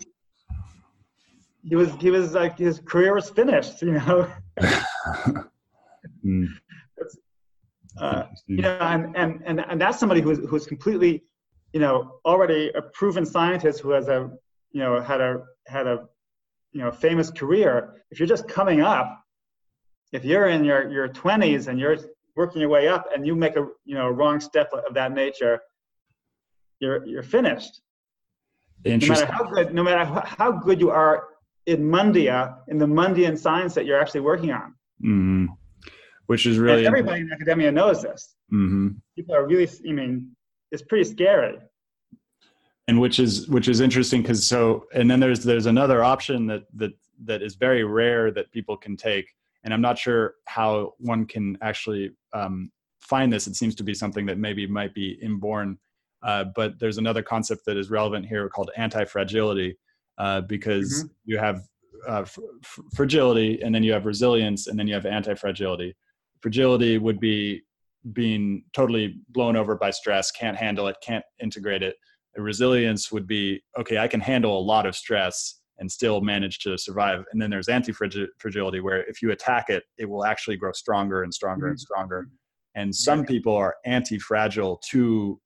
he 1.63 1.75
was 1.75 1.91
he 1.99 2.09
was 2.09 2.33
like 2.33 2.57
his 2.57 2.79
career 2.79 3.13
was 3.13 3.29
finished. 3.29 3.81
You 3.81 3.93
know. 3.93 4.31
mm. 6.25 6.47
Uh, 7.99 8.23
you 8.45 8.61
know, 8.61 8.77
and, 8.79 9.15
and, 9.15 9.41
and, 9.45 9.65
and 9.67 9.81
that's 9.81 9.99
somebody 9.99 10.21
who's, 10.21 10.39
who's 10.47 10.67
completely, 10.67 11.23
you 11.73 11.79
know, 11.79 12.19
already 12.25 12.71
a 12.75 12.81
proven 12.81 13.25
scientist 13.25 13.79
who 13.79 13.89
has 13.89 14.07
a, 14.07 14.29
you 14.71 14.81
know, 14.81 15.01
had 15.01 15.19
a, 15.21 15.41
had 15.67 15.87
a, 15.87 16.07
you 16.71 16.81
know, 16.81 16.91
famous 16.91 17.29
career. 17.31 18.03
If 18.11 18.19
you're 18.19 18.27
just 18.27 18.47
coming 18.47 18.81
up, 18.81 19.21
if 20.11 20.23
you're 20.23 20.47
in 20.47 20.63
your, 20.63 20.91
your 20.91 21.09
20s 21.09 21.67
and 21.67 21.79
you're 21.79 21.97
working 22.35 22.61
your 22.61 22.69
way 22.69 22.87
up 22.87 23.07
and 23.13 23.25
you 23.25 23.35
make 23.35 23.55
a, 23.55 23.67
you 23.85 23.95
know, 23.95 24.09
wrong 24.09 24.39
step 24.39 24.71
of 24.73 24.93
that 24.93 25.11
nature, 25.13 25.59
you're, 26.79 27.05
you're 27.05 27.23
finished. 27.23 27.81
No 28.85 28.97
matter 28.97 29.25
how 29.25 29.43
good, 29.43 29.73
no 29.73 29.83
matter 29.83 30.05
how 30.25 30.51
good 30.51 30.79
you 30.79 30.91
are 30.91 31.27
in 31.65 31.83
Mundia, 31.83 32.57
in 32.67 32.77
the 32.77 32.85
Mundian 32.85 33.37
science 33.37 33.73
that 33.73 33.85
you're 33.85 33.99
actually 33.99 34.21
working 34.21 34.51
on. 34.51 34.75
Mm-hmm 35.03 35.45
which 36.27 36.45
is 36.45 36.59
really 36.59 36.85
and 36.85 36.87
everybody 36.87 37.21
in 37.21 37.31
academia 37.31 37.71
knows 37.71 38.03
this. 38.03 38.35
Mm-hmm. 38.53 38.89
People 39.15 39.35
are 39.35 39.47
really, 39.47 39.67
I 39.87 39.91
mean, 39.91 40.35
it's 40.71 40.83
pretty 40.83 41.05
scary. 41.05 41.57
And 42.87 43.01
which 43.01 43.19
is 43.19 43.47
which 43.49 43.67
is 43.67 43.81
interesting 43.81 44.21
because 44.21 44.45
so 44.45 44.85
and 44.93 45.11
then 45.11 45.19
there's 45.19 45.43
there's 45.43 45.65
another 45.65 46.03
option 46.03 46.47
that 46.47 46.63
that 46.75 46.91
that 47.25 47.41
is 47.41 47.55
very 47.55 47.83
rare 47.83 48.31
that 48.31 48.51
people 48.51 48.77
can 48.77 48.95
take, 48.95 49.35
and 49.63 49.73
I'm 49.73 49.81
not 49.81 49.97
sure 49.97 50.35
how 50.45 50.93
one 50.99 51.25
can 51.25 51.57
actually 51.61 52.11
um, 52.33 52.71
find 53.01 53.31
this. 53.31 53.47
It 53.47 53.55
seems 53.55 53.75
to 53.75 53.83
be 53.83 53.93
something 53.93 54.25
that 54.27 54.37
maybe 54.37 54.65
might 54.67 54.93
be 54.93 55.19
inborn, 55.21 55.77
uh, 56.23 56.45
but 56.55 56.79
there's 56.79 56.97
another 56.97 57.23
concept 57.23 57.65
that 57.65 57.75
is 57.75 57.89
relevant 57.89 58.25
here 58.25 58.47
called 58.47 58.71
anti-fragility, 58.77 59.77
uh, 60.17 60.41
because 60.41 61.03
mm-hmm. 61.03 61.07
you 61.25 61.37
have 61.39 61.61
uh, 62.07 62.21
f- 62.21 62.39
fragility 62.95 63.61
and 63.63 63.73
then 63.75 63.83
you 63.83 63.91
have 63.91 64.05
resilience 64.05 64.67
and 64.67 64.79
then 64.79 64.87
you 64.87 64.93
have 64.93 65.05
anti-fragility 65.05 65.93
fragility 66.41 66.97
would 66.97 67.19
be 67.19 67.61
being 68.13 68.63
totally 68.73 69.19
blown 69.29 69.55
over 69.55 69.75
by 69.75 69.91
stress, 69.91 70.31
can't 70.31 70.57
handle 70.57 70.87
it, 70.87 70.95
can't 71.03 71.25
integrate 71.41 71.83
it. 71.83 71.95
Resilience 72.41 73.11
would 73.11 73.27
be 73.27 73.61
okay, 73.79 73.97
I 73.97 74.07
can 74.07 74.19
handle 74.19 74.57
a 74.57 74.61
lot 74.61 74.85
of 74.85 74.95
stress 74.95 75.61
and 75.79 75.91
still 75.91 76.21
manage 76.21 76.59
to 76.59 76.77
survive. 76.77 77.23
And 77.31 77.41
then 77.41 77.49
there's 77.49 77.67
anti 77.67 77.91
fragility, 77.91 78.79
where 78.79 79.03
if 79.05 79.21
you 79.21 79.31
attack 79.31 79.69
it, 79.69 79.83
it 79.97 80.05
will 80.05 80.25
actually 80.25 80.57
grow 80.57 80.71
stronger 80.71 81.23
and 81.23 81.33
stronger 81.33 81.65
mm-hmm. 81.65 81.71
and 81.71 81.79
stronger. 81.79 82.27
And 82.75 82.95
some 82.95 83.25
people 83.25 83.55
are 83.55 83.75
anti 83.85 84.19
fragile 84.19 84.81
to 84.89 85.39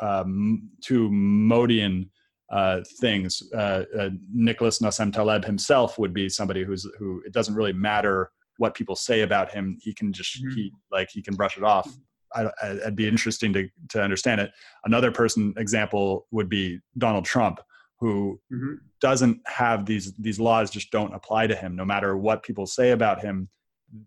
um, 0.00 0.70
to 0.84 1.10
Modian 1.10 2.10
uh, 2.50 2.80
things. 3.00 3.42
Uh, 3.54 3.84
uh, 3.98 4.10
Nicholas 4.32 4.78
Nassim 4.80 5.12
Taleb 5.12 5.44
himself 5.44 5.98
would 5.98 6.12
be 6.12 6.28
somebody 6.28 6.64
who's 6.64 6.86
who 6.98 7.22
it 7.26 7.32
doesn't 7.32 7.54
really 7.54 7.72
matter 7.72 8.30
what 8.58 8.74
people 8.74 8.96
say 8.96 9.22
about 9.22 9.50
him 9.50 9.76
he 9.80 9.92
can 9.92 10.12
just 10.12 10.42
mm-hmm. 10.42 10.54
he 10.54 10.72
like 10.90 11.08
he 11.10 11.22
can 11.22 11.34
brush 11.34 11.56
it 11.56 11.64
off 11.64 11.94
I, 12.34 12.50
would 12.84 12.96
be 12.96 13.08
interesting 13.08 13.52
to 13.54 13.68
to 13.90 14.02
understand 14.02 14.40
it 14.40 14.50
another 14.84 15.10
person 15.10 15.54
example 15.56 16.26
would 16.30 16.48
be 16.48 16.80
donald 16.98 17.24
trump 17.24 17.60
who 18.00 18.40
mm-hmm. 18.52 18.74
doesn't 19.00 19.40
have 19.46 19.86
these 19.86 20.12
these 20.14 20.38
laws 20.38 20.70
just 20.70 20.90
don't 20.90 21.14
apply 21.14 21.46
to 21.46 21.54
him 21.54 21.76
no 21.76 21.84
matter 21.84 22.16
what 22.16 22.42
people 22.42 22.66
say 22.66 22.90
about 22.90 23.20
him 23.22 23.48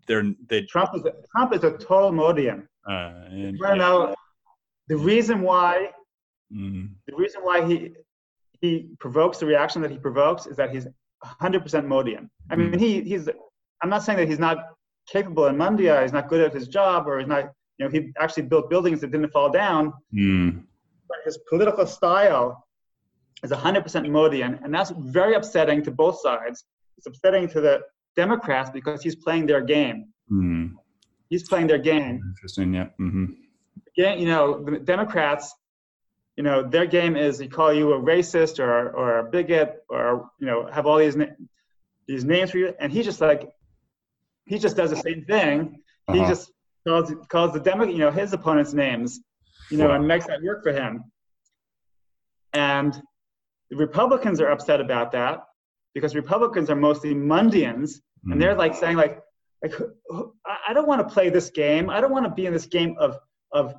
they're 0.06 0.24
they 0.48 0.62
trump 0.62 0.90
is 0.94 1.04
a, 1.04 1.12
trump 1.34 1.54
is 1.54 1.64
a 1.64 1.72
total 1.78 2.12
modian 2.12 2.68
uh, 2.88 3.12
and, 3.30 3.58
yeah. 3.60 3.74
know 3.74 4.14
the 4.88 4.96
reason 4.96 5.40
why 5.42 5.88
mm. 6.52 6.88
the 7.06 7.16
reason 7.16 7.42
why 7.42 7.64
he 7.66 7.92
he 8.60 8.90
provokes 8.98 9.38
the 9.38 9.46
reaction 9.46 9.80
that 9.80 9.90
he 9.90 9.98
provokes 9.98 10.46
is 10.46 10.56
that 10.56 10.70
he's 10.70 10.86
100% 11.24 11.86
modian 11.86 12.30
i 12.50 12.56
mean 12.56 12.72
mm. 12.72 12.78
he 12.78 13.00
he's 13.02 13.28
I'm 13.82 13.88
not 13.88 14.02
saying 14.02 14.18
that 14.18 14.28
he's 14.28 14.38
not 14.38 14.58
capable 15.08 15.46
in 15.46 15.56
Mundia, 15.56 16.02
he's 16.02 16.12
not 16.12 16.28
good 16.28 16.40
at 16.40 16.52
his 16.52 16.68
job, 16.68 17.08
or 17.08 17.18
he's 17.18 17.28
not, 17.28 17.52
you 17.80 17.86
know, 17.86 17.90
he 17.90 18.12
actually 18.20 18.42
built 18.42 18.68
buildings 18.68 19.00
that 19.00 19.10
didn't 19.10 19.30
fall 19.30 19.50
down. 19.50 19.92
Mm. 20.14 20.64
But 21.08 21.18
his 21.24 21.38
political 21.48 21.86
style 21.86 22.66
is 23.42 23.50
100% 23.50 24.10
Modian, 24.10 24.60
and 24.62 24.72
that's 24.74 24.90
very 24.90 25.34
upsetting 25.34 25.82
to 25.84 25.90
both 25.90 26.20
sides. 26.20 26.64
It's 26.98 27.06
upsetting 27.06 27.48
to 27.48 27.60
the 27.62 27.80
Democrats 28.16 28.68
because 28.70 29.02
he's 29.02 29.16
playing 29.16 29.46
their 29.46 29.62
game. 29.62 30.08
Mm. 30.30 30.74
He's 31.30 31.48
playing 31.48 31.68
their 31.68 31.78
game. 31.78 32.20
Interesting. 32.34 32.74
Yeah. 32.74 32.88
Mm-hmm. 33.00 33.24
Game, 33.96 34.18
you 34.18 34.26
know, 34.26 34.62
the 34.62 34.78
Democrats, 34.78 35.54
you 36.36 36.42
know, 36.42 36.62
their 36.62 36.84
game 36.86 37.16
is 37.16 37.38
they 37.38 37.48
call 37.48 37.72
you 37.72 37.92
a 37.94 37.98
racist 37.98 38.58
or 38.58 38.90
or 38.90 39.18
a 39.20 39.24
bigot 39.24 39.82
or 39.88 40.30
you 40.38 40.46
know 40.46 40.66
have 40.66 40.86
all 40.86 40.98
these 40.98 41.16
na- 41.16 41.36
these 42.06 42.24
names 42.24 42.50
for 42.50 42.58
you, 42.58 42.74
and 42.78 42.92
he 42.92 43.02
just 43.02 43.20
like 43.20 43.48
he 44.46 44.58
just 44.58 44.76
does 44.76 44.90
the 44.90 44.96
same 44.96 45.24
thing. 45.24 45.80
He 46.12 46.18
Uh-huh. 46.20 46.28
just 46.28 46.52
calls 46.86 47.12
calls 47.28 47.52
the 47.52 47.60
Demo, 47.60 47.84
you 47.84 47.98
know, 47.98 48.10
his 48.10 48.32
opponents 48.32 48.72
names, 48.72 49.20
you 49.70 49.78
know, 49.78 49.90
and 49.90 50.06
makes 50.06 50.26
that 50.26 50.42
work 50.42 50.62
for 50.62 50.72
him. 50.72 51.04
And 52.52 53.00
the 53.70 53.76
Republicans 53.76 54.40
are 54.40 54.50
upset 54.50 54.80
about 54.80 55.12
that 55.12 55.44
because 55.94 56.14
Republicans 56.14 56.70
are 56.70 56.76
mostly 56.76 57.14
Mundians, 57.14 58.00
and 58.24 58.40
they're 58.40 58.54
like 58.54 58.74
saying 58.74 58.96
like, 58.96 59.20
like 59.62 59.74
I 60.12 60.56
I 60.68 60.72
don't 60.72 60.88
want 60.88 61.06
to 61.06 61.12
play 61.12 61.30
this 61.30 61.50
game. 61.50 61.90
I 61.90 62.00
don't 62.00 62.12
want 62.12 62.24
to 62.24 62.30
be 62.30 62.46
in 62.46 62.52
this 62.52 62.66
game 62.66 62.96
of 62.98 63.18
of 63.52 63.74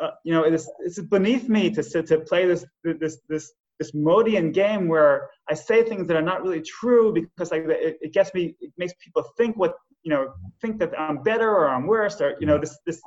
uh, 0.00 0.10
you 0.24 0.32
know 0.32 0.42
it's 0.42 0.70
it's 0.80 1.00
beneath 1.00 1.48
me 1.48 1.70
to 1.70 1.82
sit 1.82 2.06
to 2.08 2.20
play 2.20 2.46
this 2.46 2.64
this 2.84 3.18
this 3.28 3.52
this 3.78 3.94
Modian 3.94 4.52
game 4.52 4.88
where 4.88 5.28
I 5.48 5.54
say 5.54 5.82
things 5.82 6.06
that 6.08 6.16
are 6.16 6.22
not 6.22 6.42
really 6.42 6.62
true 6.62 7.12
because 7.12 7.50
like 7.50 7.64
it, 7.64 7.98
it 8.00 8.12
gets 8.12 8.32
me 8.34 8.54
it 8.60 8.72
makes 8.76 8.92
people 9.02 9.24
think 9.36 9.56
what 9.56 9.74
you 10.02 10.10
know 10.10 10.32
think 10.60 10.78
that 10.80 10.92
I'm 10.98 11.22
better 11.22 11.48
or 11.50 11.68
I'm 11.68 11.86
worse 11.86 12.20
or 12.20 12.36
you 12.40 12.46
know 12.46 12.58
this 12.58 12.78
this 12.86 13.00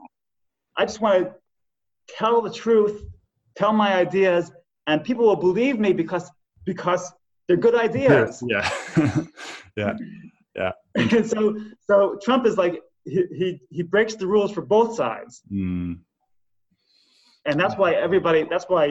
I 0.77 0.85
just 0.85 1.01
want 1.01 1.25
to 1.25 1.33
tell 2.17 2.41
the 2.41 2.51
truth, 2.51 3.03
tell 3.55 3.73
my 3.73 3.93
ideas, 3.95 4.51
and 4.87 5.03
people 5.03 5.25
will 5.25 5.35
believe 5.35 5.79
me 5.79 5.93
because 5.93 6.29
because 6.65 7.11
they're 7.47 7.57
good 7.57 7.75
ideas. 7.75 8.43
Yeah. 8.49 8.69
yeah. 9.77 9.93
yeah. 10.55 10.71
and 10.95 11.25
so 11.25 11.55
so 11.81 12.17
Trump 12.23 12.45
is 12.45 12.57
like 12.57 12.81
he, 13.05 13.23
he 13.31 13.59
he 13.69 13.83
breaks 13.83 14.15
the 14.15 14.27
rules 14.27 14.51
for 14.51 14.61
both 14.61 14.95
sides, 14.95 15.41
Mm. 15.51 15.99
and 17.45 17.59
that's 17.59 17.75
why 17.75 17.93
everybody 17.93 18.47
that's 18.49 18.65
why 18.65 18.85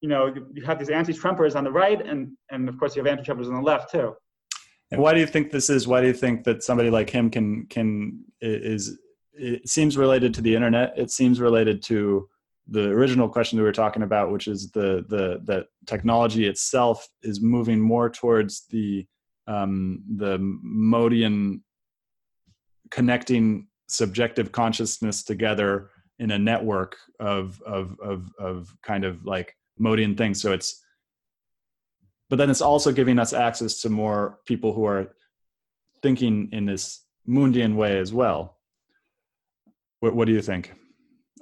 you 0.00 0.08
know 0.08 0.26
you, 0.26 0.46
you 0.54 0.64
have 0.64 0.78
these 0.78 0.90
anti-Trumpers 0.90 1.54
on 1.54 1.64
the 1.64 1.70
right, 1.70 2.00
and 2.04 2.32
and 2.50 2.68
of 2.68 2.78
course 2.78 2.96
you 2.96 3.04
have 3.04 3.10
anti-Trumpers 3.10 3.46
on 3.46 3.54
the 3.54 3.60
left 3.60 3.90
too. 3.90 4.14
And 4.90 5.00
why 5.00 5.14
do 5.14 5.20
you 5.20 5.26
think 5.26 5.50
this 5.50 5.68
is? 5.68 5.88
Why 5.88 6.00
do 6.00 6.06
you 6.06 6.12
think 6.12 6.44
that 6.44 6.62
somebody 6.62 6.90
like 6.90 7.10
him 7.10 7.30
can 7.30 7.66
can 7.66 8.24
is? 8.40 8.98
It 9.32 9.68
seems 9.68 9.98
related 9.98 10.32
to 10.34 10.40
the 10.40 10.54
internet. 10.54 10.94
It 10.96 11.10
seems 11.10 11.40
related 11.40 11.82
to 11.84 12.28
the 12.68 12.88
original 12.88 13.28
question 13.28 13.56
that 13.56 13.62
we 13.62 13.68
were 13.68 13.72
talking 13.72 14.02
about, 14.02 14.30
which 14.30 14.46
is 14.48 14.70
the 14.70 15.04
the 15.08 15.40
that 15.44 15.66
technology 15.86 16.46
itself 16.46 17.06
is 17.22 17.40
moving 17.40 17.80
more 17.80 18.08
towards 18.08 18.66
the 18.70 19.06
um, 19.46 20.02
the 20.16 20.38
Modian 20.40 21.62
connecting 22.90 23.68
subjective 23.88 24.52
consciousness 24.52 25.22
together 25.22 25.90
in 26.18 26.30
a 26.30 26.38
network 26.38 26.96
of 27.20 27.60
of 27.66 27.96
of 28.00 28.30
of 28.38 28.74
kind 28.82 29.04
of 29.04 29.24
like 29.24 29.54
Modian 29.78 30.16
things. 30.16 30.40
So 30.40 30.52
it's 30.52 30.82
but 32.28 32.36
then 32.36 32.50
it's 32.50 32.60
also 32.60 32.92
giving 32.92 33.18
us 33.18 33.32
access 33.32 33.80
to 33.82 33.88
more 33.90 34.38
people 34.46 34.72
who 34.72 34.84
are 34.84 35.14
thinking 36.02 36.48
in 36.52 36.66
this 36.66 37.04
Mundian 37.28 37.74
way 37.76 37.98
as 37.98 38.12
well. 38.12 38.58
What, 40.00 40.14
what 40.14 40.26
do 40.26 40.32
you 40.32 40.42
think? 40.42 40.72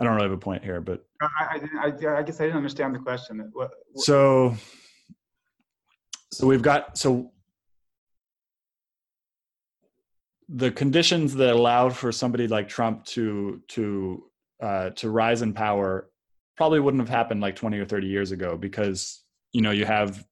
I 0.01 0.05
don't 0.05 0.15
really 0.15 0.29
have 0.29 0.33
a 0.37 0.39
point 0.39 0.65
here, 0.65 0.81
but 0.81 1.05
I, 1.21 1.27
I, 1.39 1.87
I, 1.87 2.19
I 2.19 2.23
guess 2.23 2.41
I 2.41 2.45
didn't 2.45 2.57
understand 2.57 2.95
the 2.95 2.99
question. 2.99 3.39
What, 3.53 3.71
what- 3.93 4.05
so 4.05 4.57
so 6.33 6.47
we've 6.49 6.63
got 6.63 6.99
so 6.99 7.31
the 10.49 10.71
conditions 10.71 11.35
that 11.35 11.55
allowed 11.55 11.97
for 11.97 12.11
somebody 12.13 12.49
like 12.49 12.69
Trump 12.69 13.05
to 13.07 13.63
to 13.69 14.25
uh, 14.61 14.91
to 14.91 15.11
rise 15.11 15.43
in 15.43 15.53
power 15.53 16.11
probably 16.57 16.81
wouldn't 16.81 17.01
have 17.01 17.09
happened 17.09 17.41
like 17.41 17.57
20 17.57 17.79
or 17.79 17.85
30 17.85 18.07
years 18.07 18.31
ago 18.33 18.57
because 18.57 19.23
you 19.53 19.61
know 19.63 19.71
you 19.71 19.85
have 19.85 20.25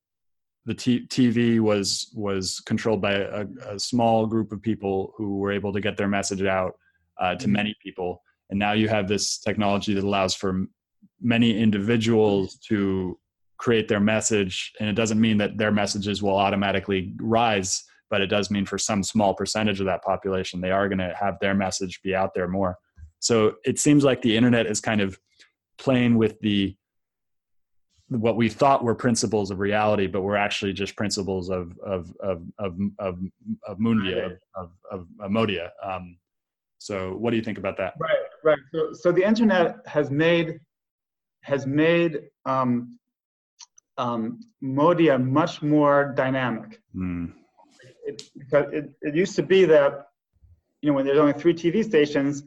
the 0.65 0.75
t- 0.75 1.07
TV 1.09 1.61
was 1.61 2.13
was 2.15 2.61
controlled 2.61 3.01
by 3.01 3.15
a, 3.15 3.47
a 3.69 3.79
small 3.79 4.27
group 4.27 4.53
of 4.53 4.63
people 4.63 5.13
who 5.17 5.39
were 5.39 5.53
able 5.53 5.73
to 5.73 5.81
get 5.81 5.97
their 5.97 6.09
message 6.09 6.43
out 6.43 6.75
uh, 7.21 7.35
to 7.35 7.47
Mhm. 7.49 7.53
many 7.53 7.77
people, 7.83 8.23
and 8.51 8.59
now 8.59 8.73
you 8.73 8.89
have 8.89 9.09
this 9.09 9.39
technology 9.39 9.95
that 9.95 10.05
allows 10.05 10.35
for 10.35 10.67
many 11.21 11.59
individuals 11.59 12.57
to 12.69 13.19
create 13.59 13.87
their 13.89 14.01
message, 14.01 14.73
and 14.81 14.89
it 14.89 14.95
doesn't 14.95 15.21
mean 15.21 15.39
that 15.39 15.57
their 15.57 15.71
messages 15.73 16.23
will 16.23 16.37
automatically 16.37 17.15
rise, 17.21 17.85
but 18.11 18.21
it 18.21 18.27
does 18.27 18.51
mean 18.51 18.67
for 18.67 18.79
some 18.79 19.03
small 19.03 19.35
percentage 19.35 19.79
of 19.81 19.87
that 19.87 20.03
population, 20.03 20.61
they 20.61 20.73
are 20.73 20.89
going 20.89 20.99
to 20.99 21.15
have 21.15 21.39
their 21.41 21.55
message 21.55 22.03
be 22.03 22.15
out 22.15 22.35
there 22.35 22.49
more. 22.49 22.77
So 23.21 23.55
it 23.65 23.79
seems 23.79 24.03
like 24.03 24.21
the 24.21 24.37
internet 24.37 24.67
is 24.67 24.81
kind 24.81 25.01
of 25.01 25.19
playing 25.79 26.17
with 26.17 26.41
the 26.41 26.77
what 28.21 28.37
we 28.37 28.49
thought 28.49 28.85
were 28.85 28.95
principles 28.95 29.51
of 29.51 29.59
reality, 29.59 30.07
but 30.07 30.23
were 30.23 30.37
actually 30.37 30.73
just 30.73 30.97
principles 30.97 31.51
of 31.51 31.79
of 31.85 32.15
of 32.21 32.43
of 32.59 32.79
of, 32.99 33.19
of 33.67 33.79
Mundia 33.79 34.37
of 34.57 34.71
of, 34.91 35.07
of, 35.21 35.31
Modia. 35.31 35.71
Um, 35.83 36.17
so, 36.79 37.15
what 37.17 37.31
do 37.31 37.37
you 37.37 37.43
think 37.43 37.59
about 37.59 37.77
that? 37.79 37.95
right, 37.99 38.17
right. 38.45 38.59
So, 38.75 38.93
so 38.93 39.13
the 39.13 39.27
internet 39.27 39.77
has 39.87 40.11
made 40.11 40.59
has 41.43 41.67
made 41.67 42.23
um, 42.45 42.99
um, 43.99 44.41
Modia 44.63 45.23
much 45.23 45.63
more 45.63 46.13
dynamic. 46.17 46.81
Mm, 46.95 47.33
it, 48.05 48.23
because 48.37 48.67
it, 48.73 48.91
it 49.01 49.15
used 49.15 49.37
to 49.37 49.43
be 49.43 49.65
that 49.67 50.07
you 50.81 50.91
know 50.91 50.97
when 50.97 51.05
there's 51.07 51.19
only 51.19 51.35
three 51.35 51.55
TV 51.55 51.85
stations 51.85 52.43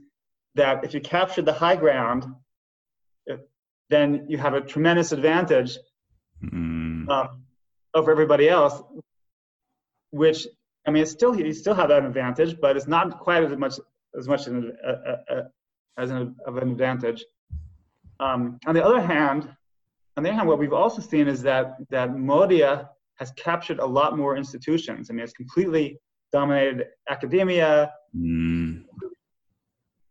that 0.55 0.83
if 0.83 0.93
you 0.93 1.01
captured 1.01 1.45
the 1.45 1.53
high 1.53 1.75
ground 1.75 2.25
then 3.89 4.25
you 4.27 4.37
have 4.37 4.53
a 4.53 4.61
tremendous 4.61 5.11
advantage 5.11 5.77
mm, 6.43 7.07
um, 7.09 7.43
over 7.93 8.11
everybody 8.11 8.49
else 8.49 8.81
which 10.11 10.47
I 10.87 10.91
mean 10.91 11.03
it's 11.03 11.11
still 11.11 11.35
you 11.35 11.53
still 11.53 11.73
have 11.73 11.89
that 11.89 12.05
advantage 12.05 12.59
but 12.59 12.75
it's 12.77 12.87
not 12.87 13.19
quite 13.19 13.43
as 13.43 13.57
much 13.57 13.79
as 14.17 14.27
much 14.27 14.47
an, 14.47 14.71
uh, 14.85 14.89
uh, 14.89 15.33
uh, 15.33 15.41
as 15.97 16.11
an, 16.11 16.35
of 16.45 16.57
an 16.57 16.71
advantage. 16.71 17.23
Um, 18.19 18.59
on 18.65 18.75
the 18.75 18.83
other 18.83 19.01
hand 19.01 19.49
on 20.17 20.23
the 20.23 20.29
other 20.29 20.37
hand 20.37 20.47
what 20.47 20.59
we've 20.59 20.73
also 20.73 21.01
seen 21.01 21.27
is 21.27 21.41
that 21.43 21.75
that 21.89 22.11
Modia 22.11 22.89
has 23.15 23.31
captured 23.31 23.79
a 23.79 23.85
lot 23.85 24.17
more 24.17 24.35
institutions. 24.37 25.09
I 25.09 25.13
mean, 25.13 25.23
it's 25.23 25.33
completely 25.33 25.99
dominated 26.31 26.87
academia, 27.09 27.93
mm, 28.15 28.83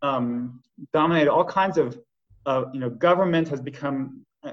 um, 0.02 0.62
dominated 0.92 1.30
all 1.30 1.44
kinds 1.44 1.78
of, 1.78 1.98
uh, 2.46 2.64
you 2.72 2.80
know, 2.80 2.90
government 2.90 3.48
has 3.48 3.60
become 3.60 4.24
uh, 4.44 4.52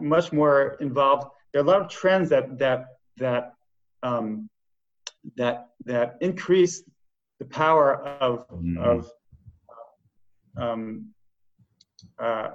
much 0.00 0.32
more 0.32 0.76
involved. 0.80 1.26
There 1.52 1.60
are 1.62 1.64
a 1.64 1.68
lot 1.68 1.80
of 1.80 1.88
trends 1.88 2.28
that 2.30 2.58
that 2.58 2.86
that 3.16 3.54
um, 4.02 4.48
that 5.36 5.68
that 5.84 6.16
increase 6.20 6.82
the 7.38 7.44
power 7.46 7.96
of 8.26 8.46
Mhm. 8.48 8.78
of 8.78 9.10
um, 10.56 11.06
uh, 12.18 12.50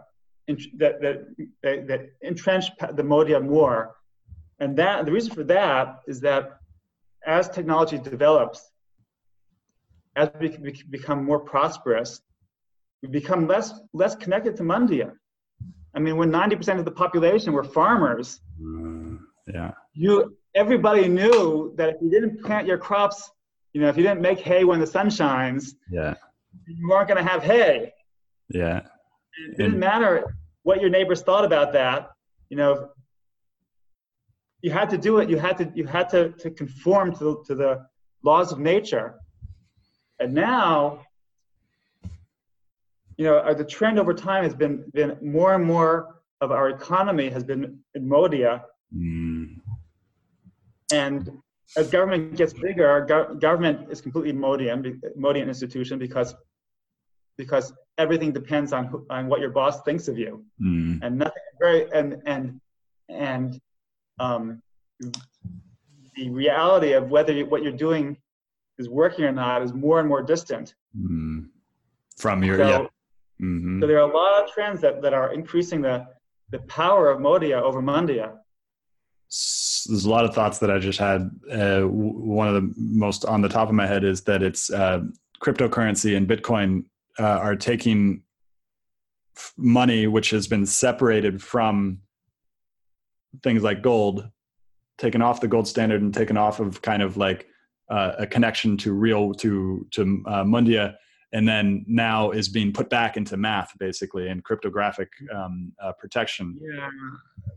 that, 0.47 1.01
that, 1.01 1.25
that, 1.63 1.87
that 1.87 2.01
entrench 2.23 2.65
the 2.93 3.03
Modia 3.03 3.39
more. 3.43 3.95
And 4.59 4.77
that 4.77 5.05
the 5.05 5.11
reason 5.11 5.33
for 5.33 5.43
that 5.45 6.01
is 6.07 6.21
that 6.21 6.59
as 7.25 7.49
technology 7.49 7.97
develops, 7.97 8.69
as 10.15 10.29
we 10.39 10.49
become 10.89 11.25
more 11.25 11.39
prosperous, 11.39 12.21
we 13.05 13.11
become 13.19 13.47
less 13.47 13.73
less 13.93 14.15
connected 14.15 14.55
to 14.57 14.63
Mundia. 14.63 15.11
I 15.95 15.99
mean, 15.99 16.17
when 16.17 16.29
90% 16.31 16.79
of 16.79 16.85
the 16.85 16.91
population 16.91 17.53
were 17.53 17.63
farmers, 17.63 18.41
uh, 18.61 19.15
yeah. 19.53 19.71
you 19.93 20.35
everybody 20.55 21.07
knew 21.07 21.73
that 21.77 21.89
if 21.89 21.95
you 22.01 22.09
didn't 22.09 22.41
plant 22.43 22.67
your 22.67 22.77
crops, 22.77 23.29
you 23.73 23.81
know, 23.81 23.87
if 23.89 23.95
you 23.97 24.03
didn't 24.03 24.21
make 24.21 24.39
hay 24.39 24.63
when 24.63 24.79
the 24.79 24.87
sun 24.87 25.09
shines, 25.09 25.75
Yeah. 25.89 26.15
you 26.67 26.87
weren't 26.89 27.07
going 27.07 27.23
to 27.23 27.29
have 27.31 27.43
hay. 27.43 27.93
Yeah. 28.49 28.79
It 29.49 29.57
didn't 29.57 29.71
And- 29.73 29.79
matter 29.79 30.35
what 30.63 30.81
your 30.81 30.89
neighbors 30.89 31.21
thought 31.21 31.45
about 31.45 31.73
that. 31.73 32.11
You 32.49 32.57
know, 32.57 32.89
you 34.61 34.71
had 34.71 34.89
to 34.89 34.97
do 34.97 35.19
it. 35.19 35.29
You 35.29 35.37
had 35.37 35.57
to 35.59 35.71
you 35.75 35.85
had 35.85 36.09
to, 36.09 36.29
to 36.43 36.49
conform 36.49 37.15
to 37.19 37.43
to 37.47 37.53
the 37.55 37.85
laws 38.23 38.51
of 38.51 38.59
nature. 38.59 39.07
And 40.19 40.33
now, 40.33 41.01
you 43.17 43.25
know, 43.25 43.37
uh, 43.37 43.53
the 43.53 43.63
trend 43.65 43.99
over 43.99 44.13
time 44.13 44.43
has 44.43 44.53
been 44.55 44.83
been 44.93 45.17
more 45.21 45.53
and 45.55 45.63
more 45.63 46.15
of 46.41 46.51
our 46.51 46.69
economy 46.69 47.29
has 47.29 47.43
been 47.43 47.79
in 47.95 48.07
Modia, 48.07 48.61
Mm, 48.95 49.59
and 50.91 51.31
as 51.75 51.89
government 51.89 52.35
gets 52.37 52.53
bigger, 52.53 53.03
go- 53.07 53.33
government 53.35 53.89
is 53.91 53.99
completely 53.99 54.31
Modian, 54.31 55.01
Modian 55.15 55.47
institution 55.49 55.97
because 55.99 56.35
because 57.37 57.73
everything 57.97 58.31
depends 58.31 58.71
on 58.71 58.85
who, 58.85 59.05
on 59.09 59.27
what 59.27 59.39
your 59.41 59.49
boss 59.49 59.81
thinks 59.81 60.07
of 60.07 60.17
you, 60.17 60.45
Mm. 60.61 60.99
and 61.03 61.17
nothing 61.17 61.43
very 61.59 61.91
and 61.91 62.21
and 62.25 62.61
and 63.09 63.59
um, 64.19 64.61
the 66.15 66.29
reality 66.29 66.93
of 66.93 67.09
whether 67.09 67.33
you, 67.33 67.45
what 67.45 67.61
you're 67.63 67.71
doing 67.89 68.17
is 68.77 68.87
working 68.87 69.25
or 69.25 69.31
not 69.31 69.61
is 69.63 69.73
more 69.73 69.99
and 69.99 70.07
more 70.07 70.21
distant. 70.21 70.75
Mm. 70.97 71.49
From 72.17 72.43
your 72.43 72.57
So, 72.57 72.67
yeah. 72.69 72.87
Hmm 73.39 73.81
so 73.81 73.87
there 73.87 73.97
are 73.97 74.09
a 74.09 74.13
lot 74.13 74.43
of 74.43 74.51
trends 74.51 74.81
that, 74.81 75.01
that 75.01 75.13
are 75.13 75.33
increasing 75.33 75.81
the 75.81 76.05
the 76.51 76.59
power 76.59 77.09
of 77.09 77.19
Modia 77.19 77.59
over 77.61 77.81
Mundia. 77.81 78.33
S- 79.31 79.85
There's 79.89 80.05
a 80.05 80.09
lot 80.09 80.23
of 80.25 80.33
thoughts 80.35 80.59
that 80.59 80.69
I 80.69 80.77
just 80.77 80.99
had. 80.99 81.29
Uh, 81.51 81.81
one 81.81 82.47
of 82.47 82.53
the 82.53 82.73
most 82.77 83.25
on 83.25 83.41
the 83.41 83.49
top 83.49 83.67
of 83.67 83.73
my 83.75 83.87
head 83.87 84.03
is 84.03 84.21
that 84.21 84.43
it's 84.43 84.71
uh, 84.71 85.01
cryptocurrency 85.41 86.15
and 86.15 86.27
Bitcoin 86.27 86.85
uh, 87.19 87.23
are 87.23 87.55
taking 87.55 88.21
f- 89.35 89.53
money 89.57 90.05
which 90.07 90.29
has 90.29 90.47
been 90.47 90.65
separated 90.65 91.41
from 91.41 91.99
things 93.43 93.63
like 93.63 93.81
gold, 93.81 94.29
taken 94.97 95.21
off 95.21 95.41
the 95.41 95.47
gold 95.47 95.67
standard 95.67 96.01
and 96.01 96.13
taken 96.13 96.37
off 96.37 96.59
of 96.59 96.81
kind 96.81 97.01
of 97.01 97.17
like 97.17 97.47
uh, 97.89 98.13
a 98.19 98.27
connection 98.27 98.77
to 98.77 98.93
real 98.93 99.33
to 99.33 99.85
to 99.91 100.23
uh, 100.27 100.43
Mundia, 100.43 100.95
and 101.35 101.45
then 101.45 101.83
now 101.85 102.31
is 102.31 102.47
being 102.47 102.71
put 102.71 102.89
back 102.89 103.17
into 103.17 103.35
math 103.35 103.71
basically 103.77 104.29
and 104.29 104.43
cryptographic 104.43 105.09
um, 105.37 105.73
uh, 105.83 105.91
protection. 106.01 106.57
Yeah, 106.61 106.89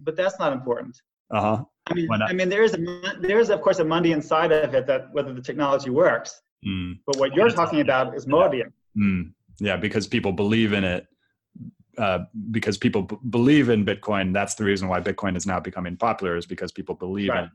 but 0.00 0.16
that's 0.16 0.38
not 0.40 0.52
important. 0.52 1.00
Uh 1.30 1.40
huh. 1.40 1.64
I 1.86 1.94
mean? 1.94 2.08
I 2.30 2.32
mean, 2.32 2.48
there 2.48 2.64
is 2.64 2.74
a 2.74 2.78
there 3.20 3.38
is 3.38 3.50
of 3.50 3.60
course 3.62 3.78
a 3.78 3.84
Mundian 3.84 4.16
inside 4.16 4.50
of 4.52 4.74
it 4.74 4.84
that 4.88 5.02
whether 5.12 5.32
the 5.32 5.40
technology 5.40 5.90
works. 5.90 6.30
Mm. 6.66 6.98
But 7.06 7.16
what 7.20 7.34
you're 7.34 7.50
talking 7.50 7.80
about 7.80 8.16
is 8.16 8.26
Modian. 8.26 8.72
Mm, 8.98 9.32
yeah, 9.60 9.76
because 9.76 10.08
people 10.08 10.32
believe 10.32 10.72
in 10.72 10.84
it. 10.84 11.06
Uh, 11.96 12.20
because 12.52 12.78
people 12.78 13.02
b- 13.02 13.16
believe 13.30 13.68
in 13.68 13.84
Bitcoin, 13.84 14.32
that's 14.32 14.54
the 14.54 14.64
reason 14.64 14.86
why 14.88 15.00
Bitcoin 15.00 15.36
is 15.36 15.46
now 15.46 15.60
becoming 15.60 15.96
popular. 15.96 16.36
Is 16.36 16.46
because 16.46 16.72
people 16.72 16.94
believe 16.96 17.30
Right. 17.30 17.44
in. 17.44 17.50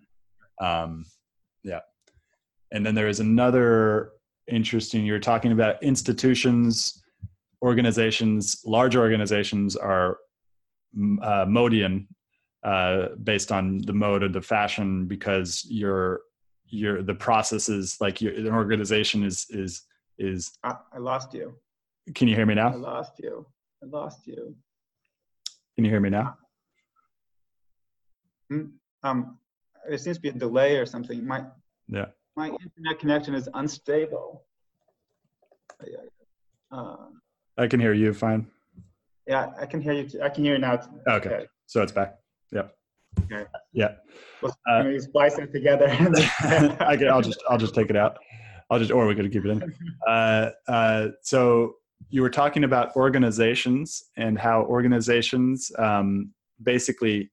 it. 0.61 0.65
Um, 0.65 1.05
yeah, 1.63 1.80
and 2.71 2.86
then 2.86 2.95
there 2.95 3.07
is 3.09 3.19
another 3.19 4.12
interesting. 4.47 5.05
You're 5.05 5.19
talking 5.19 5.51
about 5.51 5.81
institutions, 5.83 7.03
organizations. 7.61 8.61
Large 8.65 8.95
organizations 8.95 9.75
are 9.75 10.17
mm, 10.97 11.17
uh, 11.23 11.45
Modian, 11.45 12.07
uh, 12.63 13.09
based 13.23 13.51
on 13.51 13.79
the 13.79 13.93
mode 13.93 14.23
of 14.23 14.33
the 14.33 14.41
fashion, 14.41 15.05
because 15.05 15.65
you're 15.69 16.21
you're 16.65 17.03
the 17.03 17.13
processes 17.13 17.97
like 18.01 18.21
your, 18.21 18.33
an 18.33 18.47
organization 18.47 19.23
is 19.23 19.45
is 19.49 19.83
is 20.17 20.51
I, 20.63 20.75
I 20.93 20.99
lost 20.99 21.33
you. 21.33 21.53
can 22.15 22.27
you 22.27 22.35
hear 22.35 22.45
me 22.45 22.55
now? 22.55 22.69
I 22.69 22.75
lost 22.75 23.19
you. 23.19 23.45
I 23.83 23.85
lost 23.87 24.25
you. 24.25 24.55
can 25.75 25.85
you 25.85 25.91
hear 25.91 25.99
me 25.99 26.09
now 26.09 26.37
Um, 29.03 29.37
there 29.87 29.97
seems 29.97 30.17
to 30.17 30.21
be 30.21 30.29
a 30.29 30.33
delay 30.33 30.77
or 30.77 30.85
something. 30.85 31.25
My 31.25 31.43
yeah 31.87 32.05
my 32.36 32.47
internet 32.47 32.99
connection 32.99 33.36
is 33.36 33.49
unstable. 33.53 34.43
Uh, 36.71 36.95
i 37.57 37.67
can 37.67 37.79
hear 37.79 37.93
you 37.93 38.13
fine 38.13 38.47
yeah, 39.25 39.51
I 39.57 39.65
can 39.65 39.81
hear 39.81 39.93
you. 39.93 40.21
I 40.21 40.27
can 40.27 40.43
hear 40.43 40.55
you 40.55 40.59
now. 40.59 40.81
okay, 41.07 41.45
so 41.65 41.81
it's 41.81 41.91
back 41.91 42.15
yep 42.51 42.75
Okay. 43.25 43.45
yeah 43.73 43.95
We'll 44.41 44.53
Uh, 44.69 44.84
maybe 44.84 44.99
splice 44.99 45.38
it 45.38 45.51
together. 45.51 45.88
I 46.79 46.97
can, 46.97 47.07
I'll 47.09 47.21
just 47.21 47.41
I'll 47.49 47.57
just 47.57 47.75
take 47.75 47.89
it 47.89 47.95
out. 47.95 48.17
I'll 48.69 48.79
just 48.79 48.91
or 48.91 49.05
we 49.05 49.15
could 49.15 49.31
keep 49.31 49.45
it 49.45 49.51
in. 49.51 49.73
Uh, 50.07 50.49
uh, 50.67 51.07
so 51.21 51.75
you 52.09 52.21
were 52.21 52.29
talking 52.29 52.63
about 52.63 52.95
organizations 52.95 54.03
and 54.17 54.38
how 54.38 54.63
organizations 54.63 55.71
um, 55.77 56.34
basically, 56.61 57.31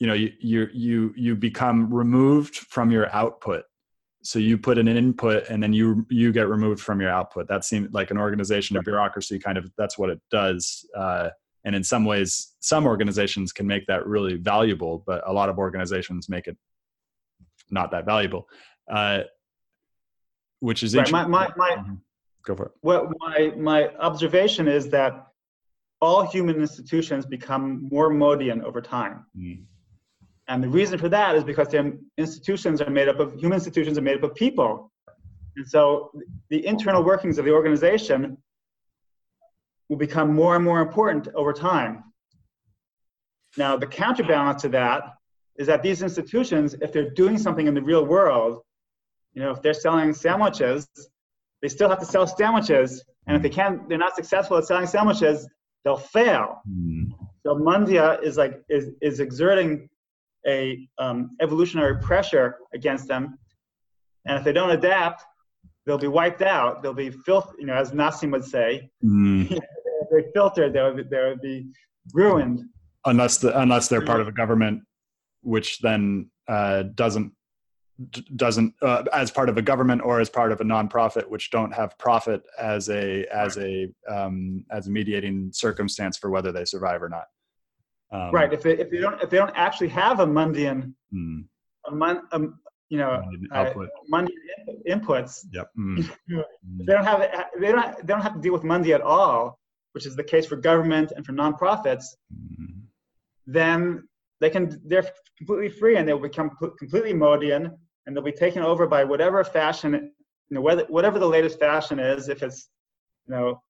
you 0.00 0.06
know, 0.06 0.14
you 0.14 0.32
you 0.40 0.68
you 0.72 1.12
you 1.16 1.36
become 1.36 1.92
removed 1.92 2.56
from 2.56 2.90
your 2.90 3.14
output. 3.14 3.64
So 4.22 4.38
you 4.38 4.56
put 4.56 4.78
in 4.78 4.86
an 4.88 4.96
input 4.96 5.48
and 5.48 5.60
then 5.62 5.72
you 5.72 6.06
you 6.08 6.32
get 6.32 6.48
removed 6.48 6.80
from 6.80 7.00
your 7.00 7.10
output. 7.10 7.48
That 7.48 7.64
seems 7.64 7.92
like 7.92 8.10
an 8.12 8.18
organization, 8.18 8.76
a 8.76 8.82
bureaucracy, 8.82 9.38
kind 9.38 9.58
of. 9.58 9.70
That's 9.76 9.98
what 9.98 10.10
it 10.10 10.20
does. 10.30 10.88
Uh, 10.96 11.30
and 11.64 11.74
in 11.74 11.82
some 11.84 12.04
ways, 12.04 12.54
some 12.60 12.86
organizations 12.86 13.52
can 13.52 13.66
make 13.66 13.86
that 13.86 14.06
really 14.06 14.34
valuable, 14.36 15.02
but 15.06 15.22
a 15.26 15.32
lot 15.32 15.48
of 15.48 15.58
organizations 15.58 16.28
make 16.28 16.46
it 16.46 16.56
not 17.70 17.90
that 17.92 18.04
valuable, 18.04 18.48
uh, 18.90 19.20
which 20.60 20.82
is 20.82 20.94
Right, 20.94 21.06
interesting. 21.06 21.30
my- 21.30 21.48
my- 21.48 21.54
my- 21.56 21.76
Mhm. 21.82 22.00
Go 22.44 22.56
for 22.56 22.66
it. 22.66 22.72
Well, 22.82 23.12
my, 23.20 23.52
my 23.56 23.88
observation 23.96 24.66
is 24.66 24.88
that 24.90 25.28
all 26.00 26.26
human 26.26 26.56
institutions 26.56 27.24
become 27.24 27.88
more 27.92 28.10
Modian 28.10 28.62
over 28.62 28.80
time. 28.80 29.24
Mm. 29.36 29.64
And 30.48 30.62
the 30.62 30.68
reason 30.68 30.98
for 30.98 31.08
that 31.08 31.36
is 31.36 31.44
because 31.44 31.68
their 31.68 31.92
institutions 32.18 32.80
are 32.80 32.90
made 32.90 33.08
up 33.08 33.20
of, 33.20 33.34
human 33.34 33.56
institutions 33.56 33.96
are 33.96 34.02
made 34.02 34.16
up 34.16 34.24
of 34.24 34.34
people. 34.34 34.90
And 35.56 35.66
so 35.66 36.10
the 36.50 36.66
internal 36.66 37.04
workings 37.04 37.38
of 37.38 37.44
the 37.44 37.52
organization 37.52 38.38
will 39.88 39.98
become 39.98 40.34
more 40.34 40.56
and 40.56 40.64
more 40.64 40.80
important 40.80 41.28
over 41.34 41.52
time. 41.52 42.04
Now, 43.56 43.76
the 43.76 43.86
counterbalance 43.86 44.62
to 44.62 44.70
that 44.70 45.14
is 45.56 45.66
that 45.66 45.82
these 45.82 46.02
institutions, 46.02 46.74
if 46.80 46.92
they're 46.92 47.10
doing 47.10 47.36
something 47.38 47.66
in 47.66 47.74
the 47.74 47.82
real 47.82 48.04
world, 48.04 48.62
you 49.34 49.42
know, 49.42 49.50
if 49.50 49.62
they're 49.62 49.74
selling 49.74 50.14
sandwiches, 50.14 50.88
they 51.60 51.68
still 51.68 51.88
have 51.88 52.00
to 52.00 52.06
sell 52.06 52.26
sandwiches. 52.26 53.04
And 53.26 53.36
if 53.36 53.42
they 53.42 53.50
can't, 53.50 53.88
they're 53.88 53.98
not 53.98 54.16
successful 54.16 54.56
at 54.56 54.64
selling 54.64 54.86
sandwiches, 54.86 55.46
they'll 55.84 55.96
fail. 55.96 56.62
Mm. 56.68 57.10
So 57.44 57.54
Mundia 57.54 58.22
is 58.22 58.36
like 58.36 58.62
is 58.68 58.90
is 59.00 59.20
exerting 59.20 59.88
a 60.46 60.88
um, 60.98 61.36
evolutionary 61.40 61.98
pressure 62.00 62.58
against 62.74 63.08
them, 63.08 63.38
and 64.26 64.38
if 64.38 64.44
they 64.44 64.52
don't 64.52 64.70
adapt, 64.70 65.24
they'll 65.86 65.98
be 65.98 66.08
wiped 66.08 66.42
out. 66.42 66.82
They'll 66.82 66.94
be 66.94 67.10
filth, 67.10 67.52
you 67.58 67.66
know, 67.66 67.74
as 67.74 67.92
Nassim 67.92 68.30
would 68.32 68.44
say, 68.44 68.90
Mm. 69.04 69.58
they're 70.10 70.24
filtered. 70.34 70.72
They'll 70.72 70.94
be, 70.94 71.02
they'll 71.04 71.36
be 71.36 71.68
ruined. 72.12 72.60
Unless 73.04 73.38
the 73.38 73.58
unless 73.58 73.88
they're 73.88 74.04
part 74.04 74.20
of 74.20 74.28
a 74.28 74.32
government, 74.32 74.82
which 75.42 75.80
then 75.80 76.30
uh, 76.46 76.84
doesn't 76.94 77.32
doesn't 78.36 78.74
uh, 78.80 79.04
as 79.12 79.30
part 79.30 79.48
of 79.48 79.56
a 79.56 79.62
government 79.62 80.02
or 80.04 80.20
as 80.20 80.28
part 80.28 80.52
of 80.52 80.60
a 80.60 80.64
nonprofit, 80.64 81.28
which 81.28 81.50
don't 81.50 81.72
have 81.72 81.98
profit 81.98 82.42
as 82.60 82.88
a 82.90 83.26
as 83.26 83.58
a 83.58 83.88
um, 84.08 84.64
as 84.70 84.86
a 84.86 84.90
mediating 84.90 85.50
circumstance 85.52 86.16
for 86.16 86.30
whether 86.30 86.52
they 86.52 86.64
survive 86.64 87.02
or 87.02 87.08
not. 87.08 87.24
Um, 88.12 88.30
right. 88.30 88.52
If 88.52 88.62
they 88.62 88.78
if 88.78 88.90
they 88.90 88.98
don't 88.98 89.20
if 89.22 89.30
they 89.30 89.38
don't 89.38 89.52
actually 89.54 89.88
have 89.88 90.20
a 90.20 90.26
Mundian, 90.26 90.94
mm, 91.12 91.44
a 91.88 91.94
mun, 91.94 92.22
um, 92.32 92.58
you 92.90 92.98
know, 92.98 93.22
uh, 93.50 93.54
output. 93.54 93.88
Mundian 94.12 94.30
inputs, 94.88 95.44
Yep. 95.52 95.70
Mm, 95.78 96.86
they 96.86 96.92
don't 96.92 97.04
have 97.04 97.20
they 97.58 97.72
don't 97.72 97.96
they 97.96 98.12
don't 98.12 98.20
have 98.20 98.34
to 98.34 98.40
deal 98.40 98.52
with 98.52 98.62
Mundia 98.62 98.94
at 98.94 99.00
all, 99.00 99.58
which 99.92 100.06
is 100.06 100.14
the 100.14 100.24
case 100.24 100.46
for 100.46 100.56
government 100.56 101.12
and 101.16 101.24
for 101.24 101.32
nonprofits. 101.32 102.04
mm, 102.32 102.82
then 103.46 104.06
they 104.40 104.50
can 104.50 104.80
they're 104.84 105.06
completely 105.38 105.68
free 105.68 105.96
and 105.96 106.06
they'll 106.06 106.18
become 106.18 106.50
completely 106.78 107.12
Modian 107.14 107.76
and 108.06 108.14
they'll 108.14 108.22
be 108.24 108.32
taken 108.32 108.62
over 108.62 108.86
by 108.86 109.04
whatever 109.04 109.42
fashion 109.44 109.92
you 109.94 110.54
know 110.54 110.60
whether 110.60 110.84
whatever 110.88 111.18
the 111.18 111.26
latest 111.26 111.58
fashion 111.58 111.98
is 111.98 112.28
if 112.28 112.42
it's 112.42 112.68
you 113.26 113.34
know 113.34 113.62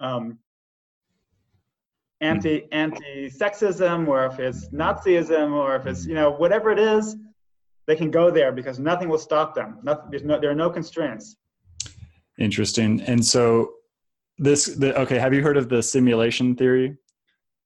um, 0.00 0.38
anti 2.20 2.70
anti 2.72 3.30
sexism 3.30 4.08
or 4.08 4.26
if 4.26 4.38
it's 4.38 4.68
Nazism 4.70 5.52
or 5.52 5.76
if 5.76 5.86
it's 5.86 6.06
you 6.06 6.14
know 6.14 6.30
whatever 6.32 6.70
it 6.70 6.78
is 6.78 7.16
they 7.86 7.96
can 7.96 8.10
go 8.10 8.30
there 8.30 8.52
because 8.52 8.78
nothing 8.78 9.08
will 9.08 9.18
stop 9.18 9.54
them 9.54 9.78
nothing 9.82 10.10
there's 10.10 10.24
no 10.24 10.38
there 10.40 10.50
are 10.50 10.54
no 10.54 10.70
constraints 10.70 11.36
Interesting. 12.38 13.00
And 13.02 13.24
so 13.24 13.72
this 14.38 14.66
the, 14.66 14.96
okay, 15.00 15.18
have 15.18 15.34
you 15.34 15.42
heard 15.42 15.56
of 15.56 15.68
the 15.68 15.82
simulation 15.82 16.54
theory? 16.54 16.96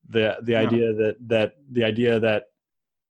The 0.09 0.39
the 0.43 0.53
No. 0.53 0.59
idea 0.59 0.93
that 0.95 1.17
that 1.29 1.53
the 1.71 1.85
idea 1.85 2.19
that 2.21 2.45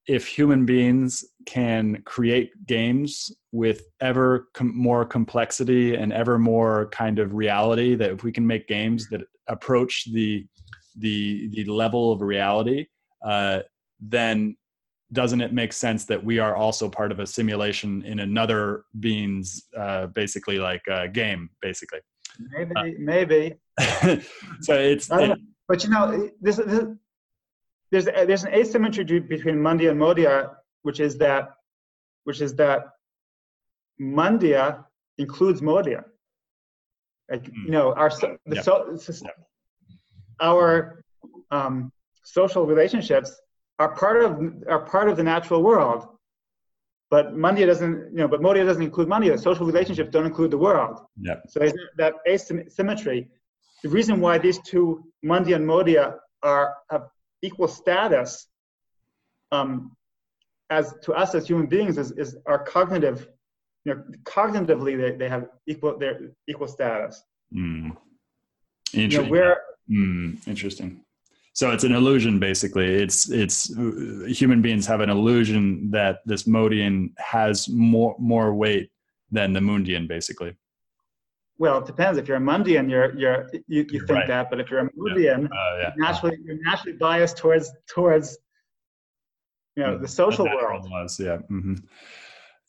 if 0.05 0.27
human 0.27 0.65
beings 0.65 1.23
can 1.45 2.01
create 2.03 2.51
games 2.67 3.31
with 3.53 3.83
ever 4.01 4.49
com- 4.53 4.75
more 4.75 5.05
complexity 5.05 5.95
and 5.95 6.11
ever 6.11 6.37
more 6.37 6.89
kind 6.89 7.19
of 7.19 7.33
reality 7.33 7.95
that 7.95 8.11
if 8.11 8.23
we 8.23 8.31
can 8.33 8.45
make 8.45 8.67
games 8.67 9.07
that 9.09 9.21
approach 9.47 10.11
the 10.11 10.45
the 10.95 11.49
the 11.53 11.65
level 11.65 12.11
of 12.11 12.21
reality 12.21 12.85
uh, 13.25 13.59
then 13.99 14.55
doesn't 15.11 15.41
it 15.41 15.53
make 15.53 15.73
sense 15.73 16.05
that 16.05 16.23
we 16.23 16.39
are 16.39 16.55
also 16.55 16.89
part 16.89 17.11
of 17.11 17.19
a 17.19 17.27
simulation 17.27 18.03
in 18.03 18.19
another 18.19 18.83
being's 18.99 19.67
uh, 19.77 20.07
basically 20.07 20.57
like 20.57 20.81
a 20.89 21.07
game 21.07 21.49
basically 21.61 21.99
maybe 22.51 22.95
maybe 22.99 23.53
so 24.61 24.73
it's 24.73 25.09
it-. 25.11 25.39
But 25.67 25.83
you 25.83 25.89
know, 25.89 26.29
this, 26.41 26.57
this, 26.57 26.85
there's 27.91 28.05
there's 28.05 28.43
an 28.43 28.53
asymmetry 28.53 29.19
between 29.19 29.55
Mundia 29.55 29.91
and 29.91 29.99
Modia, 29.99 30.55
which 30.81 30.99
is 30.99 31.17
that 31.19 31.51
which 32.25 32.41
is 32.41 32.55
that 32.55 32.85
Mundia 33.99 34.83
includes 35.17 35.61
Modia. 35.61 36.03
Like 37.31 37.45
Hmm. 37.47 37.65
you 37.65 37.71
know, 37.71 37.93
our 37.93 38.09
the 38.09 38.37
Yeah. 38.47 38.61
so. 38.61 38.95
Our 40.39 41.03
um, 41.51 41.91
social 42.23 42.65
relationships 42.65 43.39
are 43.79 43.95
part 43.95 44.23
of 44.23 44.31
are 44.67 44.85
part 44.85 45.09
of 45.09 45.17
the 45.17 45.23
natural 45.23 45.63
world. 45.63 46.07
But 47.09 47.35
Mundia 47.35 47.67
doesn't, 47.67 48.11
you 48.11 48.17
know, 48.17 48.27
but 48.27 48.41
Modia 48.41 48.65
doesn't 48.65 48.81
include 48.81 49.07
Mundia. 49.07 49.39
Social 49.39 49.67
relationships 49.67 50.09
don't 50.09 50.25
include 50.25 50.49
the 50.49 50.57
world. 50.57 50.99
Yeah. 51.19 51.35
So 51.47 51.59
there's 51.59 51.73
that 51.97 52.15
asymmetry. 52.27 53.29
The 53.83 53.89
reason 53.89 54.19
why 54.19 54.39
these 54.39 54.59
two, 54.59 55.03
Mundia 55.23 55.57
and 55.57 55.67
Modia, 55.67 56.15
are 56.41 56.75
have 56.89 57.09
equal 57.43 57.67
status 57.67 58.47
um, 59.51 59.95
as 60.69 60.95
to 61.03 61.13
us 61.13 61.35
as 61.35 61.47
human 61.47 61.67
beings 61.67 61.97
is, 61.97 62.11
is 62.13 62.35
our 62.47 62.63
cognitive, 62.63 63.27
you 63.85 63.93
know, 63.93 64.03
cognitively 64.23 64.97
they, 64.99 65.11
they 65.15 65.29
have 65.29 65.49
equal 65.67 65.97
their 65.97 66.31
equal 66.47 66.67
status. 66.67 67.21
Mm. 67.53 67.95
You 68.91 69.07
know, 69.07 69.23
Interesting. 69.23 69.29
Mm, 69.89 70.47
interesting. 70.47 71.01
So 71.53 71.71
it's 71.71 71.83
an 71.83 71.91
illusion, 71.93 72.39
basically. 72.39 72.87
It's 72.87 73.29
it's 73.29 73.67
human 74.39 74.61
beings 74.61 74.87
have 74.87 75.01
an 75.01 75.09
illusion 75.09 75.91
that 75.91 76.19
this 76.25 76.47
Modian 76.47 77.13
has 77.17 77.69
more 77.69 78.15
more 78.17 78.53
weight 78.55 78.89
than 79.31 79.53
the 79.53 79.59
Mundian, 79.59 80.07
basically. 80.07 80.55
well, 81.59 81.77
it 81.77 81.85
depends. 81.85 82.17
If 82.17 82.27
you're 82.27 82.37
a 82.37 82.41
Mundian, 82.41 82.89
you're 82.89 83.15
you're 83.15 83.49
you, 83.67 83.85
you 83.89 83.99
think 83.99 84.09
Right. 84.09 84.27
that, 84.27 84.49
but 84.49 84.59
if 84.59 84.71
you're 84.71 84.79
a 84.87 84.89
Mundian, 84.93 85.45
Uh, 85.51 85.77
yeah. 85.79 85.93
naturally 85.97 86.37
you're 86.43 86.57
naturally 86.63 86.97
biased 86.97 87.37
towards 87.37 87.71
towards 87.87 88.37
you 89.75 89.83
know 89.83 89.97
the 89.97 90.07
social 90.07 90.45
world. 90.45 90.89
laws, 90.89 91.19
yeah. 91.19 91.37
hmm 91.49 91.75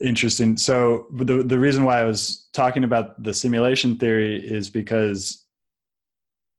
Interesting. 0.01 0.57
So 0.57 1.07
the 1.15 1.43
the 1.45 1.59
reason 1.59 1.85
why 1.85 2.01
I 2.01 2.05
was 2.05 2.49
talking 2.53 2.85
about 2.85 3.23
the 3.23 3.33
simulation 3.33 3.97
theory 3.97 4.37
is 4.37 4.69
because 4.69 5.44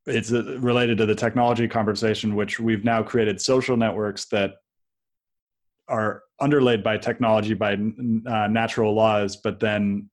it's 0.06 0.32
uh, 0.32 0.60
related 0.60 0.98
to 1.00 1.06
the 1.06 1.16
technology 1.16 1.68
conversation, 1.68 2.36
which 2.36 2.60
we've 2.60 2.84
now 2.84 3.04
created 3.04 3.42
social 3.42 3.78
networks 3.78 4.26
that 4.26 4.56
are 5.88 6.24
underlaid 6.40 6.84
by 6.84 6.98
technology 6.98 7.54
by 7.54 7.74
uh, 7.74 8.48
natural 8.48 8.94
laws, 8.94 9.38
but 9.38 9.60
then 9.60 10.10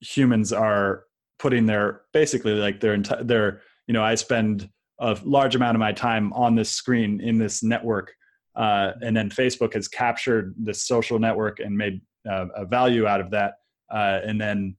humans 0.00 0.52
are 0.52 1.04
putting 1.38 1.66
their 1.66 2.02
basically 2.12 2.52
like 2.52 2.80
their 2.80 2.94
entire 2.94 3.22
their 3.22 3.62
you 3.86 3.94
know 3.94 4.02
I 4.02 4.14
spend 4.14 4.68
a 4.98 5.18
large 5.24 5.54
amount 5.54 5.74
of 5.74 5.80
my 5.80 5.92
time 5.92 6.32
on 6.34 6.54
this 6.54 6.70
screen 6.70 7.20
in 7.20 7.38
this 7.38 7.62
network 7.62 8.12
uh, 8.56 8.92
and 9.00 9.16
then 9.16 9.30
Facebook 9.30 9.74
has 9.74 9.88
captured 9.88 10.54
this 10.58 10.84
social 10.84 11.18
network 11.18 11.60
and 11.60 11.76
made 11.76 12.00
uh, 12.30 12.46
a 12.54 12.64
value 12.64 13.06
out 13.06 13.20
of 13.20 13.30
that. 13.30 13.54
Uh, 13.92 14.20
and 14.24 14.40
then 14.40 14.76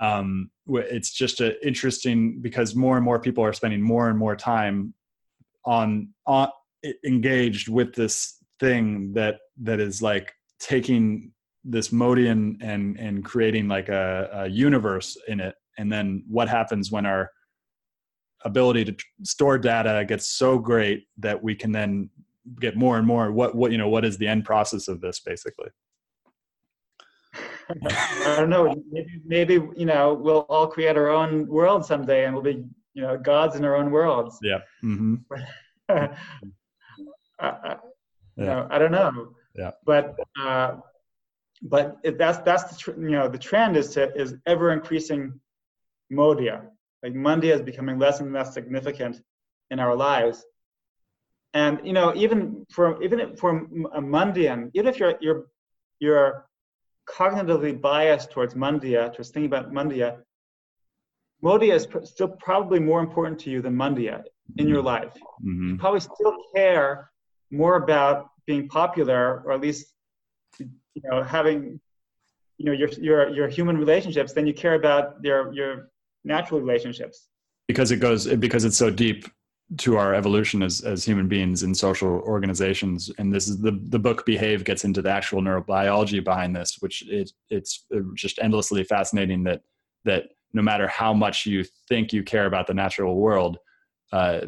um, 0.00 0.50
it's 0.66 1.12
just 1.12 1.40
a 1.40 1.64
interesting 1.66 2.40
because 2.40 2.74
more 2.74 2.96
and 2.96 3.04
more 3.04 3.18
people 3.18 3.44
are 3.44 3.52
spending 3.52 3.82
more 3.82 4.08
and 4.08 4.18
more 4.18 4.36
time 4.36 4.94
on 5.64 6.08
on 6.26 6.48
engaged 7.04 7.68
with 7.68 7.94
this 7.94 8.38
thing 8.60 9.12
that 9.14 9.38
that 9.60 9.80
is 9.80 10.02
like 10.02 10.32
taking 10.58 11.32
this 11.64 11.92
Modian 11.92 12.58
and 12.60 12.98
and 12.98 13.24
creating 13.24 13.68
like 13.68 13.88
a, 13.88 14.28
a 14.32 14.48
universe 14.48 15.16
in 15.28 15.40
it. 15.40 15.54
And 15.78 15.90
then 15.90 16.24
what 16.28 16.48
happens 16.48 16.90
when 16.90 17.06
our 17.06 17.30
ability 18.44 18.84
to 18.84 18.96
store 19.22 19.58
data 19.58 20.04
gets 20.06 20.28
so 20.28 20.58
great 20.58 21.04
that 21.18 21.42
we 21.42 21.54
can 21.54 21.72
then 21.72 22.10
get 22.60 22.76
more 22.76 22.98
and 22.98 23.06
more 23.06 23.30
what 23.30 23.54
what 23.54 23.70
you 23.70 23.78
know 23.78 23.88
what 23.88 24.04
is 24.04 24.18
the 24.18 24.26
end 24.26 24.44
process 24.44 24.88
of 24.88 25.00
this 25.00 25.20
basically 25.20 25.68
I 28.26 28.36
don't 28.36 28.50
know. 28.50 28.82
Maybe, 28.90 29.20
maybe 29.24 29.54
you 29.76 29.86
know 29.86 30.14
we'll 30.14 30.40
all 30.48 30.66
create 30.66 30.96
our 30.96 31.08
own 31.08 31.46
world 31.46 31.84
someday, 31.84 32.24
and 32.24 32.34
we'll 32.34 32.42
be 32.42 32.64
you 32.94 33.02
know 33.02 33.16
gods 33.16 33.56
in 33.56 33.64
our 33.64 33.76
own 33.76 33.90
worlds. 33.90 34.38
yeah 34.42 34.60
Mm-hmm. 34.84 35.14
I, 35.88 37.48
I, 37.48 37.76
you 38.36 38.44
Yeah. 38.44 38.54
know, 38.54 38.68
I 38.70 38.78
don't 38.78 38.92
know. 38.92 39.10
Yeah. 39.56 39.72
But 39.84 40.16
uh, 40.40 40.76
but 41.62 41.96
if 42.02 42.16
that's 42.18 42.38
that's 42.38 42.64
the 42.64 42.76
tr- 42.82 43.00
you 43.00 43.10
know 43.10 43.28
the 43.28 43.38
trend 43.38 43.76
is 43.76 43.90
to 43.94 44.12
is 44.22 44.34
ever 44.46 44.72
increasing 44.72 45.40
modia. 46.10 46.62
Like 47.02 47.14
Mundia 47.14 47.52
is 47.54 47.62
becoming 47.62 47.98
less 47.98 48.20
and 48.20 48.32
less 48.32 48.54
significant 48.54 49.20
in 49.70 49.78
our 49.80 49.94
lives. 49.96 50.44
And 51.54 51.80
you 51.84 51.92
know 51.92 52.12
even 52.14 52.64
for 52.70 53.02
even 53.02 53.36
for 53.36 53.50
a 53.94 54.00
Mundian, 54.00 54.70
even 54.74 54.86
if 54.88 54.98
you're 55.00 55.14
you're 55.20 55.42
you're 56.00 56.46
cognitively 57.08 57.80
biased 57.80 58.30
towards 58.30 58.54
Mundia, 58.54 59.12
towards 59.12 59.30
thinking 59.30 59.46
about 59.46 59.72
Mundia, 59.72 60.18
Modia 61.42 61.74
is 61.74 61.86
pr- 61.86 62.04
still 62.04 62.28
probably 62.28 62.78
more 62.78 63.00
important 63.00 63.38
to 63.40 63.50
you 63.50 63.60
than 63.60 63.74
Mundia 63.74 64.22
in 64.58 64.68
your 64.68 64.82
life. 64.82 65.14
Hmm 65.42 65.70
you 65.70 65.76
probably 65.78 66.00
still 66.00 66.36
care 66.54 67.10
more 67.50 67.76
about 67.76 68.28
being 68.46 68.68
popular 68.68 69.42
or 69.44 69.52
at 69.52 69.60
least 69.60 69.94
you 70.58 71.02
know 71.04 71.22
having 71.22 71.80
you 72.58 72.66
know 72.66 72.72
your 72.72 72.88
your 73.08 73.30
your 73.30 73.48
human 73.48 73.76
relationships 73.76 74.32
than 74.32 74.46
you 74.46 74.54
care 74.54 74.74
about 74.74 75.16
your 75.22 75.52
your 75.52 75.90
natural 76.24 76.60
relationships. 76.60 77.28
Because 77.68 77.90
it 77.90 77.98
goes 77.98 78.26
because 78.36 78.64
it's 78.64 78.76
so 78.76 78.90
deep 78.90 79.26
to 79.78 79.96
our 79.96 80.14
evolution 80.14 80.62
as 80.62 80.80
as 80.82 81.04
human 81.04 81.28
beings 81.28 81.62
in 81.62 81.74
social 81.74 82.08
organizations. 82.08 83.10
And 83.18 83.32
this 83.32 83.48
is 83.48 83.60
the 83.60 83.78
the 83.88 83.98
book 83.98 84.24
behave 84.26 84.64
gets 84.64 84.84
into 84.84 85.02
the 85.02 85.10
actual 85.10 85.40
neurobiology 85.42 86.22
behind 86.22 86.54
this 86.54 86.76
which 86.80 87.06
it 87.08 87.32
it's 87.50 87.86
just 88.14 88.38
endlessly 88.40 88.84
fascinating 88.84 89.44
that 89.44 89.62
that 90.04 90.24
no 90.52 90.62
matter 90.62 90.86
how 90.88 91.12
much 91.12 91.46
you 91.46 91.64
think 91.88 92.12
you 92.12 92.22
care 92.22 92.46
about 92.46 92.66
the 92.66 92.74
natural 92.74 93.16
world 93.16 93.58
uh, 94.12 94.40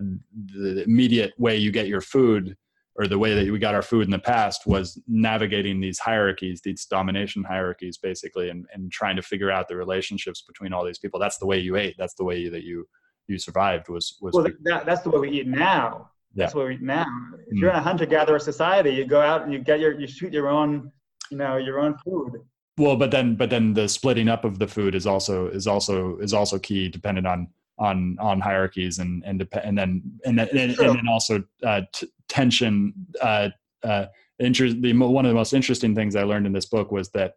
the 0.57 0.85
immediate 0.85 1.33
way 1.39 1.57
you 1.57 1.71
get 1.71 1.89
your 1.89 2.03
food 2.03 2.57
or 2.97 3.07
the 3.07 3.19
way 3.19 3.35
that 3.35 3.51
we 3.51 3.59
got 3.59 3.75
our 3.75 3.83
food 3.83 4.05
in 4.05 4.11
the 4.11 4.19
past 4.19 4.67
was 4.67 5.01
navigating 5.09 5.81
these 5.81 5.99
hierarchies 5.99 6.61
these 6.63 6.85
domination 6.85 7.43
hierarchies 7.43 7.97
basically 7.97 8.51
and, 8.51 8.67
and 8.73 8.93
trying 8.93 9.17
to 9.17 9.23
figure 9.23 9.51
out 9.51 9.69
the 9.69 9.77
relationships 9.77 10.43
between 10.47 10.73
all 10.73 10.85
these 10.85 10.99
people. 10.99 11.19
That's 11.19 11.39
the 11.39 11.47
way 11.47 11.59
you 11.59 11.77
ate. 11.77 11.97
That's 11.99 12.15
the 12.15 12.25
way 12.25 12.49
that 12.49 12.63
you 12.63 12.87
you 13.29 13.39
survived 13.39 13.89
was 13.89 14.17
was 14.21 14.35
well 14.35 14.47
that, 14.65 14.87
that's 14.87 15.03
the 15.03 15.11
way 15.11 15.21
we 15.21 15.31
eat 15.31 15.47
now. 15.47 16.11
That's 16.37 16.55
what 16.55 16.67
we 16.67 16.75
eat 16.75 16.83
now. 16.83 17.07
If 17.49 17.59
you're 17.59 17.71
in 17.71 17.77
a 17.77 17.83
hunter-gatherer 17.83 18.41
society 18.41 18.91
you 18.91 19.07
go 19.07 19.21
out 19.21 19.43
and 19.43 19.53
you 19.53 19.59
get 19.61 19.81
your 19.81 19.99
you 19.99 20.07
shoot 20.07 20.33
your 20.33 20.49
own 20.49 20.91
you 21.31 21.37
know 21.37 21.57
your 21.57 21.79
own 21.79 21.97
food. 22.05 22.41
Well 22.77 22.97
but 22.97 23.11
then 23.11 23.37
but 23.37 23.51
then 23.51 23.73
the 23.73 23.89
splitting 23.89 24.29
up 24.29 24.45
of 24.45 24.59
the 24.59 24.67
food 24.67 24.95
is 24.95 25.07
also 25.07 25.49
is 25.49 25.67
also 25.67 26.19
is 26.19 26.35
also 26.35 26.59
key 26.59 26.89
dependent 26.89 27.27
on 27.27 27.49
on 27.79 28.17
on 28.21 28.41
hierarchies 28.41 28.99
and 28.99 29.25
and 29.25 29.39
dep- 29.41 29.65
and 29.65 29.77
then 29.77 30.03
and 30.25 30.39
then, 30.39 30.49
and, 30.51 30.79
and 30.79 30.97
then 30.97 31.09
also 31.09 31.43
uh, 31.65 31.83
t- 31.93 32.09
tension 32.29 32.93
uh 33.21 33.49
uh 33.83 34.07
inter- 34.39 34.73
the 34.73 34.93
one 34.93 35.25
of 35.25 35.31
the 35.31 35.35
most 35.35 35.53
interesting 35.53 35.95
things 35.95 36.15
i 36.15 36.23
learned 36.23 36.47
in 36.47 36.53
this 36.53 36.67
book 36.67 36.93
was 36.93 37.11
that 37.11 37.35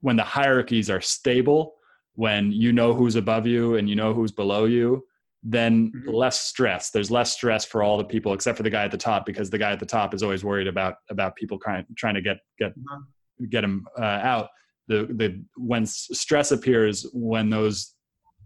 when 0.00 0.16
the 0.16 0.24
hierarchies 0.24 0.90
are 0.90 1.00
stable 1.00 1.76
when 2.14 2.50
you 2.52 2.72
know 2.72 2.92
who's 2.94 3.16
above 3.16 3.46
you 3.46 3.76
and 3.76 3.88
you 3.88 3.96
know 3.96 4.12
who's 4.12 4.32
below 4.32 4.64
you 4.64 5.04
then 5.42 5.90
Mhm. 5.92 6.12
less 6.12 6.40
stress 6.40 6.90
there's 6.90 7.10
less 7.10 7.32
stress 7.32 7.64
for 7.64 7.82
all 7.82 7.96
the 7.96 8.04
people 8.04 8.34
except 8.34 8.56
for 8.58 8.62
the 8.62 8.68
guy 8.70 8.84
at 8.84 8.90
the 8.90 8.98
top 8.98 9.24
because 9.24 9.48
the 9.48 9.56
guy 9.56 9.72
at 9.72 9.80
the 9.80 9.86
top 9.86 10.12
is 10.12 10.22
always 10.22 10.44
worried 10.44 10.66
about 10.66 10.96
about 11.08 11.34
people 11.34 11.58
trying 11.58 11.86
trying 11.96 12.14
to 12.14 12.20
get 12.20 12.38
get 12.58 12.72
Mhm. 12.76 13.48
get 13.50 13.64
him 13.64 13.86
uh, 13.98 14.02
out 14.22 14.48
the 14.88 15.06
the 15.16 15.42
when 15.56 15.86
stress 15.86 16.50
appears 16.52 17.06
when 17.14 17.48
those 17.48 17.94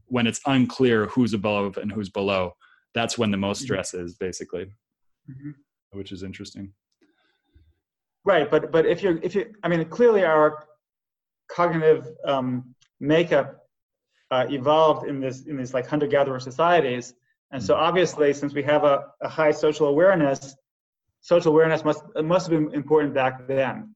when 0.06 0.26
it's 0.26 0.40
unclear 0.46 1.06
who's 1.06 1.34
above 1.34 1.78
and 1.78 1.90
who's 1.90 2.10
below 2.10 2.52
that's 2.94 3.18
when 3.18 3.32
the 3.32 3.36
most 3.36 3.62
Mhm. 3.62 3.64
stress 3.64 3.92
is 3.94 4.14
basically 4.14 4.72
Mhm. 5.28 5.54
which 5.90 6.12
is 6.12 6.22
interesting 6.22 6.72
Right, 8.26 8.50
but 8.50 8.72
but 8.72 8.86
if 8.86 9.02
you're 9.02 9.18
if 9.22 9.34
you 9.34 9.52
I 9.62 9.68
mean 9.68 9.84
clearly 9.90 10.24
our 10.24 10.64
cognitive 11.50 12.08
um, 12.24 12.74
makeup 13.00 13.66
uh, 14.30 14.46
evolved 14.50 15.06
in 15.08 15.20
this 15.20 15.42
in 15.46 15.56
these 15.56 15.74
like 15.74 15.86
hunter 15.86 16.06
gatherer 16.06 16.40
societies, 16.40 17.14
and 17.52 17.62
so 17.62 17.74
obviously 17.74 18.32
since 18.32 18.54
we 18.54 18.62
have 18.62 18.84
a, 18.84 19.06
a 19.22 19.28
high 19.28 19.50
social 19.52 19.86
awareness, 19.88 20.56
social 21.20 21.52
awareness 21.52 21.84
must 21.84 22.02
must 22.22 22.50
have 22.50 22.58
been 22.58 22.74
important 22.74 23.14
back 23.14 23.46
then. 23.46 23.94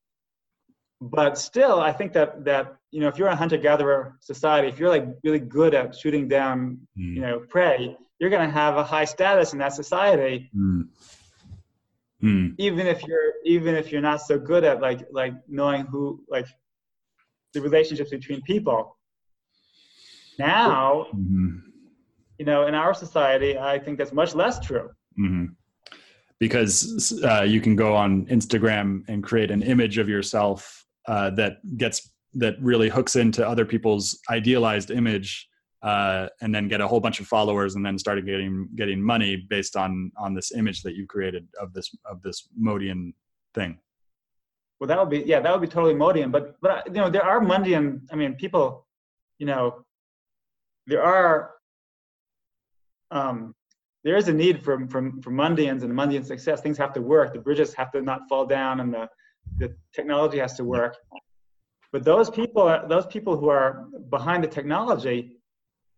But 1.01 1.39
still, 1.39 1.81
I 1.81 1.93
think 1.93 2.13
that 2.13 2.45
that 2.45 2.77
you 2.91 3.01
know 3.01 3.09
if 3.09 3.19
you're 3.19 3.29
a 3.29 3.37
hunter 3.37 3.57
gatherer 3.57 4.17
society, 4.21 4.69
if 4.69 4.79
you're 4.79 4.91
like 4.91 5.07
really 5.25 5.39
good 5.39 5.75
at 5.75 5.95
shooting 5.97 6.29
down 6.29 6.79
you 7.15 7.21
know 7.21 7.39
prey, 7.41 7.97
you're 8.19 8.31
going 8.31 8.47
to 8.47 8.53
have 8.53 8.77
a 8.77 8.85
high 8.85 9.05
status 9.05 9.53
in 9.53 9.59
that 9.61 9.73
society 9.75 10.51
Mm. 10.57 10.89
Mm. 12.21 12.55
even 12.59 12.89
if 12.89 13.05
you're 13.05 13.35
even 13.45 13.77
if 13.77 13.93
you're 13.93 14.01
not 14.01 14.21
so 14.21 14.41
good 14.41 14.65
at 14.65 14.81
like 14.81 15.07
like 15.13 15.35
knowing 15.47 15.87
who 15.87 16.21
like 16.29 16.49
the 17.55 17.61
relationships 17.61 18.11
between 18.11 18.41
people 18.43 18.97
now 20.39 21.07
Mhm. 21.15 21.63
you 22.39 22.45
know 22.45 22.67
in 22.67 22.75
our 22.75 22.95
society 22.95 23.59
i 23.59 23.79
think 23.79 23.99
that's 23.99 24.13
much 24.13 24.35
less 24.35 24.59
true 24.61 24.91
Mhm. 25.19 25.55
because 26.39 27.21
uh, 27.25 27.43
you 27.43 27.61
can 27.61 27.75
go 27.75 27.97
on 27.97 28.25
Instagram 28.27 29.03
and 29.09 29.25
create 29.25 29.51
an 29.51 29.63
image 29.63 29.99
of 29.99 30.09
yourself 30.09 30.87
uh, 31.09 31.31
that 31.31 31.55
gets 31.77 32.13
that 32.35 32.55
really 32.61 32.89
hooks 32.89 33.17
into 33.17 33.41
other 33.53 33.65
people's 33.65 34.21
idealized 34.31 34.91
image 34.93 35.49
uh, 35.83 36.29
and 36.41 36.55
then 36.55 36.69
get 36.69 36.81
a 36.81 36.87
whole 36.87 37.01
bunch 37.01 37.19
of 37.19 37.27
followers 37.27 37.75
and 37.75 37.85
then 37.85 37.99
started 37.99 38.25
getting 38.27 38.69
getting 38.77 39.01
money 39.03 39.35
based 39.37 39.75
on 39.77 40.13
on 40.17 40.35
this 40.35 40.53
image 40.53 40.83
that 40.83 40.95
you 40.95 41.05
created 41.07 41.49
of 41.61 41.73
this 41.73 41.89
of 42.05 42.23
this 42.23 42.49
Modian 42.57 43.13
thing. 43.55 43.79
Well, 44.81 44.89
that 44.89 44.99
would 44.99 45.11
be 45.11 45.25
yeah, 45.27 45.41
that 45.41 45.53
would 45.53 45.61
be 45.61 45.73
totally 45.73 45.95
Modian. 45.95 46.31
But 46.31 46.57
but 46.61 46.87
you 46.87 46.93
know 46.93 47.11
there 47.11 47.25
are 47.25 47.41
Mundian. 47.41 48.03
I 48.13 48.17
mean, 48.17 48.35
people, 48.35 48.87
you 49.39 49.47
know, 49.47 49.85
there 50.87 51.03
are 51.03 51.51
um, 53.11 53.55
there 54.05 54.17
is 54.17 54.29
a 54.29 54.33
need 54.33 54.63
for, 54.63 54.87
for, 54.89 55.11
for 55.23 55.31
Mundians 55.31 55.83
and 55.83 55.93
Mundian 55.93 56.25
success. 56.25 56.61
Things 56.61 56.79
have 56.79 56.93
to 56.95 57.03
work. 57.03 57.33
The 57.33 57.41
bridges 57.41 57.75
have 57.75 57.91
to 57.93 58.01
not 58.01 58.29
fall 58.29 58.47
down, 58.47 58.81
and 58.81 58.93
the, 58.93 59.09
the 59.59 59.75
technology 59.95 60.39
has 60.39 60.55
to 60.55 60.65
work. 60.65 60.97
But 61.93 62.05
those 62.05 62.31
people, 62.31 62.65
those 62.89 63.07
people 63.07 63.37
who 63.37 63.49
are 63.49 63.87
behind 64.11 64.45
the 64.45 64.49
technology, 64.49 65.39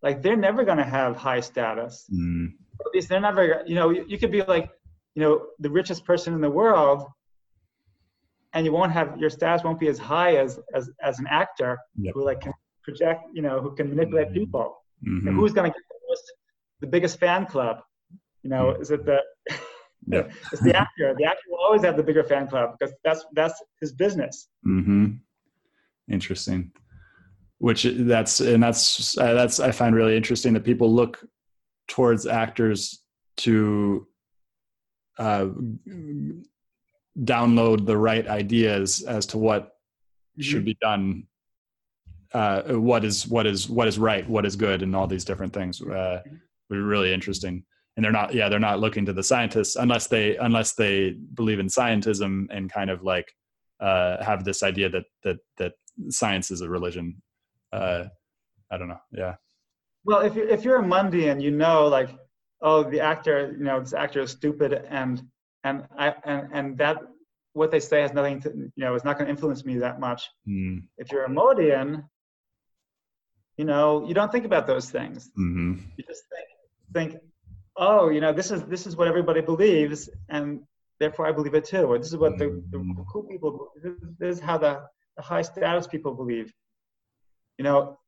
like 0.01 0.21
they're 0.21 0.37
never 0.37 0.63
going 0.63 0.77
to 0.77 0.83
have 0.83 1.15
high 1.15 1.41
status. 1.41 2.05
Mm. 2.13 2.53
At 2.79 2.87
least 2.93 3.09
they're 3.09 3.19
never. 3.19 3.63
You 3.65 3.75
know, 3.75 3.89
you, 3.91 4.05
you 4.07 4.17
could 4.17 4.31
be 4.31 4.41
like, 4.41 4.69
you 5.15 5.21
know, 5.21 5.45
the 5.59 5.69
richest 5.69 6.05
person 6.05 6.33
in 6.33 6.41
the 6.41 6.49
world, 6.49 7.05
and 8.53 8.65
you 8.65 8.71
won't 8.71 8.91
have 8.91 9.17
your 9.17 9.29
status 9.29 9.63
won't 9.63 9.79
be 9.79 9.87
as 9.87 9.97
high 9.97 10.35
as 10.35 10.59
as 10.73 10.89
as 11.03 11.19
an 11.19 11.27
actor 11.29 11.77
yep. 11.97 12.13
who 12.13 12.25
like 12.25 12.41
can 12.41 12.53
project, 12.83 13.23
you 13.33 13.41
know, 13.41 13.61
who 13.61 13.75
can 13.75 13.89
manipulate 13.89 14.27
mm-hmm. 14.27 14.35
people. 14.35 14.77
Mm-hmm. 15.07 15.35
who's 15.35 15.51
going 15.51 15.71
to 15.71 15.75
get 15.75 15.83
the, 15.89 15.95
most, 16.07 16.33
the 16.81 16.87
biggest 16.87 17.19
fan 17.19 17.47
club? 17.47 17.77
You 18.43 18.51
know, 18.51 18.65
mm-hmm. 18.65 18.81
is 18.81 18.91
it 18.91 19.05
the 19.05 19.19
yeah. 20.07 20.29
it's 20.51 20.61
the 20.61 20.75
actor. 20.75 21.15
The 21.17 21.25
actor 21.25 21.41
will 21.49 21.59
always 21.59 21.83
have 21.83 21.97
the 21.97 22.03
bigger 22.03 22.23
fan 22.23 22.47
club 22.47 22.75
because 22.77 22.93
that's 23.03 23.25
that's 23.33 23.61
his 23.79 23.93
business. 23.93 24.47
Mm-hmm. 24.65 25.13
Interesting. 26.11 26.71
Which 27.59 27.83
that's 27.83 28.39
and 28.39 28.61
that's 28.61 29.17
uh, 29.17 29.33
that's 29.33 29.59
I 29.59 29.71
find 29.71 29.95
really 29.95 30.17
interesting 30.17 30.53
that 30.53 30.63
people 30.63 30.93
look 30.93 31.23
towards 31.87 32.25
actors 32.25 33.03
to 33.37 34.07
uh, 35.19 35.47
download 37.19 37.85
the 37.85 37.97
right 37.97 38.27
ideas 38.27 39.03
as 39.03 39.25
to 39.27 39.37
what 39.37 39.63
mm-hmm. 39.63 40.41
should 40.41 40.65
be 40.65 40.77
done 40.81 41.23
uh, 42.33 42.61
what 42.73 43.03
is 43.03 43.27
what 43.27 43.45
is 43.45 43.69
what 43.69 43.87
is 43.87 43.99
right 43.99 44.29
what 44.29 44.45
is 44.45 44.55
good 44.55 44.81
and 44.81 44.95
all 44.95 45.07
these 45.07 45.25
different 45.25 45.53
things 45.53 45.81
uh, 45.81 46.21
mm-hmm. 46.25 46.35
really 46.75 47.13
interesting 47.13 47.63
and 47.95 48.05
they're 48.05 48.11
not 48.11 48.33
yeah 48.33 48.47
they're 48.47 48.59
not 48.59 48.79
looking 48.79 49.05
to 49.05 49.13
the 49.13 49.23
scientists 49.23 49.75
unless 49.75 50.07
they 50.07 50.37
unless 50.37 50.73
they 50.73 51.11
believe 51.33 51.59
in 51.59 51.67
scientism 51.67 52.47
and 52.49 52.71
kind 52.71 52.89
of 52.89 53.03
like 53.03 53.31
uh, 53.79 54.23
have 54.23 54.43
this 54.43 54.63
idea 54.63 54.89
that 54.89 55.03
that 55.23 55.37
that 55.57 55.73
science 56.09 56.51
is 56.51 56.61
a 56.61 56.69
religion 56.69 57.21
uh, 57.73 58.05
i 58.71 58.77
don't 58.77 58.87
know 58.87 59.01
yeah 59.11 59.35
well 60.05 60.21
if 60.21 60.35
you're 60.35 60.47
if 60.47 60.63
you're 60.63 60.79
a 60.79 60.83
mundian 60.83 61.41
you 61.41 61.51
know 61.51 61.87
like 61.87 62.09
oh 62.61 62.83
the 62.83 62.99
actor 62.99 63.53
you 63.57 63.63
know 63.63 63.79
this 63.79 63.93
actor 63.93 64.21
is 64.21 64.31
stupid 64.31 64.73
and 64.89 65.21
and 65.63 65.85
i 65.97 66.13
and 66.23 66.49
and 66.53 66.77
that 66.77 66.97
what 67.53 67.71
they 67.71 67.79
say 67.79 68.01
has 68.01 68.13
nothing 68.13 68.41
to 68.41 68.49
you 68.49 68.71
know 68.77 68.95
is 68.95 69.03
not 69.03 69.17
going 69.17 69.25
to 69.25 69.31
influence 69.31 69.65
me 69.65 69.77
that 69.77 69.99
much 69.99 70.29
mm. 70.47 70.81
if 70.97 71.11
you're 71.11 71.25
a 71.25 71.29
modian 71.29 72.03
you 73.57 73.65
know 73.65 74.07
you 74.07 74.13
don't 74.13 74.31
think 74.31 74.45
about 74.45 74.67
those 74.67 74.89
things 74.89 75.29
mm-hmm. 75.37 75.73
you 75.97 76.03
just 76.07 76.23
think 76.29 76.47
think 76.93 77.21
oh, 77.81 78.09
you 78.09 78.21
know, 78.21 78.33
this 78.33 78.51
is 78.51 78.63
this 78.63 78.85
is 78.87 78.95
what 78.95 79.07
everybody 79.07 79.41
believes, 79.41 80.09
and 80.29 80.61
therefore 80.99 81.27
I 81.27 81.31
believe 81.31 81.53
it 81.53 81.65
too. 81.65 81.83
Or 81.83 81.97
this 81.97 82.07
is 82.07 82.17
what 82.17 82.37
the, 82.37 82.63
the, 82.69 82.77
the 82.77 83.05
cool 83.11 83.23
people. 83.23 83.71
This 84.19 84.37
is 84.37 84.39
how 84.39 84.57
the, 84.57 84.83
the 85.17 85.23
high 85.23 85.41
status 85.41 85.87
people 85.87 86.13
believe. 86.13 86.53
You 87.57 87.63
know, 87.63 87.99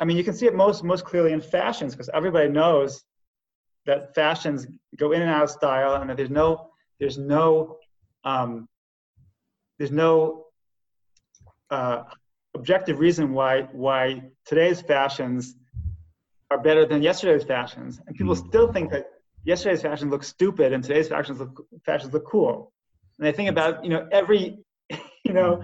I 0.00 0.04
mean, 0.04 0.16
you 0.16 0.24
can 0.24 0.34
see 0.34 0.46
it 0.46 0.54
most 0.54 0.84
most 0.84 1.04
clearly 1.04 1.32
in 1.32 1.40
fashions 1.40 1.94
because 1.94 2.10
everybody 2.12 2.48
knows 2.48 3.04
that 3.86 4.14
fashions 4.14 4.66
go 4.96 5.12
in 5.12 5.22
and 5.22 5.30
out 5.30 5.44
of 5.44 5.50
style, 5.50 5.94
and 6.00 6.10
that 6.10 6.16
there's 6.16 6.30
no 6.30 6.70
there's 7.00 7.18
no 7.18 7.78
um, 8.24 8.68
there's 9.78 9.92
no 9.92 10.46
uh, 11.70 12.02
objective 12.54 12.98
reason 12.98 13.32
why 13.32 13.62
why 13.72 14.22
today's 14.44 14.80
fashions 14.82 15.54
are 16.50 16.58
better 16.58 16.86
than 16.86 17.02
yesterday's 17.02 17.44
fashions, 17.44 18.00
and 18.06 18.16
people 18.16 18.34
mm. 18.34 18.46
still 18.48 18.72
think 18.72 18.90
that 18.90 19.06
yesterday's 19.44 19.82
fashions 19.82 20.10
look 20.10 20.24
stupid 20.24 20.72
and 20.72 20.82
today's 20.82 21.08
fashions 21.08 21.38
look 21.38 21.66
fashions 21.84 22.12
look 22.12 22.26
cool. 22.26 22.72
And 23.18 23.26
I 23.28 23.32
think 23.32 23.48
about 23.48 23.84
you 23.84 23.90
know 23.90 24.06
every 24.12 24.58
you 25.24 25.32
know 25.32 25.62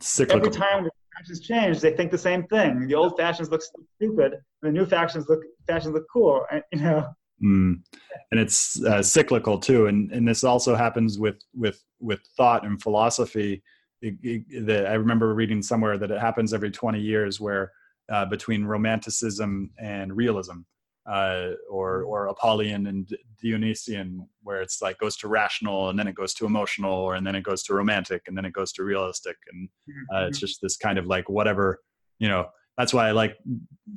Cyclical. 0.00 0.46
every 0.46 0.50
time 0.50 0.88
the 1.12 1.20
fashions 1.20 1.40
change, 1.40 1.80
they 1.80 1.92
think 1.92 2.10
the 2.10 2.18
same 2.18 2.44
thing. 2.44 2.86
The 2.86 2.94
old 2.94 3.16
fashions 3.16 3.50
look 3.50 3.62
stupid, 3.96 4.32
and 4.32 4.40
the 4.62 4.70
new 4.70 4.86
fashions 4.86 5.26
look 5.28 5.40
fashions 5.66 5.94
look 5.94 6.06
cool. 6.12 6.44
And, 6.50 6.62
you 6.72 6.80
know. 6.80 7.08
Mm. 7.42 7.82
And 8.30 8.40
it's 8.40 8.82
uh, 8.84 9.02
cyclical 9.02 9.58
too, 9.58 9.86
and 9.86 10.12
and 10.12 10.26
this 10.26 10.44
also 10.44 10.74
happens 10.74 11.18
with 11.18 11.36
with 11.54 11.82
with 12.00 12.20
thought 12.36 12.64
and 12.64 12.80
philosophy. 12.80 13.62
It, 14.00 14.14
it, 14.22 14.66
the, 14.66 14.88
I 14.88 14.94
remember 14.94 15.34
reading 15.34 15.62
somewhere 15.62 15.96
that 15.98 16.10
it 16.10 16.20
happens 16.20 16.52
every 16.52 16.72
20 16.72 17.00
years 17.00 17.40
where 17.40 17.70
uh, 18.10 18.24
between 18.26 18.64
romanticism 18.64 19.70
and 19.78 20.16
realism, 20.16 20.60
uh, 21.06 21.50
or 21.70 22.02
mm. 22.02 22.06
or 22.06 22.28
Apollonian 22.28 22.86
and 22.86 23.16
Dionysian, 23.42 24.28
where 24.42 24.62
it's 24.62 24.80
like 24.80 24.98
goes 24.98 25.16
to 25.18 25.28
rational 25.28 25.88
and 25.88 25.98
then 25.98 26.06
it 26.06 26.14
goes 26.14 26.34
to 26.34 26.46
emotional, 26.46 26.94
or 26.94 27.14
and 27.14 27.26
then 27.26 27.34
it 27.34 27.42
goes 27.42 27.62
to 27.64 27.74
romantic 27.74 28.22
and 28.26 28.36
then 28.36 28.44
it 28.44 28.52
goes 28.52 28.72
to 28.72 28.84
realistic, 28.84 29.36
and 29.52 29.68
uh, 30.12 30.26
it's 30.26 30.38
mm-hmm. 30.38 30.46
just 30.46 30.60
this 30.62 30.76
kind 30.76 30.98
of 30.98 31.06
like 31.06 31.28
whatever 31.28 31.80
you 32.18 32.28
know. 32.28 32.48
That's 32.78 32.94
why 32.94 33.08
I 33.08 33.10
like 33.10 33.36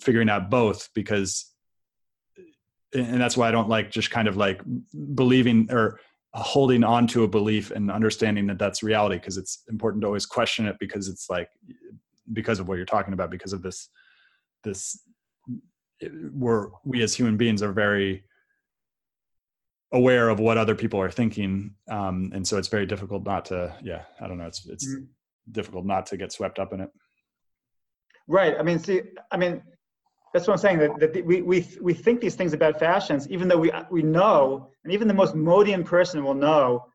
figuring 0.01 0.29
out 0.29 0.49
both 0.49 0.89
because, 0.93 1.49
and 2.93 3.21
that's 3.21 3.37
why 3.37 3.47
I 3.47 3.51
don't 3.51 3.69
like 3.69 3.89
just 3.89 4.11
kind 4.11 4.27
of 4.27 4.35
like 4.35 4.61
believing 5.13 5.67
or 5.71 5.99
holding 6.33 6.83
on 6.83 7.07
to 7.07 7.23
a 7.23 7.27
belief 7.27 7.71
and 7.71 7.89
understanding 7.89 8.47
that 8.47 8.59
that's 8.59 8.83
reality 8.83 9.15
because 9.15 9.37
it's 9.37 9.63
important 9.69 10.01
to 10.01 10.07
always 10.07 10.25
question 10.25 10.65
it 10.65 10.75
because 10.79 11.07
it's 11.07 11.29
like 11.29 11.49
because 12.33 12.59
of 12.59 12.67
what 12.67 12.75
you're 12.75 12.85
talking 12.85 13.13
about 13.13 13.29
because 13.31 13.53
of 13.53 13.61
this 13.61 13.89
this 14.63 14.99
we're 16.33 16.69
we 16.83 17.01
as 17.01 17.13
human 17.13 17.37
beings 17.37 17.61
are 17.63 17.71
very 17.71 18.23
aware 19.93 20.29
of 20.29 20.39
what 20.39 20.57
other 20.57 20.75
people 20.75 20.99
are 20.99 21.11
thinking 21.11 21.73
um, 21.89 22.31
and 22.33 22.45
so 22.47 22.57
it's 22.57 22.67
very 22.67 22.85
difficult 22.85 23.25
not 23.25 23.45
to 23.45 23.73
yeah 23.81 24.03
i 24.19 24.27
don't 24.27 24.37
know 24.37 24.45
it's 24.45 24.65
it's 24.67 24.87
mm-hmm. 24.87 25.03
difficult 25.51 25.85
not 25.85 26.05
to 26.05 26.17
get 26.17 26.31
swept 26.31 26.59
up 26.59 26.73
in 26.73 26.81
it 26.81 26.89
right 28.27 28.55
i 28.59 28.63
mean 28.63 28.79
see 28.79 29.01
i 29.31 29.37
mean 29.37 29.61
that's 30.33 30.47
what 30.47 30.53
i'm 30.53 30.59
saying 30.59 30.79
that, 30.79 30.99
that 30.99 31.25
we, 31.25 31.41
we 31.41 31.65
we 31.81 31.93
think 31.93 32.19
these 32.19 32.35
things 32.35 32.53
about 32.53 32.77
fashions 32.77 33.29
even 33.29 33.47
though 33.47 33.57
we 33.57 33.71
we 33.89 34.01
know 34.01 34.69
and 34.83 34.91
even 34.91 35.07
the 35.07 35.13
most 35.13 35.33
modian 35.35 35.83
person 35.83 36.23
will 36.23 36.33
know 36.33 36.85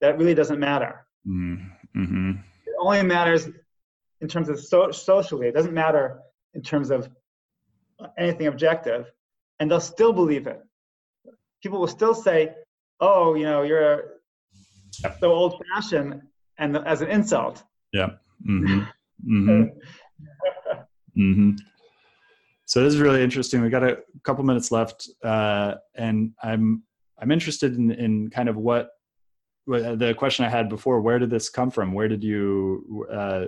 that 0.00 0.18
really 0.18 0.34
doesn't 0.34 0.60
matter 0.60 1.06
mm-hmm. 1.26 1.64
mm-hmm. 1.98 2.30
it 2.66 2.74
only 2.78 3.02
matters 3.02 3.48
in 4.20 4.28
terms 4.28 4.48
of 4.48 4.60
so, 4.60 4.90
socially. 4.90 5.48
It 5.48 5.54
doesn't 5.54 5.74
matter 5.74 6.20
in 6.54 6.62
terms 6.62 6.90
of 6.90 7.08
anything 8.18 8.46
objective, 8.46 9.10
and 9.58 9.70
they'll 9.70 9.80
still 9.80 10.12
believe 10.12 10.46
it. 10.46 10.60
People 11.62 11.80
will 11.80 11.88
still 11.88 12.14
say, 12.14 12.54
"Oh, 13.00 13.34
you 13.34 13.44
know, 13.44 13.62
you're 13.62 14.20
so 15.20 15.32
old-fashioned," 15.32 16.22
and 16.58 16.76
as 16.76 17.02
an 17.02 17.08
insult. 17.08 17.62
Yeah. 17.92 18.10
Mm-hmm. 18.48 18.80
Mm-hmm. 19.28 19.62
mm-hmm. 21.20 21.50
So 22.66 22.84
this 22.84 22.94
is 22.94 23.00
really 23.00 23.22
interesting. 23.22 23.62
We 23.62 23.68
got 23.68 23.82
a 23.82 23.98
couple 24.22 24.44
minutes 24.44 24.70
left, 24.70 25.08
uh, 25.24 25.74
and 25.96 26.32
I'm 26.42 26.84
I'm 27.18 27.32
interested 27.32 27.76
in, 27.76 27.90
in 27.90 28.30
kind 28.30 28.48
of 28.48 28.56
what 28.56 28.90
the 29.66 30.14
question 30.16 30.44
I 30.44 30.48
had 30.48 30.68
before. 30.68 31.00
Where 31.00 31.18
did 31.18 31.30
this 31.30 31.48
come 31.48 31.70
from? 31.70 31.92
Where 31.92 32.08
did 32.08 32.22
you 32.22 33.06
uh, 33.12 33.46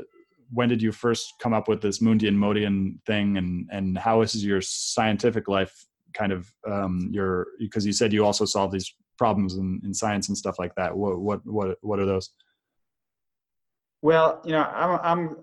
when 0.52 0.68
did 0.68 0.82
you 0.82 0.92
first 0.92 1.34
come 1.40 1.52
up 1.52 1.68
with 1.68 1.80
this 1.80 2.00
Mundian 2.00 2.34
Modian 2.34 3.00
thing, 3.06 3.36
and 3.36 3.68
and 3.70 3.98
how 3.98 4.22
is 4.22 4.44
your 4.44 4.60
scientific 4.60 5.48
life 5.48 5.86
kind 6.12 6.32
of 6.32 6.52
um, 6.70 7.08
your 7.10 7.46
because 7.58 7.86
you 7.86 7.92
said 7.92 8.12
you 8.12 8.24
also 8.24 8.44
solve 8.44 8.70
these 8.70 8.94
problems 9.18 9.56
in, 9.56 9.80
in 9.84 9.94
science 9.94 10.28
and 10.28 10.36
stuff 10.36 10.58
like 10.58 10.74
that. 10.76 10.96
What 10.96 11.18
what 11.20 11.40
what 11.46 11.78
what 11.80 11.98
are 11.98 12.06
those? 12.06 12.30
Well, 14.02 14.40
you 14.44 14.52
know, 14.52 14.62
I'm 14.62 15.00
I'm 15.02 15.36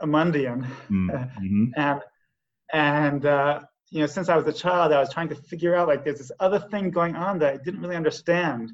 a 0.00 0.06
Mundian, 0.06 0.66
mm, 0.90 1.10
mm-hmm. 1.42 1.64
and 1.76 2.00
and 2.72 3.26
uh, 3.26 3.60
you 3.90 4.00
know, 4.00 4.06
since 4.06 4.28
I 4.28 4.36
was 4.36 4.46
a 4.46 4.52
child, 4.52 4.92
I 4.92 5.00
was 5.00 5.12
trying 5.12 5.28
to 5.28 5.34
figure 5.34 5.74
out 5.74 5.88
like 5.88 6.04
there's 6.04 6.18
this 6.18 6.32
other 6.40 6.58
thing 6.58 6.90
going 6.90 7.16
on 7.16 7.38
that 7.40 7.54
I 7.54 7.56
didn't 7.58 7.80
really 7.80 7.96
understand. 7.96 8.72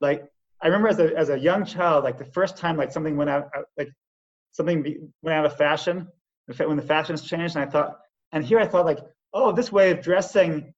Like 0.00 0.24
I 0.62 0.66
remember 0.68 0.88
as 0.88 0.98
a 0.98 1.16
as 1.16 1.28
a 1.28 1.38
young 1.38 1.64
child, 1.64 2.04
like 2.04 2.18
the 2.18 2.24
first 2.24 2.56
time 2.56 2.76
like 2.76 2.92
something 2.92 3.16
went 3.16 3.30
out, 3.30 3.50
like 3.76 3.90
something 4.54 5.12
went 5.22 5.36
out 5.36 5.44
of 5.44 5.56
fashion 5.56 6.08
when 6.46 6.76
the 6.76 6.82
fashions 6.82 7.22
changed 7.22 7.56
and 7.56 7.64
i 7.64 7.70
thought 7.70 7.98
and 8.32 8.44
here 8.44 8.58
i 8.58 8.66
thought 8.66 8.86
like 8.86 9.00
oh 9.32 9.52
this 9.52 9.70
way 9.70 9.90
of 9.90 10.00
dressing 10.00 10.72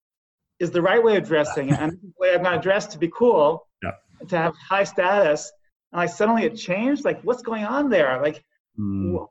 is 0.58 0.70
the 0.70 0.82
right 0.82 1.02
way 1.02 1.16
of 1.16 1.24
dressing 1.24 1.70
and 1.70 1.92
the 1.92 2.12
way 2.18 2.34
i'm 2.34 2.42
going 2.42 2.54
to 2.54 2.60
dress 2.62 2.86
to 2.86 2.98
be 2.98 3.10
cool 3.16 3.66
yeah. 3.82 3.90
to 4.26 4.36
have 4.36 4.54
high 4.56 4.84
status 4.84 5.52
and 5.92 6.00
like 6.00 6.10
suddenly 6.10 6.44
it 6.44 6.56
changed 6.56 7.04
like 7.04 7.20
what's 7.22 7.42
going 7.42 7.64
on 7.64 7.88
there 7.88 8.20
like 8.22 8.42
mm. 8.78 9.26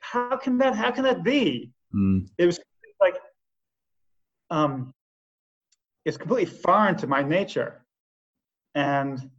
how 0.00 0.36
can 0.36 0.58
that 0.58 0.74
how 0.74 0.90
can 0.90 1.04
that 1.04 1.22
be? 1.22 1.70
Mm. 1.94 2.28
It 2.38 2.46
was 2.46 2.60
like 3.00 3.16
um, 4.50 4.92
it's 6.04 6.16
completely 6.16 6.46
foreign 6.46 6.96
to 6.96 7.06
my 7.06 7.22
nature, 7.22 7.84
and 8.74 9.30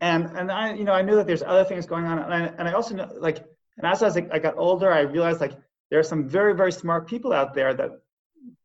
and 0.00 0.26
and 0.36 0.50
I 0.50 0.74
you 0.74 0.84
know 0.84 0.92
I 0.92 1.02
knew 1.02 1.16
that 1.16 1.26
there's 1.26 1.42
other 1.42 1.64
things 1.64 1.86
going 1.86 2.04
on, 2.04 2.18
and 2.18 2.34
I, 2.34 2.40
and 2.58 2.68
I 2.68 2.72
also 2.72 2.94
know 2.94 3.10
like 3.18 3.44
and 3.76 3.86
as 3.86 4.02
I, 4.02 4.06
was, 4.06 4.16
I 4.16 4.38
got 4.38 4.54
older, 4.56 4.92
I 4.92 5.00
realized 5.00 5.40
like 5.40 5.52
there 5.90 5.98
are 5.98 6.04
some 6.04 6.28
very 6.28 6.54
very 6.54 6.72
smart 6.72 7.06
people 7.08 7.32
out 7.32 7.54
there 7.54 7.74
that 7.74 7.90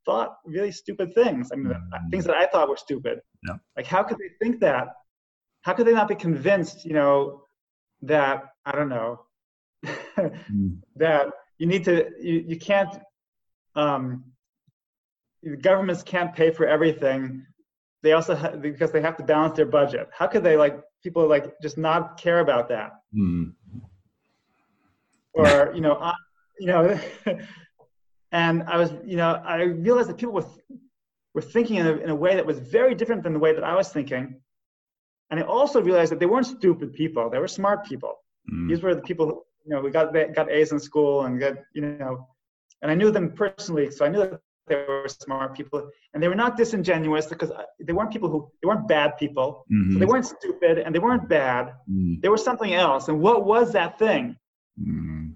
thought 0.06 0.38
really 0.46 0.72
stupid 0.72 1.14
things. 1.14 1.52
I 1.52 1.56
mean, 1.56 1.74
mm. 1.74 2.12
things 2.12 2.26
that 2.26 2.36
I 2.36 2.48
thought 2.48 2.70
were 2.70 2.78
stupid. 2.78 3.20
Yeah. 3.48 3.56
Like, 3.76 3.86
how 3.86 4.04
could 4.04 4.18
they 4.18 4.32
think 4.42 4.60
that? 4.62 4.88
How 5.62 5.74
could 5.74 5.86
they 5.88 5.94
not 5.94 6.08
be 6.08 6.16
convinced, 6.16 6.86
you 6.86 6.94
know, 6.94 7.44
that 8.02 8.46
I 8.66 8.72
don't 8.72 8.90
know, 8.90 9.26
mm. 9.86 10.78
that 10.96 11.28
you 11.58 11.68
need 11.68 11.84
to, 11.86 12.10
you, 12.20 12.46
you 12.48 12.58
can't, 12.58 12.98
um, 13.76 14.24
the 15.44 15.58
governments 15.58 16.02
can't 16.04 16.34
pay 16.34 16.52
for 16.52 16.66
everything. 16.66 17.46
They 18.02 18.14
also 18.14 18.36
ha- 18.36 18.56
because 18.56 18.92
they 18.92 19.02
have 19.02 19.18
to 19.18 19.24
balance 19.24 19.58
their 19.58 19.66
budget. 19.66 20.10
How 20.12 20.28
could 20.28 20.44
they 20.44 20.56
like 20.56 20.80
people 21.04 21.28
like 21.28 21.60
just 21.62 21.78
not 21.78 22.20
care 22.20 22.40
about 22.40 22.70
that? 22.70 22.92
Mm. 23.16 23.54
Or 25.34 25.72
you 25.74 25.82
know, 25.82 25.96
I, 25.96 26.14
you 26.60 26.68
know. 26.68 27.00
and 28.32 28.64
I 28.64 28.78
was, 28.78 28.94
you 29.04 29.18
know, 29.18 29.42
I 29.46 29.62
realized 29.64 30.10
that 30.10 30.18
people 30.18 30.34
were, 30.34 30.46
were 31.34 31.42
thinking 31.42 31.78
in 31.78 31.88
a, 31.88 31.94
in 31.94 32.10
a 32.10 32.16
way 32.16 32.36
that 32.36 32.46
was 32.46 32.60
very 32.60 32.94
different 32.94 33.24
than 33.24 33.34
the 33.34 33.40
way 33.40 33.54
that 33.54 33.64
I 33.64 33.76
was 33.76 33.90
thinking. 33.90 34.40
And 35.32 35.40
I 35.40 35.44
also 35.44 35.82
realized 35.82 36.12
that 36.12 36.20
they 36.20 36.26
weren't 36.26 36.48
stupid 36.48 36.94
people; 36.94 37.30
they 37.30 37.40
were 37.40 37.48
smart 37.48 37.86
people. 37.86 38.16
Mm. 38.52 38.70
These 38.70 38.82
were 38.82 38.96
the 38.96 39.02
people, 39.02 39.26
who, 39.28 39.44
you 39.66 39.76
know, 39.76 39.82
we 39.82 39.92
got 39.92 40.14
got 40.34 40.50
A's 40.52 40.72
in 40.72 40.80
school 40.80 41.26
and 41.26 41.40
got, 41.40 41.56
you 41.74 41.82
know, 41.82 42.28
and 42.82 42.92
I 42.92 42.96
knew 42.96 43.12
them 43.12 43.32
personally, 43.32 43.92
so 43.92 44.06
I 44.06 44.10
knew 44.10 44.20
that 44.20 44.42
they 44.70 44.86
were 44.88 45.08
smart 45.08 45.56
people, 45.56 45.90
and 46.14 46.22
they 46.22 46.28
were 46.28 46.36
not 46.36 46.56
disingenuous 46.56 47.26
because 47.26 47.52
they 47.80 47.94
weren't 47.94 48.12
people 48.12 48.30
who 48.30 48.52
they 48.62 48.68
weren't 48.68 48.88
bad 48.88 49.18
people. 49.18 49.66
Mm-hmm. 49.72 49.94
So 49.94 50.00
they 50.00 50.06
weren't 50.06 50.26
stupid 50.26 50.80
and 50.80 50.94
they 50.94 51.00
weren't 51.00 51.28
bad. 51.28 51.74
Mm. 51.90 52.22
They 52.22 52.30
were 52.30 52.38
something 52.38 52.74
else. 52.74 53.08
And 53.08 53.20
what 53.20 53.46
was 53.46 53.74
that 53.74 54.00
thing? 54.00 54.38
Mm. 54.82 55.34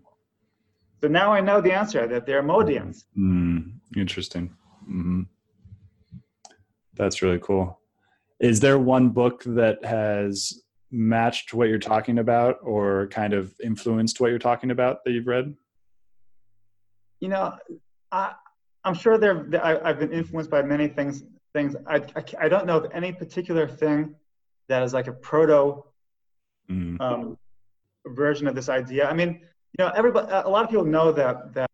So 1.01 1.09
now 1.09 1.34
I 1.34 1.41
know 1.41 1.59
the 1.59 1.73
answer 1.73 2.07
that 2.07 2.25
they're 2.25 2.41
Modians. 2.41 3.05
Mm, 3.17 3.73
interesting. 3.97 4.55
Mm-hmm. 4.84 5.23
That's 6.95 7.21
really 7.21 7.39
cool. 7.39 7.79
Is 8.39 8.61
there 8.61 8.79
one 8.79 9.09
book 9.09 9.43
that 9.45 9.84
has 9.84 10.63
matched 10.91 11.53
what 11.53 11.67
you're 11.67 11.79
talking 11.79 12.19
about 12.19 12.57
or 12.61 13.07
kind 13.07 13.34
of 13.34 13.53
influenced 13.61 14.21
what 14.21 14.29
you're 14.29 14.39
talking 14.39 14.71
about 14.71 15.03
that 15.03 15.11
you've 15.11 15.27
read? 15.27 15.53
You 17.19 17.29
know, 17.29 17.53
I, 18.11 18.34
I'm 18.86 18.93
sure 18.93 19.17
there. 19.17 19.47
I, 19.63 19.88
have 19.88 19.99
been 19.99 20.13
influenced 20.13 20.49
by 20.49 20.61
many 20.61 20.88
things. 20.88 21.23
Things 21.53 21.75
I, 21.88 21.97
I, 22.15 22.23
I, 22.39 22.49
don't 22.49 22.65
know 22.65 22.77
of 22.77 22.91
any 22.93 23.11
particular 23.11 23.67
thing 23.67 24.15
that 24.69 24.81
is 24.81 24.91
like 24.91 25.05
a 25.05 25.13
proto 25.13 25.84
mm. 26.69 26.99
um, 26.99 27.38
version 28.07 28.47
of 28.47 28.55
this 28.55 28.69
idea. 28.69 29.07
I 29.07 29.13
mean, 29.13 29.39
you 29.77 29.86
know, 29.86 29.91
everybody, 29.95 30.31
a 30.31 30.49
lot 30.49 30.63
of 30.63 30.69
people 30.69 30.86
know 30.86 31.11
that 31.11 31.53
that 31.53 31.69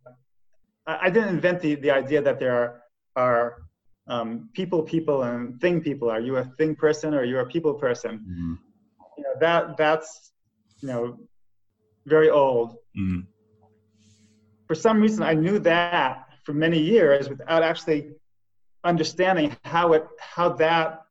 I 0.85 1.09
didn't 1.09 1.29
invent 1.29 1.61
the, 1.61 1.75
the 1.75 1.91
idea 1.91 2.21
that 2.21 2.39
there 2.39 2.53
are 2.53 2.83
are 3.15 3.63
um, 4.07 4.49
people, 4.53 4.81
people, 4.81 5.23
and 5.23 5.59
thing 5.61 5.81
people. 5.81 6.09
Are 6.09 6.19
you 6.19 6.37
a 6.37 6.45
thing 6.57 6.75
person 6.75 7.13
or 7.13 7.19
are 7.19 7.25
you 7.25 7.39
a 7.39 7.45
people 7.45 7.73
person? 7.73 8.19
Mm-hmm. 8.19 8.53
You 9.17 9.23
know 9.23 9.33
that 9.39 9.77
that's 9.77 10.31
you 10.81 10.87
know 10.87 11.19
very 12.05 12.29
old. 12.29 12.71
Mm-hmm. 12.97 13.21
For 14.67 14.75
some 14.75 15.01
reason, 15.01 15.23
I 15.23 15.33
knew 15.33 15.59
that 15.59 16.28
for 16.49 16.55
many 16.55 16.79
years 16.79 17.29
without 17.29 17.61
actually 17.61 18.09
understanding 18.83 19.55
how 19.63 19.93
it 19.93 20.03
how 20.19 20.49
that 20.49 21.01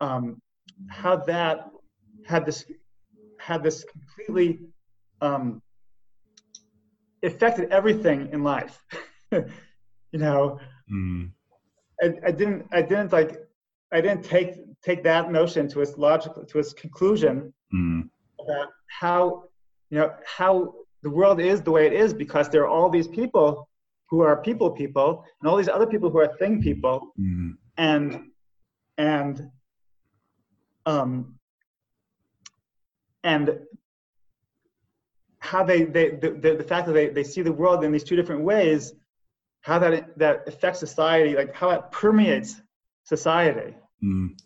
um, 0.00 0.42
how 0.88 1.14
that 1.14 1.70
had 2.26 2.44
this 2.44 2.64
had 3.38 3.62
this 3.62 3.84
completely 3.84 4.58
um, 5.20 5.62
affected 7.22 7.70
everything 7.70 8.28
in 8.32 8.42
life. 8.42 8.82
you 9.30 10.18
know, 10.24 10.58
mm. 10.92 11.30
I, 12.02 12.06
I 12.26 12.32
didn't, 12.32 12.66
I 12.72 12.82
didn't 12.82 13.12
like, 13.12 13.38
I 13.92 14.00
didn't 14.00 14.24
take 14.24 14.54
take 14.82 15.04
that 15.04 15.30
notion 15.30 15.68
to 15.68 15.80
its 15.80 15.96
logical, 15.96 16.44
to 16.44 16.58
its 16.58 16.72
conclusion 16.72 17.54
mm. 17.72 18.08
about 18.40 18.66
how, 18.88 19.44
you 19.90 19.98
know, 19.98 20.12
how 20.24 20.74
the 21.04 21.10
world 21.10 21.38
is 21.40 21.62
the 21.62 21.70
way 21.70 21.86
it 21.86 21.92
is 21.92 22.12
because 22.12 22.48
there 22.48 22.62
are 22.62 22.68
all 22.68 22.90
these 22.90 23.06
people 23.06 23.65
who 24.08 24.20
are 24.20 24.36
people 24.36 24.70
people 24.70 25.24
and 25.40 25.48
all 25.48 25.56
these 25.56 25.68
other 25.68 25.86
people 25.86 26.10
who 26.10 26.18
are 26.18 26.36
thing 26.36 26.62
people 26.62 27.12
mm. 27.18 27.54
and 27.76 28.30
and 28.98 29.50
um 30.86 31.36
and 33.24 33.58
how 35.40 35.62
they, 35.62 35.84
they 35.84 36.10
the, 36.10 36.30
the, 36.30 36.54
the 36.56 36.64
fact 36.64 36.86
that 36.86 36.92
they, 36.92 37.08
they 37.08 37.24
see 37.24 37.42
the 37.42 37.52
world 37.52 37.84
in 37.84 37.92
these 37.92 38.04
two 38.04 38.16
different 38.16 38.42
ways, 38.42 38.92
how 39.60 39.78
that 39.78 40.18
that 40.18 40.46
affects 40.46 40.80
society, 40.80 41.34
like 41.34 41.54
how 41.54 41.70
it 41.70 41.82
permeates 41.90 42.60
society. 43.04 43.74
Mm. 44.02 44.38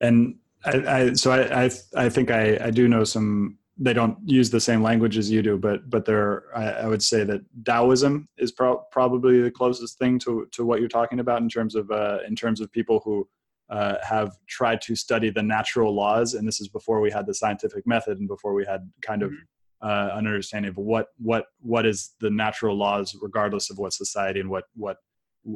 And 0.00 0.36
I, 0.64 0.72
I, 0.96 1.12
so 1.14 1.30
I, 1.30 1.64
I, 1.64 1.70
I 1.96 2.08
think 2.08 2.30
I, 2.30 2.58
I 2.62 2.70
do 2.70 2.88
know 2.88 3.04
some. 3.04 3.57
They 3.78 3.92
don't 3.92 4.18
use 4.24 4.50
the 4.50 4.60
same 4.60 4.82
language 4.82 5.16
as 5.16 5.30
you 5.30 5.42
do, 5.42 5.56
but 5.56 5.88
but 5.88 6.04
there, 6.04 6.44
I, 6.56 6.64
I 6.64 6.86
would 6.86 7.02
say 7.02 7.24
that 7.24 7.42
Taoism 7.64 8.28
is 8.36 8.50
pro- 8.50 8.82
probably 8.90 9.40
the 9.40 9.50
closest 9.50 9.98
thing 9.98 10.18
to 10.20 10.48
to 10.52 10.64
what 10.64 10.80
you're 10.80 10.88
talking 10.88 11.20
about 11.20 11.42
in 11.42 11.48
terms 11.48 11.74
of 11.74 11.90
uh, 11.90 12.18
in 12.26 12.34
terms 12.34 12.60
of 12.60 12.72
people 12.72 13.00
who 13.04 13.28
uh, 13.70 13.96
have 14.02 14.32
tried 14.48 14.80
to 14.82 14.96
study 14.96 15.30
the 15.30 15.42
natural 15.42 15.94
laws, 15.94 16.34
and 16.34 16.46
this 16.46 16.60
is 16.60 16.68
before 16.68 17.00
we 17.00 17.10
had 17.10 17.26
the 17.26 17.34
scientific 17.34 17.86
method 17.86 18.18
and 18.18 18.26
before 18.26 18.52
we 18.52 18.64
had 18.64 18.90
kind 19.00 19.22
of 19.22 19.30
mm-hmm 19.30 19.42
uh, 19.80 20.10
an 20.12 20.26
understanding 20.26 20.70
of 20.70 20.76
what 20.76 21.08
what 21.18 21.46
what 21.60 21.86
is 21.86 22.14
the 22.20 22.30
natural 22.30 22.76
laws, 22.76 23.16
regardless 23.20 23.70
of 23.70 23.78
what 23.78 23.92
society 23.92 24.40
and 24.40 24.50
what 24.50 24.64
what 24.74 24.96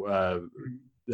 uh, 0.08 0.38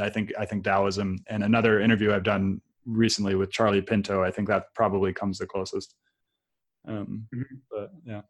I 0.00 0.10
think 0.10 0.32
I 0.38 0.44
think 0.44 0.64
Taoism 0.64 1.18
and 1.28 1.42
another 1.42 1.80
interview 1.80 2.12
I've 2.12 2.22
done 2.22 2.60
recently 2.84 3.34
with 3.34 3.50
Charlie 3.50 3.82
Pinto. 3.82 4.22
I 4.22 4.30
think 4.30 4.48
that 4.48 4.74
probably 4.74 5.12
comes 5.12 5.38
the 5.38 5.46
closest. 5.46 5.94
Um, 6.88 7.26
mm-hmm. 7.34 7.56
But 7.70 7.90
yeah. 8.04 8.22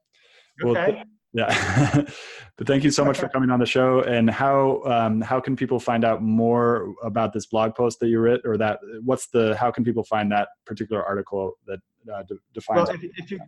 Well, 0.63 0.77
okay. 0.77 1.05
Yeah, 1.35 2.05
but 2.57 2.67
thank 2.67 2.85
you 2.85 2.91
so 2.91 3.05
much 3.05 3.19
for 3.19 3.29
coming 3.29 3.51
on 3.51 3.61
the 3.61 3.67
show. 3.67 4.01
And 4.01 4.31
how 4.31 4.83
um, 4.85 5.21
how 5.21 5.41
can 5.41 5.57
people 5.57 5.79
find 5.79 6.05
out 6.05 6.23
more 6.23 6.95
about 7.03 7.35
this 7.35 7.47
blog 7.47 7.75
post 7.75 8.01
that 8.01 8.09
you 8.09 8.19
wrote, 8.19 8.41
or 8.45 8.57
that 8.57 8.81
what's 9.05 9.29
the 9.29 9.55
how 9.57 9.71
can 9.71 9.85
people 9.85 10.03
find 10.05 10.33
that 10.33 10.49
particular 10.65 11.05
article 11.05 11.53
that 11.67 11.81
uh, 12.13 12.23
de- 12.23 12.39
defines? 12.55 12.89
Well, 12.89 12.97
if, 12.97 13.05
if, 13.19 13.31
you 13.31 13.41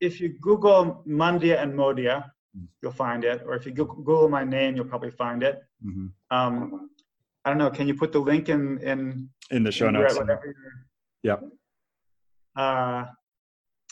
if 0.00 0.20
you 0.20 0.30
Google 0.40 1.04
Mundia 1.06 1.62
and 1.62 1.72
Modia, 1.72 2.24
mm-hmm. 2.56 2.64
you'll 2.82 2.92
find 2.92 3.22
it. 3.24 3.42
Or 3.46 3.54
if 3.54 3.64
you 3.64 3.72
Google 3.72 4.28
my 4.28 4.42
name, 4.42 4.74
you'll 4.74 4.86
probably 4.86 5.12
find 5.12 5.44
it. 5.44 5.62
Mm-hmm. 5.86 6.06
Um, 6.36 6.90
I 7.44 7.50
don't 7.50 7.58
know. 7.58 7.70
Can 7.70 7.86
you 7.86 7.94
put 7.94 8.10
the 8.10 8.18
link 8.18 8.48
in 8.48 8.78
in 8.78 9.30
in 9.52 9.62
the 9.62 9.70
show 9.70 9.86
in 9.86 9.94
notes? 9.94 10.18
Yeah. 11.22 11.36
Uh, 12.56 13.04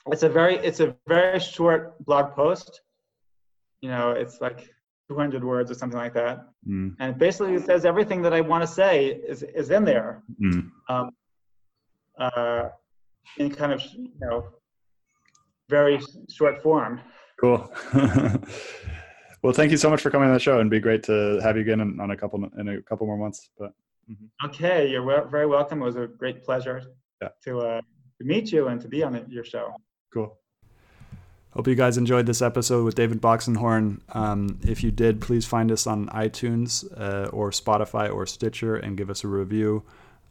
it's 0.06 0.22
a 0.22 0.28
very 0.28 0.56
it's 0.56 0.80
a 0.80 0.96
very 1.06 1.40
short 1.40 1.98
blog 2.04 2.34
post 2.34 2.80
you 3.80 3.88
know, 3.88 4.10
it's 4.12 4.40
like 4.40 4.68
200 5.08 5.44
words 5.44 5.70
or 5.70 5.74
something 5.74 5.98
like 5.98 6.14
that. 6.14 6.46
Mm. 6.68 6.94
And 6.98 7.18
basically 7.18 7.54
it 7.54 7.64
says 7.64 7.84
everything 7.84 8.22
that 8.22 8.32
I 8.32 8.40
want 8.40 8.62
to 8.62 8.66
say 8.66 9.06
is, 9.06 9.42
is 9.42 9.70
in 9.70 9.84
there. 9.84 10.22
Mm. 10.42 10.70
Um, 10.88 11.10
uh, 12.18 12.68
in 13.36 13.54
kind 13.54 13.72
of, 13.72 13.82
you 13.94 14.10
know, 14.20 14.48
very 15.68 16.00
short 16.30 16.62
form. 16.62 17.00
Cool. 17.40 17.70
well, 19.42 19.52
thank 19.52 19.70
you 19.70 19.76
so 19.76 19.88
much 19.88 20.00
for 20.00 20.10
coming 20.10 20.28
on 20.28 20.34
the 20.34 20.40
show 20.40 20.60
and 20.60 20.68
be 20.70 20.80
great 20.80 21.02
to 21.04 21.38
have 21.42 21.56
you 21.56 21.62
again 21.62 21.80
in, 21.80 22.00
on 22.00 22.10
a 22.10 22.16
couple, 22.16 22.44
in 22.58 22.68
a 22.68 22.82
couple 22.82 23.06
more 23.06 23.18
months, 23.18 23.50
but. 23.58 23.72
Mm-hmm. 24.10 24.46
Okay. 24.46 24.90
You're 24.90 25.28
very 25.28 25.46
welcome. 25.46 25.82
It 25.82 25.84
was 25.84 25.96
a 25.96 26.06
great 26.06 26.42
pleasure 26.42 26.82
yeah. 27.22 27.28
to, 27.44 27.60
uh, 27.60 27.80
to 27.80 28.24
meet 28.24 28.50
you 28.50 28.68
and 28.68 28.80
to 28.80 28.88
be 28.88 29.02
on 29.02 29.24
your 29.28 29.44
show. 29.44 29.74
Cool. 30.12 30.38
Hope 31.52 31.66
you 31.66 31.74
guys 31.74 31.96
enjoyed 31.98 32.26
this 32.26 32.42
episode 32.42 32.84
with 32.84 32.94
David 32.94 33.20
Boxenhorn. 33.20 34.00
Um, 34.14 34.60
if 34.62 34.84
you 34.84 34.90
did, 34.90 35.20
please 35.20 35.46
find 35.46 35.72
us 35.72 35.86
on 35.86 36.06
iTunes 36.08 36.86
uh, 36.98 37.28
or 37.30 37.50
Spotify 37.50 38.12
or 38.12 38.26
Stitcher 38.26 38.76
and 38.76 38.96
give 38.96 39.10
us 39.10 39.24
a 39.24 39.28
review. 39.28 39.82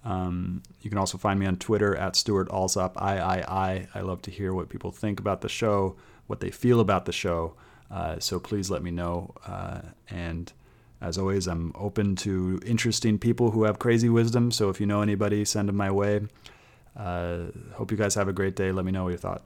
Um, 0.06 0.64
you 0.82 0.90
can 0.90 0.98
also 0.98 1.18
find 1.18 1.40
me 1.40 1.46
on 1.46 1.58
Twitter 1.58 1.96
at 1.96 2.16
Stuart 2.16 2.50
Alsop 2.50 2.96
III. 2.96 3.20
I 3.20 3.88
love 3.96 4.22
to 4.24 4.32
hear 4.32 4.54
what 4.54 4.70
people 4.70 4.92
think 4.92 5.20
about 5.20 5.42
the 5.42 5.50
show, 5.50 5.98
what 6.28 6.40
they 6.40 6.52
feel 6.52 6.80
about 6.80 7.06
the 7.06 7.12
show. 7.12 7.56
Uh, 7.90 8.20
so 8.20 8.40
please 8.40 8.70
let 8.70 8.84
me 8.84 8.92
know. 8.92 9.34
Uh, 9.46 9.82
and 10.10 10.54
as 11.02 11.18
always, 11.18 11.48
I'm 11.48 11.74
open 11.76 12.16
to 12.18 12.60
interesting 12.66 13.18
people 13.18 13.52
who 13.52 13.64
have 13.64 13.80
crazy 13.80 14.08
wisdom. 14.08 14.52
So 14.52 14.70
if 14.70 14.80
you 14.80 14.86
know 14.86 15.02
anybody, 15.02 15.44
send 15.46 15.68
them 15.68 15.76
my 15.76 15.92
way. 15.92 16.22
Uh, 16.96 17.46
hope 17.74 17.92
you 17.92 17.98
guys 17.98 18.16
have 18.16 18.28
a 18.28 18.34
great 18.34 18.56
day. 18.56 18.72
Let 18.72 18.86
me 18.86 18.92
know 18.92 19.04
what 19.04 19.12
you 19.12 19.18
thought. 19.18 19.44